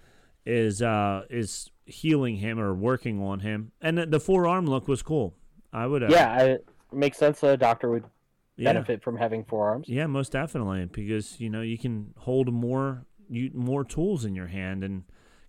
[0.45, 5.03] is uh is healing him or working on him, and the, the forearm look was
[5.03, 5.35] cool.
[5.73, 8.05] I would, uh, Yeah, I, it makes sense that a doctor would
[8.57, 8.73] yeah.
[8.73, 9.89] benefit from having forearms.
[9.89, 14.49] Yeah, most definitely, because you know you can hold more you more tools in your
[14.49, 15.05] hand and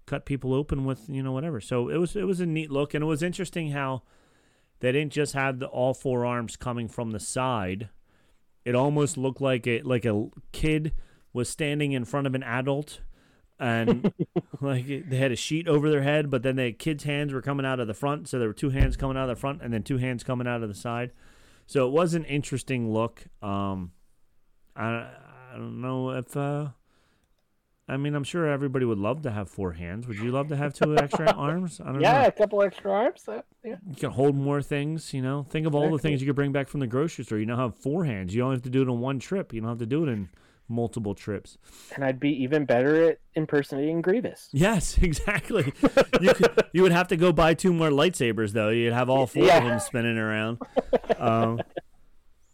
[0.06, 1.60] cut people open with you know whatever.
[1.62, 4.04] So it was it was a neat look, and it was interesting how
[4.80, 7.90] they didn't just have the all four arms coming from the side.
[8.66, 10.94] it almost looked like a like a kid
[11.34, 13.02] was standing in front of an adult
[13.60, 14.14] and
[14.62, 17.66] like they had a sheet over their head but then the kids hands were coming
[17.66, 19.74] out of the front so there were two hands coming out of the front and
[19.74, 21.12] then two hands coming out of the side
[21.68, 23.92] so it was an interesting look um
[24.76, 24.86] i,
[25.54, 26.70] I don't know if uh
[27.94, 30.08] I mean, I'm sure everybody would love to have four hands.
[30.08, 31.80] Would you love to have two extra arms?
[31.80, 32.28] I don't Yeah, know.
[32.28, 33.24] a couple extra arms.
[33.64, 33.76] yeah.
[33.88, 35.44] You can hold more things, you know.
[35.44, 37.38] Think of all the things you could bring back from the grocery store.
[37.38, 38.34] You now have four hands.
[38.36, 39.54] You don't have to do it on one trip.
[39.54, 40.30] You don't have to do it in
[40.70, 41.58] multiple trips.
[41.94, 44.50] And I'd be even better at impersonating Grievous.
[44.54, 45.72] Yes, exactly.
[46.22, 48.70] you could, you would have to go buy two more lightsabers though.
[48.70, 49.58] You'd have all four Yeah.
[49.60, 50.60] of them spinning around.
[51.20, 51.62] Um,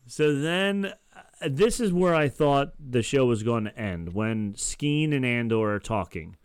[0.07, 0.93] so then,
[1.41, 5.73] this is where I thought the show was going to end when Skeen and Andor
[5.73, 6.35] are talking,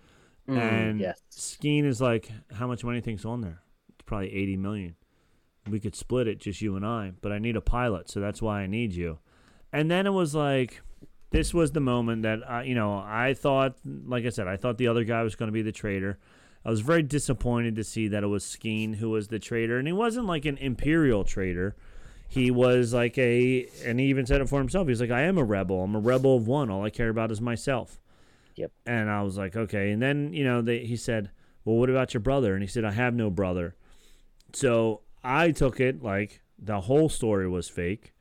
[0.47, 1.23] and Mm, yes.
[1.31, 3.63] Skeen is like, "How much money think's on there?
[3.91, 4.97] It's probably eighty million.
[5.69, 7.13] We could split it, just you and I.
[7.23, 9.19] But I need a pilot, so that's why I need you."
[9.73, 10.83] And then it was like,
[11.31, 14.79] this was the moment that I, you know, I thought, like I said, I thought
[14.79, 16.19] the other guy was going to be the traitor.
[16.65, 19.89] I was very disappointed to see that it was Skeen who was the traitor, and
[19.89, 21.75] he wasn't like an imperial traitor.
[22.35, 24.89] He was like a, and he even said it for himself.
[24.89, 25.85] He's like, I am a rebel.
[25.85, 26.69] I'm a rebel of one.
[26.69, 28.01] All I care about is myself.
[28.57, 28.73] Yep.
[28.87, 29.93] And I was like, okay.
[29.93, 31.31] And then you know, they, he said,
[31.65, 32.55] well, what about your brother?
[32.55, 33.77] And he said, I have no brother.
[34.53, 38.13] So I took it like the whole story was fake,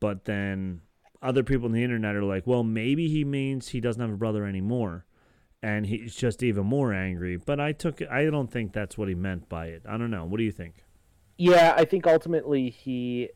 [0.00, 0.82] but then
[1.22, 4.16] other people on the internet are like, well, maybe he means he doesn't have a
[4.16, 5.06] brother anymore,
[5.62, 7.36] and he's just even more angry.
[7.36, 8.08] But I took it.
[8.10, 9.82] I don't think that's what he meant by it.
[9.88, 10.24] I don't know.
[10.24, 10.84] What do you think?
[11.38, 13.30] Yeah, I think ultimately he.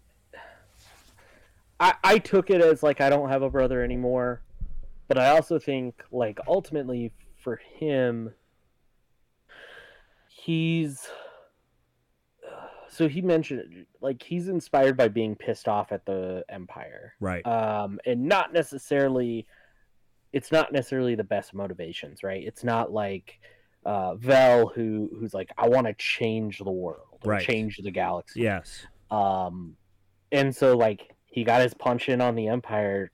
[1.81, 4.43] I I took it as like I don't have a brother anymore,
[5.09, 7.13] but I also think like ultimately
[7.43, 8.33] for him,
[10.29, 11.09] he's.
[12.89, 17.47] So he mentioned like he's inspired by being pissed off at the empire, Right.
[17.47, 19.47] um, and not necessarily.
[20.33, 22.43] It's not necessarily the best motivations, right?
[22.45, 23.41] It's not like
[23.85, 27.47] uh, Vel who who's like I want to change the world, or Right.
[27.47, 28.43] change the galaxy.
[28.43, 28.87] yes.
[29.11, 29.77] Um,
[30.31, 33.11] and so like he got his punch in on the Empire.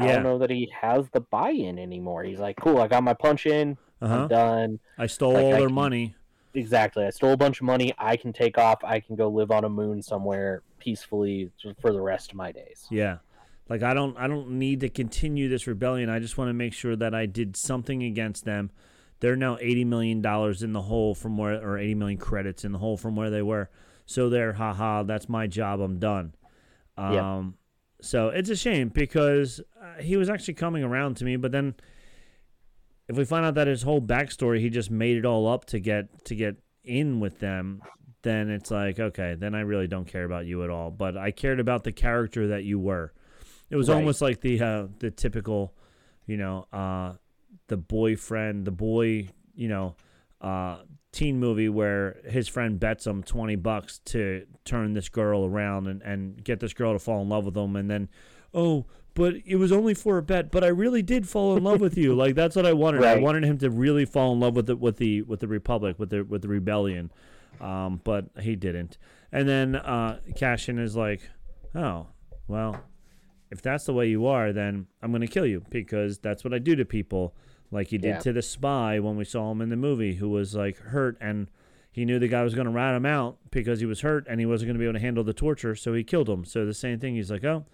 [0.00, 2.22] I don't know that he has the buy-in anymore.
[2.22, 3.76] He's like, cool, I got my punch in.
[4.00, 4.14] Uh huh.
[4.22, 4.78] I'm done.
[4.96, 6.14] I stole Like, all I their can- money.
[6.54, 7.04] Exactly.
[7.04, 7.92] I stole a bunch of money.
[7.98, 8.82] I can take off.
[8.82, 11.50] I can go live on a moon somewhere peacefully
[11.80, 12.86] for the rest of my days.
[12.90, 13.18] Yeah.
[13.68, 16.08] Like I don't I don't need to continue this rebellion.
[16.08, 18.70] I just want to make sure that I did something against them.
[19.20, 22.72] They're now 80 million dollars in the hole from where or 80 million credits in
[22.72, 23.68] the hole from where they were.
[24.06, 25.80] So they're haha, that's my job.
[25.80, 26.32] I'm done.
[26.98, 27.42] Um Yeah.
[28.00, 31.74] so it's a shame because uh, he was actually coming around to me, but then
[33.08, 35.80] if we find out that his whole backstory he just made it all up to
[35.80, 37.82] get to get in with them,
[38.22, 40.90] then it's like okay, then I really don't care about you at all.
[40.90, 43.12] But I cared about the character that you were.
[43.70, 43.96] It was Right.
[43.96, 45.74] almost like the uh, the typical,
[46.26, 47.14] you know, uh,
[47.68, 49.94] the boyfriend, the boy, you know,
[50.40, 50.78] uh,
[51.12, 56.02] teen movie where his friend bets him twenty bucks to turn this girl around and,
[56.02, 58.08] and get this girl to fall in love with him, and then,
[58.52, 60.50] oh, but it was only for a bet.
[60.50, 62.14] But I really did fall in love with you.
[62.14, 63.04] Like that's what I wanted.
[63.04, 65.98] I wanted him to really fall in love with the with the with the Republic,
[65.98, 67.10] with the with the rebellion.
[67.60, 68.98] Um, but he didn't.
[69.32, 71.22] And then uh, Cassian is like,
[71.74, 72.06] oh,
[72.46, 72.80] well,
[73.50, 76.54] if that's the way you are, then I'm going to kill you because that's what
[76.54, 77.34] I do to people.
[77.70, 78.18] Like he did Yeah.
[78.20, 81.48] to the spy when we saw him in the movie, who was like hurt and
[81.90, 84.38] he knew the guy was going to rat him out because he was hurt and
[84.40, 86.44] he wasn't going to be able to handle the torture, so he killed him.
[86.44, 87.64] So the same thing, he's like, oh,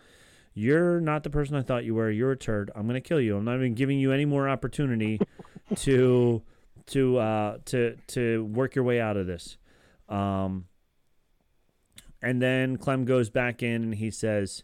[0.55, 2.11] you're not the person I thought you were.
[2.11, 2.71] You're a turd.
[2.75, 3.37] I'm going to kill you.
[3.37, 5.21] I'm not even giving you any more opportunity
[5.77, 6.43] to
[6.87, 9.57] to uh, to to work your way out of this.
[10.09, 10.67] Um,
[12.23, 14.63] and then Clem goes back in and he says,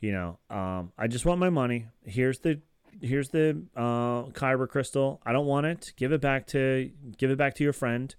[0.00, 1.86] you know, um, I just want my money.
[2.04, 2.60] Here's the
[3.00, 5.20] here's the uh, Kyber crystal.
[5.24, 5.92] I don't want it.
[5.96, 8.14] Give it back to give it back to your friend.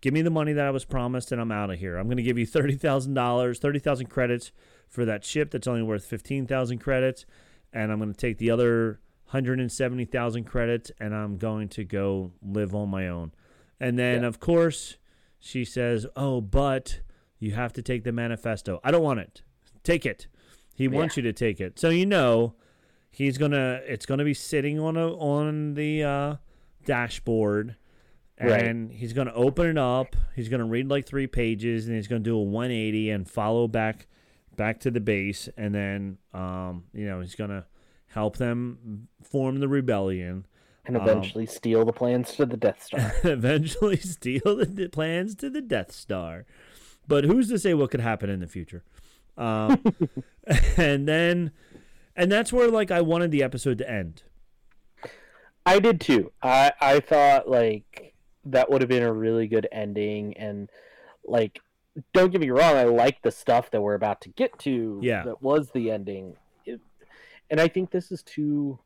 [0.00, 1.96] Give me the money that I was promised, and I'm out of here.
[1.96, 4.52] I'm going to give you thirty thousand dollars, thirty thousand credits
[4.88, 7.26] for that ship that's only worth fifteen thousand credits,
[7.72, 11.68] and I'm going to take the other hundred and seventy thousand credits, and I'm going
[11.70, 13.32] to go live on my own.
[13.80, 14.28] And then, Yeah.
[14.28, 14.96] of course,
[15.40, 17.00] she says, "Oh, but
[17.38, 18.80] you have to take the manifesto.
[18.82, 19.42] I don't want it.
[19.84, 20.26] Take it.
[20.74, 21.78] He wants you to take it.
[21.78, 22.54] So you know,
[23.18, 23.80] he's gonna.
[23.86, 26.36] It's gonna be sitting on a on the uh,
[26.84, 27.76] dashboard,
[28.40, 28.64] Right.
[28.64, 30.16] and he's gonna open it up.
[30.34, 34.06] He's gonna read like three pages, and he's gonna do a 180 and follow back
[34.56, 37.66] back to the base, and then um, you know he's gonna
[38.06, 40.46] help them form the rebellion.
[40.86, 43.12] And Um, eventually steal the plans to the Death Star.
[43.24, 46.46] eventually steal the plans to the Death Star.
[47.06, 48.82] But who's to say what could happen in the future?
[49.36, 49.82] Um,
[50.78, 51.52] and then,
[52.18, 54.22] and that's where like I wanted the episode to end.
[55.64, 56.32] I did too.
[56.42, 58.14] I I thought like
[58.44, 60.70] that would have been a really good ending, and
[61.24, 61.60] like,
[62.14, 64.98] don't get me wrong, I like the stuff that we're about to get to.
[65.02, 65.24] Yeah.
[65.24, 66.80] that was the ending, It-
[67.50, 68.78] and I think this is two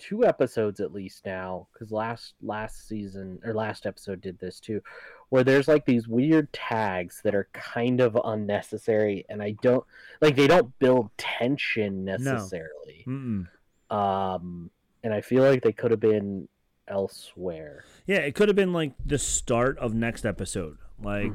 [0.00, 4.80] two episodes at least now because last last season or last episode did this too
[5.28, 9.84] where there's like these weird tags that are kind of unnecessary and i don't
[10.20, 13.04] like they don't build tension necessarily.
[13.06, 13.46] Mm-mm.
[13.90, 14.70] um
[15.04, 16.48] and i feel like they could have been
[16.90, 17.84] elsewhere.
[18.06, 21.32] Yeah, it could have been like the start of next episode, like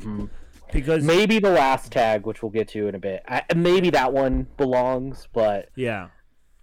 [0.72, 3.24] because maybe the last tag which we'll get to in a bit.
[3.28, 6.10] I, maybe that one belongs but yeah,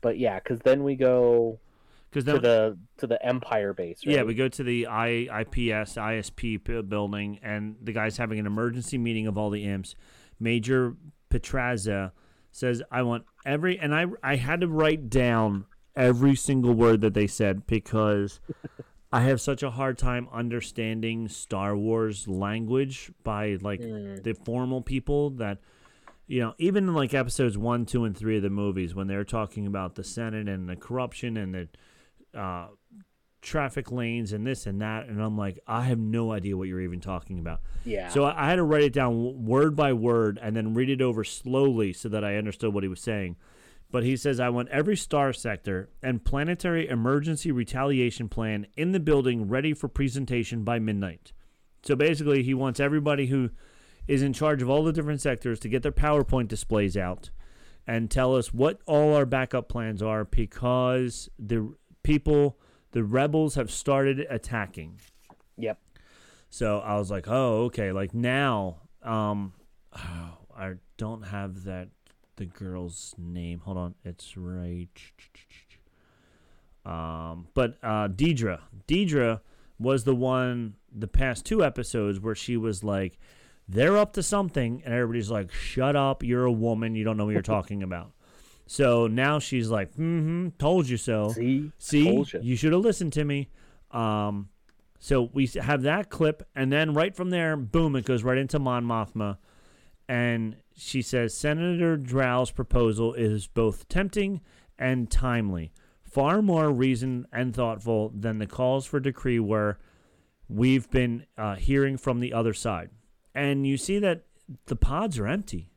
[0.01, 1.59] but yeah because then we go
[2.13, 4.17] because to the to the empire base right?
[4.17, 8.99] Yeah, we go to the I, IPS ISP building, and the guy's having an emergency
[8.99, 9.95] meeting of all the imps.
[10.39, 10.95] Major
[11.31, 12.13] Petraza
[12.51, 15.65] says, "I want every," and I I had to write down
[15.97, 18.41] every single word that they said because
[19.13, 24.17] I have such a hard time understanding Star Wars language by like hmm.
[24.17, 25.59] the formal people that
[26.27, 29.25] you know, even in like episodes one, two, and three of the movies, when they're
[29.25, 31.69] talking about the Senate and the corruption and the
[32.37, 32.69] uh,
[33.41, 36.81] traffic lanes and this and that, and I'm like, I have no idea what you're
[36.81, 37.61] even talking about.
[37.85, 40.91] yeah So I, I had to write it down word by word and then read
[40.91, 43.37] it over slowly so that I understood what he was saying.
[43.91, 49.01] But he says, I want every star sector and planetary emergency retaliation plan in the
[49.01, 51.33] building ready for presentation by midnight.
[51.83, 53.51] So basically, he wants everybody who
[54.09, 57.31] is in charge of all the different sectors to get their PowerPoint displays out
[57.87, 62.59] and tell us what all our backup plans are because the people,
[62.93, 65.01] the rebels, have started attacking.
[65.57, 65.79] yep
[66.51, 67.93] So I was like, oh, okay.
[67.93, 69.53] Like now, um,
[69.95, 71.89] I don't have that
[72.37, 73.61] the girl's name.
[73.61, 74.89] Hold on, it's right.
[76.85, 79.41] Um, but uh, Deidre, Deidre
[79.79, 83.19] was the one the past two episodes where she was like,
[83.69, 87.25] they're up to something, and everybody's like, shut up, you're a woman, you don't know
[87.25, 88.12] what you're talking about.
[88.73, 91.29] So now she's like, mm-hmm, told you so.
[91.29, 92.41] see See, ya.
[92.41, 93.51] you should have listened to me.
[93.91, 94.49] Um,
[94.99, 98.59] so we have that clip, and then right from there, boom, it goes right into
[98.59, 99.37] Mon Mothma,
[100.09, 104.41] and she says Senator Drow's proposal is both tempting
[104.79, 109.77] and timely, far more reasoned and thoughtful than the calls for decree were
[110.49, 112.89] we've been uh, hearing from the other side.
[113.35, 114.23] And you see that
[114.65, 115.72] the pods are empty.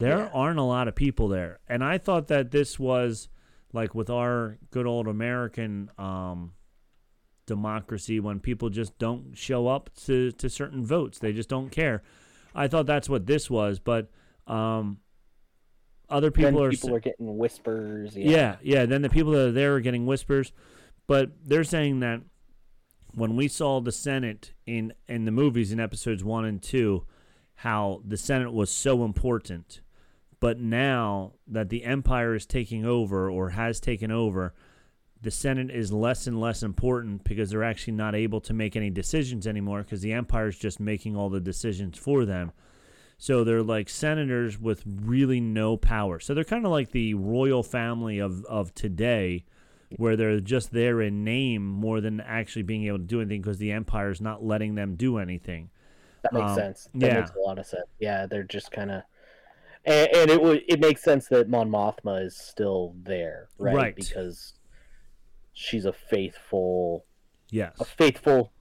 [0.00, 0.30] There Yeah.
[0.32, 1.60] aren't a lot of people there.
[1.68, 3.28] And I thought that this was
[3.72, 6.52] like with our good old American um,
[7.46, 11.18] democracy when people just don't show up to, to certain votes.
[11.18, 12.02] They just don't care.
[12.54, 14.10] I thought that's what this was, but
[14.46, 14.98] um,
[16.08, 18.86] other then people are people are getting whispers yeah, yeah.
[18.86, 20.52] Then the people that are there are getting whispers,
[21.06, 22.22] but they're saying that
[23.14, 27.04] when we saw the Senate in in the movies in episodes one and two,
[27.56, 29.80] how the Senate was so important,
[30.40, 34.54] but now that the Empire is taking over or has taken over,
[35.22, 38.88] the Senate is less and less important because they're actually not able to make any
[38.88, 42.52] decisions anymore because the Empire is just making all the decisions for them.
[43.18, 46.20] So they're like senators with really no power.
[46.20, 49.44] So they're kind of like the royal family of, of today,
[49.96, 53.58] where they're just there in name more than actually being able to do anything because
[53.58, 55.68] the empire is not letting them do anything.
[56.22, 56.88] That makes Um, sense.
[56.94, 57.20] That yeah.
[57.20, 57.88] makes a lot of sense.
[57.98, 59.02] Yeah, they're just kind of,
[59.84, 63.74] and, and it it makes sense that Mon Mothma is still there, right?
[63.74, 63.96] Right.
[63.96, 64.54] Because
[65.52, 67.04] she's a faithful,
[67.50, 67.76] Yes.
[67.80, 68.52] a faithful.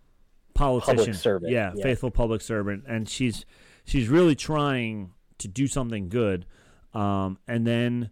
[0.55, 1.83] politician servant, Yeah, yeah.
[1.83, 3.45] faithful public servant, and she's
[3.85, 6.45] she's really trying to do something good.
[6.93, 8.09] Um, and then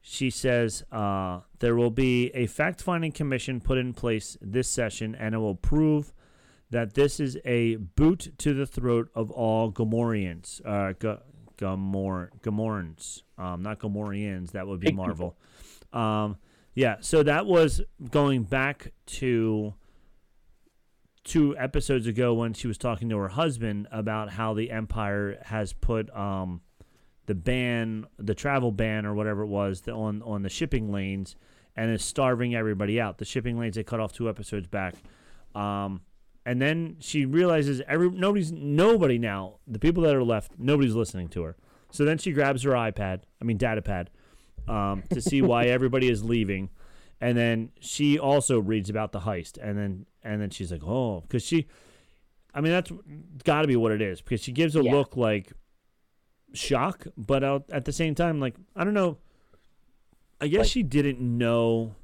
[0.00, 5.34] she says uh, there will be a fact-finding commission put in place this session, and
[5.34, 6.12] it will prove
[6.70, 10.62] that this is a boot to the throat of all Gomorians.
[10.64, 11.20] Uh, G-
[11.62, 14.52] Gomor Gomorans, um, not Gomorians.
[14.52, 15.36] That would be Marvel.
[15.92, 16.36] Um,
[16.74, 19.74] yeah, so that was going back to
[21.24, 25.72] two episodes ago when she was talking to her husband about how the empire has
[25.72, 26.62] put um,
[27.26, 31.36] the ban, the travel ban or whatever it was, the, on on the shipping lanes,
[31.76, 33.18] and is starving everybody out.
[33.18, 34.94] The shipping lanes they cut off two episodes back,
[35.54, 36.00] um,
[36.44, 39.58] and then she realizes every nobody's nobody now.
[39.66, 41.56] The people that are left, nobody's listening to her.
[41.90, 44.08] So then she grabs her iPad, I mean datapad,
[44.68, 46.70] um, to see why everybody is leaving
[47.20, 51.20] and then she also reads about the heist and then and then she's like oh
[51.20, 51.68] because she
[52.52, 52.90] i mean that's
[53.44, 54.90] got to be what it is because she gives a Yeah.
[54.92, 55.52] look like
[56.54, 59.18] shock, but out, at the same time, like I don't know.
[60.40, 61.94] I guess Like- she didn't know.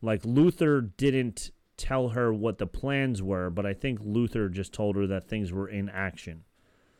[0.00, 4.96] Like Luthen didn't tell her what the plans were, but I think Luthen just told
[4.96, 6.44] her that things were in action.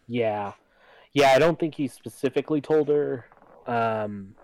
[0.06, 0.52] Yeah,
[1.12, 1.32] yeah.
[1.32, 3.26] I don't think he specifically told her,
[3.66, 4.34] um,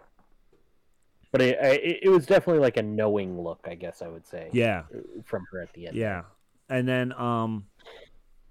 [1.32, 3.61] but it, it it was definitely like a knowing look.
[3.65, 4.51] I guess I would say.
[4.52, 4.82] Yeah.
[5.24, 5.97] from her at the end.
[5.97, 6.23] Yeah,
[6.69, 7.66] and then um,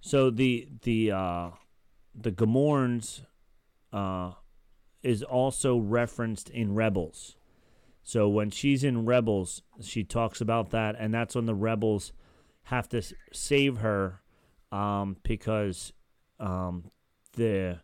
[0.02, 1.50] so the the uh,
[2.16, 3.22] the Gamorns
[3.92, 4.32] uh,
[5.04, 7.36] is also referenced in Rebels.
[8.04, 12.12] So when she's in Rebels, she talks about that, and that's when the Rebels
[12.64, 13.02] have to
[13.32, 14.22] save her
[14.72, 15.94] um, because
[16.40, 16.92] um,
[17.34, 17.80] the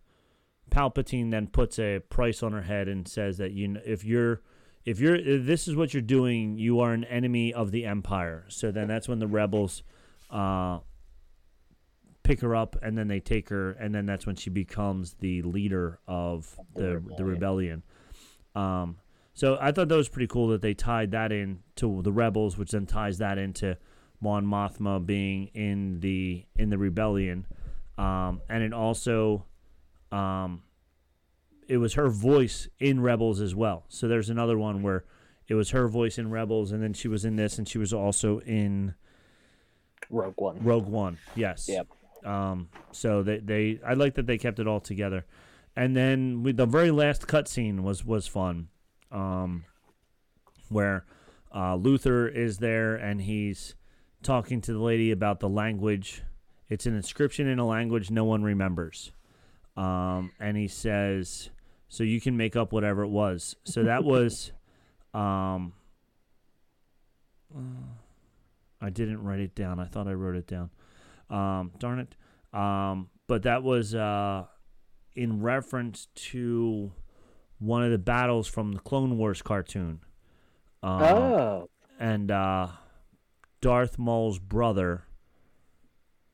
[0.70, 4.42] Palpatine then puts a price on her head and says that you kn- if you're
[4.86, 8.46] if you're if this is what you're doing, you are an enemy of the Empire.
[8.50, 9.84] So then that's when the rebels
[10.30, 10.80] uh,
[12.24, 15.42] pick her up, and then they take her, and then that's when she becomes the
[15.44, 17.84] leader of the the rebellion.
[18.56, 18.98] Um,
[19.40, 22.58] so I thought that was pretty cool that they tied that in to the rebels,
[22.58, 23.78] which then ties that into
[24.20, 27.48] Mon Mothma being in the in the rebellion,
[27.98, 29.46] um, and it also
[30.12, 30.64] um,
[31.70, 33.86] it was her voice in Rebels as well.
[33.88, 35.06] So there's another one where
[35.48, 37.94] it was her voice in Rebels, and then she was in this, and she was
[37.94, 38.94] also in
[40.10, 40.62] Rogue One.
[40.62, 41.18] Rogue One.
[41.34, 41.70] Yes.
[41.70, 41.88] Yep.
[42.26, 42.68] Um.
[42.92, 45.26] So they they I like that they kept it all together,
[45.78, 48.68] and then with the very last cutscene was was fun,
[49.12, 49.66] um,
[50.70, 51.06] where
[51.52, 53.76] uh, Luthen is there and he's
[54.22, 56.24] talking to the lady about the language.
[56.70, 59.12] It's an inscription in a language no one remembers,
[59.76, 61.50] um, and he says,
[61.88, 64.52] "So you can make up whatever it was." So that was,
[65.14, 65.74] um,
[68.80, 69.80] I didn't write it down.
[69.80, 70.70] I thought I wrote it down.
[71.30, 72.16] Um, darn it.
[72.58, 74.46] Um, but that was uh,
[75.16, 76.92] in reference to
[77.60, 80.00] one of the battles from the Clone Wars cartoon.
[80.82, 81.70] Um, Oh,
[82.00, 82.68] And uh,
[83.62, 85.04] Darth Maul's brother,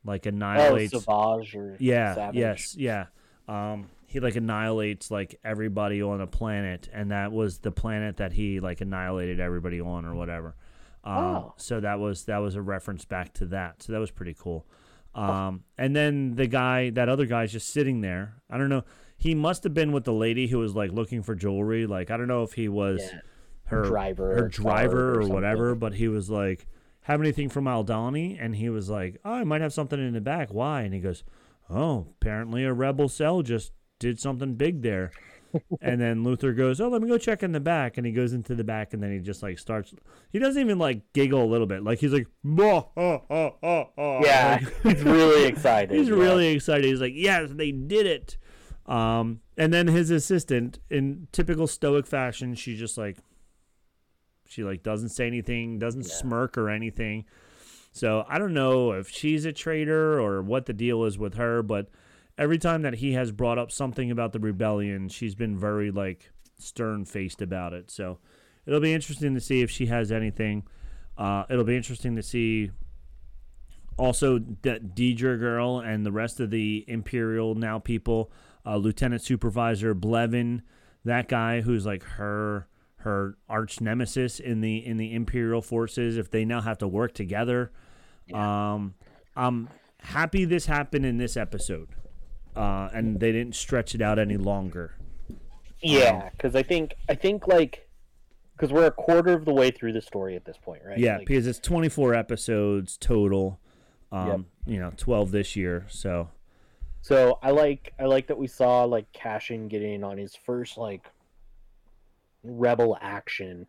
[0.04, 0.94] like annihilates.
[0.94, 1.00] oh.
[1.00, 2.16] Savage or Yeah.
[2.16, 2.36] Savage.
[2.36, 2.76] Yes.
[2.78, 3.06] Yeah.
[3.48, 8.34] Um, he like annihilates like everybody on a planet, and that was the planet that
[8.34, 10.56] he like annihilated everybody on, or whatever.
[11.04, 11.54] Um, Oh.
[11.58, 13.84] So that was that was a reference back to that.
[13.84, 14.66] So that was pretty cool.
[15.14, 18.34] Um, and then the guy, that other guy's just sitting there.
[18.50, 18.84] I don't know.
[19.18, 21.86] He must have been with the lady who was like looking for jewelry.
[21.88, 23.20] Like I don't know if he was Yeah.
[23.66, 25.74] her Driver her or driver or, or whatever.
[25.76, 26.68] But he was like,
[27.02, 30.22] "Have anything from Aldhani?" And he was like, "Oh, I might have something in the
[30.22, 30.54] back.
[30.54, 31.24] Why?" And he goes,
[31.70, 35.12] "Oh, apparently a rebel cell just did something big there."
[35.82, 38.34] and then Luthen goes, "Oh, let me go check in the back." And he goes
[38.34, 39.94] into the back, and then he just like starts.
[40.32, 41.82] He doesn't even like giggle a little bit.
[41.84, 45.98] Like he's like, "Bah, ah, ah, ah, ah." Yeah, Like- he's really excited.
[45.98, 46.16] He's yeah.
[46.16, 46.84] really excited.
[46.86, 48.38] He's like, "Yes, they did it."
[48.86, 53.18] Um, and then his assistant, in typical stoic fashion, she just like,
[54.48, 57.26] she like doesn't say anything, doesn't smirk or anything.
[57.92, 61.64] So I don't know if she's a traitor or what the deal is with her,
[61.64, 61.90] but
[62.38, 66.32] every time that he has brought up something about the rebellion, she's been very like
[66.60, 67.90] stern faced about it.
[67.90, 68.20] So
[68.66, 70.64] it'll be interesting to see if she has anything.
[71.18, 72.72] Uh, it'll be interesting to see
[73.98, 78.32] also that Dedra girl and the rest of the Imperial now people,
[78.66, 80.62] uh, Lieutenant Supervisor Blevin,
[81.04, 82.68] that guy who's like her
[82.98, 86.18] her arch nemesis in the in the Imperial forces.
[86.18, 87.72] If they now have to work together,
[88.34, 88.96] um,
[89.36, 89.70] I'm
[90.00, 91.90] happy this happened in this episode,
[92.56, 94.96] uh, and they didn't stretch it out any longer.
[95.82, 97.88] Yeah, because I think I think like
[98.54, 100.98] because we're a quarter of the way through the story at this point, right?
[100.98, 103.60] Yeah, Like, because it's 24 episodes total.
[104.12, 105.86] Um, you know, 12 this year.
[105.90, 106.30] So
[107.06, 111.06] so I like I like that we saw like Cassian getting on his first like
[112.44, 113.68] rebel action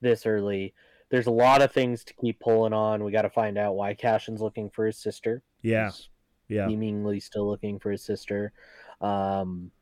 [0.00, 0.72] this early.
[1.10, 3.02] There's a lot of things to keep pulling on.
[3.02, 5.42] We got to find out why Cassian's looking for his sister.
[5.62, 6.08] yeah, He's
[6.46, 6.68] yeah.
[6.68, 8.52] seemingly still looking for his sister.
[9.00, 9.72] Um,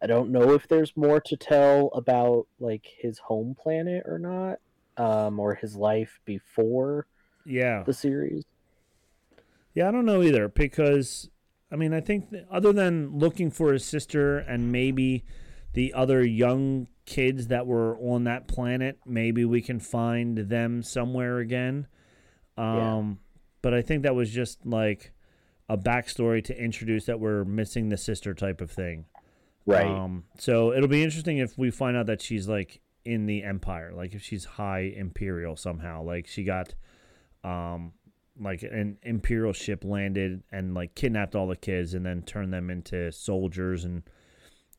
[0.00, 4.60] I don't know if there's more to tell about like his home planet or not,
[4.96, 7.06] um, or his life before
[7.44, 7.82] Yeah.
[7.84, 8.44] the series.
[9.74, 11.28] Yeah, I don't know either because
[11.70, 15.24] I mean, I think other than looking for his sister and maybe
[15.72, 21.38] the other young kids that were on that planet, maybe we can find them somewhere
[21.38, 21.86] again.
[22.56, 22.96] Yeah.
[22.96, 23.18] Um,
[23.62, 25.12] but I think that was just like
[25.68, 29.06] a backstory to introduce that we're missing the sister type of thing.
[29.66, 29.86] Right.
[29.86, 33.92] Um, so it'll be interesting if we find out that she's like in the empire,
[33.92, 36.74] like if she's high imperial somehow, like she got,
[37.42, 37.92] um,
[38.40, 42.70] like an imperial ship landed and like kidnapped all the kids and then turned them
[42.70, 44.02] into soldiers and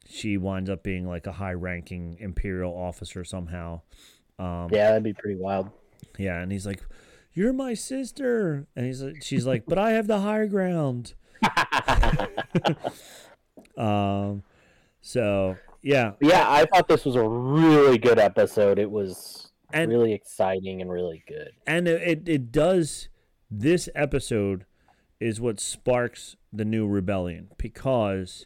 [0.07, 3.81] she winds up being like a high-ranking imperial officer somehow.
[4.39, 5.69] Um, Yeah, that'd be pretty wild.
[6.17, 6.81] yeah, and he's like,
[7.33, 11.13] "You're my sister," and he's like, she's like, "But I have the higher ground."
[13.77, 14.43] um,
[15.01, 18.79] so yeah, Yeah, I thought this was a really good episode.
[18.79, 21.51] It was And- really exciting and really good.
[21.65, 23.09] and it, it it does.
[23.49, 24.65] This episode
[25.19, 28.45] is what sparks the new rebellion because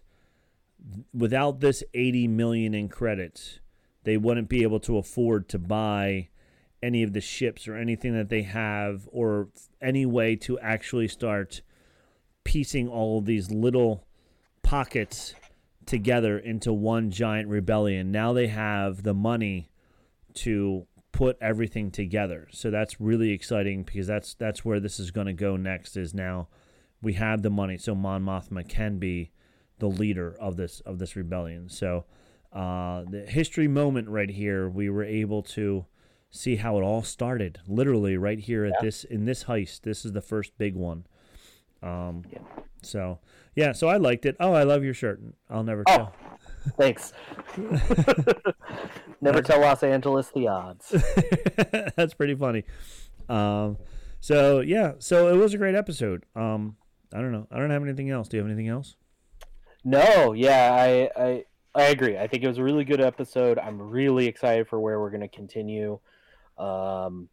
[1.13, 3.59] without this 80 million in credits,
[4.03, 6.29] they wouldn't be able to afford to buy
[6.83, 9.49] any of the ships or anything that they have or
[9.81, 11.61] any way to actually start
[12.43, 14.05] piecing all of these little
[14.63, 15.33] pockets
[15.85, 18.11] together into one giant rebellion.
[18.11, 19.69] Now they have the money
[20.35, 22.47] to put everything together.
[22.51, 26.13] So that's really exciting because that's that's where this is going to go next is
[26.13, 26.47] now
[27.01, 29.31] we have the money so Mon Mothma can be
[29.79, 31.67] the leader of this of this rebellion.
[31.69, 32.05] So
[32.53, 35.85] uh, the history moment right here, we were able to
[36.29, 37.59] see how it all started.
[37.67, 39.81] Literally right here at this in this heist.
[39.81, 41.05] This is the first big one.
[41.83, 42.23] Um,
[42.83, 43.19] So
[43.55, 44.35] yeah, so I liked it.
[44.39, 45.21] Oh, I love your shirt.
[45.49, 45.95] I'll never Oh.
[45.97, 46.15] tell.
[46.77, 47.13] Thanks.
[49.21, 50.89] Never tell Los Angeles the odds.
[51.95, 52.63] That's pretty funny.
[53.29, 53.77] Um,
[54.19, 56.25] so yeah, so it was a great episode.
[56.35, 56.77] Um,
[57.13, 57.47] I don't know.
[57.51, 58.27] I don't have anything else.
[58.27, 58.95] Do you have anything else?
[59.83, 62.17] No, yeah, I, I I agree.
[62.17, 63.57] I think it was a really good episode.
[63.57, 65.99] I'm really excited for where we're going to continue.
[66.57, 67.29] Um,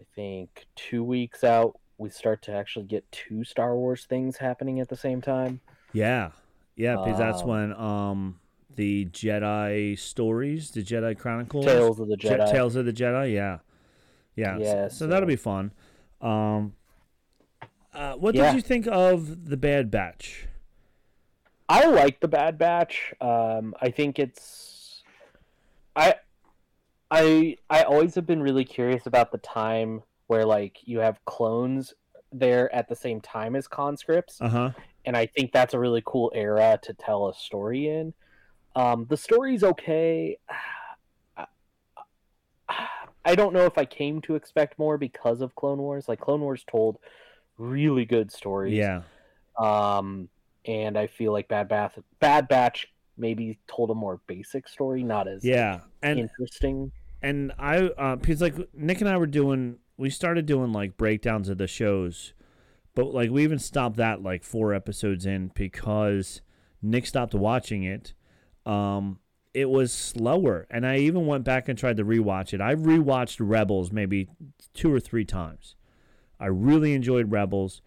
[0.00, 4.80] I think two weeks out, we start to actually get two Star Wars things happening
[4.80, 5.60] at the same time.
[5.92, 6.30] Yeah,
[6.78, 8.40] yeah, because that's Um, when um
[8.74, 12.50] the Jedi stories, the Jedi Chronicles, Tales of the Je- Jedi.
[12.50, 13.34] Tales of the Jedi.
[13.34, 13.58] Yeah,
[14.36, 14.56] yeah.
[14.58, 15.72] Yeah, so, that'll be fun.
[16.20, 16.74] Um,
[17.92, 18.46] uh, what Yeah.
[18.52, 20.46] did you think of the Bad Batch?
[21.68, 23.12] I like the Bad Batch.
[23.20, 25.02] Um, I think it's
[25.96, 26.14] I
[27.10, 31.94] I I always have been really curious about the time where like you have clones
[32.32, 34.70] there at the same time as conscripts, Uh huh.
[35.04, 38.14] And I think that's a really cool era to tell a story in.
[38.76, 40.38] Um, the story's okay.
[43.24, 46.08] I don't know if I came to expect more because of Clone Wars.
[46.08, 46.98] Like Clone Wars told
[47.58, 48.74] really good stories.
[48.74, 49.02] Yeah.
[49.58, 50.28] Um,
[50.64, 55.28] and I feel like Bad Bath, Bad Batch maybe told a more basic story, not
[55.28, 55.80] as Yeah.
[56.02, 56.92] And interesting.
[57.20, 61.48] and I uh because like Nick and I were doing we started doing like breakdowns
[61.48, 62.32] of the shows,
[62.94, 66.40] but like we even stopped that like four episodes in because
[66.82, 68.14] Nick stopped watching it.
[68.66, 69.20] Um
[69.54, 72.60] it was slower and I even went back and tried to rewatch it.
[72.60, 74.28] I rewatched Rebels maybe
[74.74, 75.74] two or three times.
[76.40, 77.82] I really enjoyed Rebels.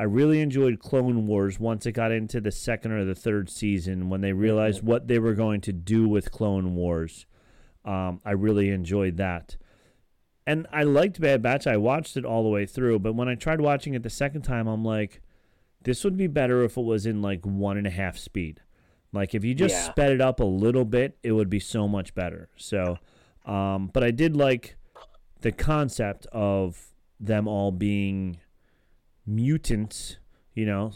[0.00, 4.08] I really enjoyed Clone Wars once it got into the second or the third season
[4.08, 7.26] when they realized what they were going to do with Clone Wars.
[7.84, 9.58] Um, I really enjoyed that.
[10.50, 11.66] And I liked Bad Batch.
[11.68, 14.42] I watched it all the way through, but when I tried watching it the second
[14.42, 15.20] time, I'm like,
[15.82, 18.60] this would be better if it was in like one and a half speed.
[19.12, 19.90] Like if you just Yeah.
[19.92, 22.48] sped it up a little bit, it would be so much better.
[22.56, 22.98] So,
[23.46, 24.76] um, but I did like
[25.40, 28.38] the concept of them all being
[29.26, 30.16] mutants,
[30.54, 30.92] you know,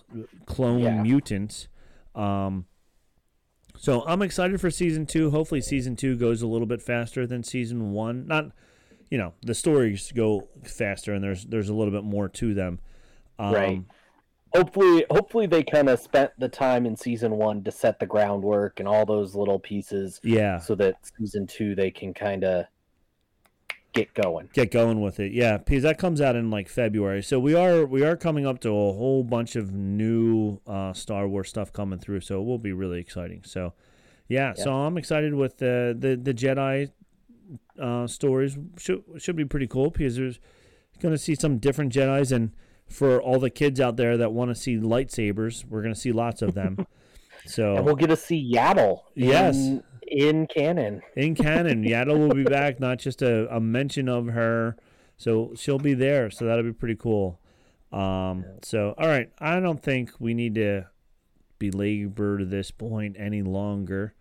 [0.47, 1.01] clone Yeah.
[1.02, 1.68] mutants.
[2.14, 2.66] Um,
[3.76, 5.31] so I'm excited for season two.
[5.31, 8.26] Hopefully, season two goes a little bit faster than season one.
[8.26, 8.52] Not,
[9.10, 12.78] you know, the stories go faster, and there's there's a little bit more to them.
[13.39, 13.82] Um, Right.
[14.55, 18.78] Hopefully, hopefully they kind of spent the time in season one to set the groundwork
[18.78, 20.59] and all those little pieces, Yeah.
[20.59, 22.66] so that season two they can kind of
[23.93, 24.48] get going.
[24.52, 25.32] get going with it.
[25.32, 27.20] Yeah, because that comes out in like February.
[27.22, 31.26] So we are we are coming up to a whole bunch of new uh, Star
[31.26, 32.20] Wars stuff coming through.
[32.20, 33.43] So it will be really exciting.
[33.44, 33.72] So
[34.28, 36.93] yeah, so I'm excited with the the the Jedi
[37.81, 38.57] uh, stories.
[38.79, 40.41] Should should be pretty cool because there's
[41.01, 42.53] going to see some different Jedi's and
[42.89, 46.12] for all the kids out there that want to see lightsabers, we're going to see
[46.12, 46.87] lots of them.
[47.47, 49.01] so And we'll get to see Yaddle.
[49.15, 49.57] Yes.
[49.57, 51.03] in, in canon.
[51.16, 51.83] in canon.
[51.85, 54.77] Yaddle will be back, not just a, a mention of her.
[55.16, 56.31] So she'll be there.
[56.31, 57.41] So that'll be pretty cool.
[57.93, 59.31] Um, so, all right.
[59.39, 60.87] I don't think we need to
[61.59, 64.15] belabor this point any longer.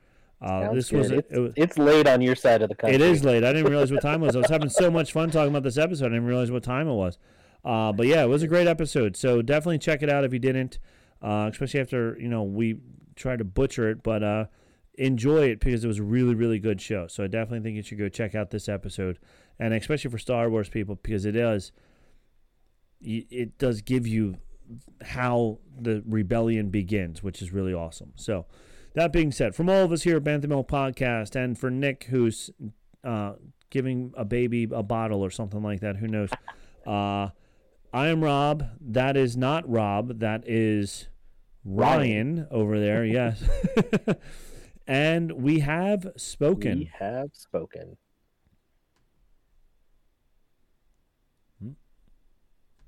[0.44, 2.96] Uh, this was, a, it's, it was it's late on your side of the country.
[2.96, 3.46] it is late.
[3.46, 4.36] I didn't realize what time it was.
[4.36, 6.08] I was having so much fun talking about this episode.
[6.08, 7.18] I didn't realize what time it was.
[7.64, 9.16] Uh, but yeah, it was a great episode.
[9.16, 10.80] So definitely check it out if you didn't,
[11.22, 12.76] uh, especially after you know we
[13.16, 14.04] tried to butcher it.
[14.04, 14.46] But uh,
[14.96, 17.08] enjoy it because it was a really really good show.
[17.08, 19.20] So I definitely think you should go check out this episode,
[19.60, 21.72] and especially for Star Wars people because it does.
[23.06, 24.38] It does give you
[25.02, 28.14] how the rebellion begins, which is really awesome.
[28.16, 28.46] So
[28.94, 32.06] that being said, from all of us here at Bantha Milk Podcast, and for Nick,
[32.06, 32.50] who's
[33.04, 33.34] uh,
[33.70, 36.30] giving a baby a bottle or something like that, who knows?
[36.86, 37.30] Uh,
[37.94, 38.70] I am Rob.
[38.82, 40.20] That is not Rob.
[40.20, 41.08] That is
[41.64, 43.06] Ryan, over there.
[43.06, 43.44] Yes.
[44.88, 46.80] and we have spoken.
[46.80, 47.98] We have spoken.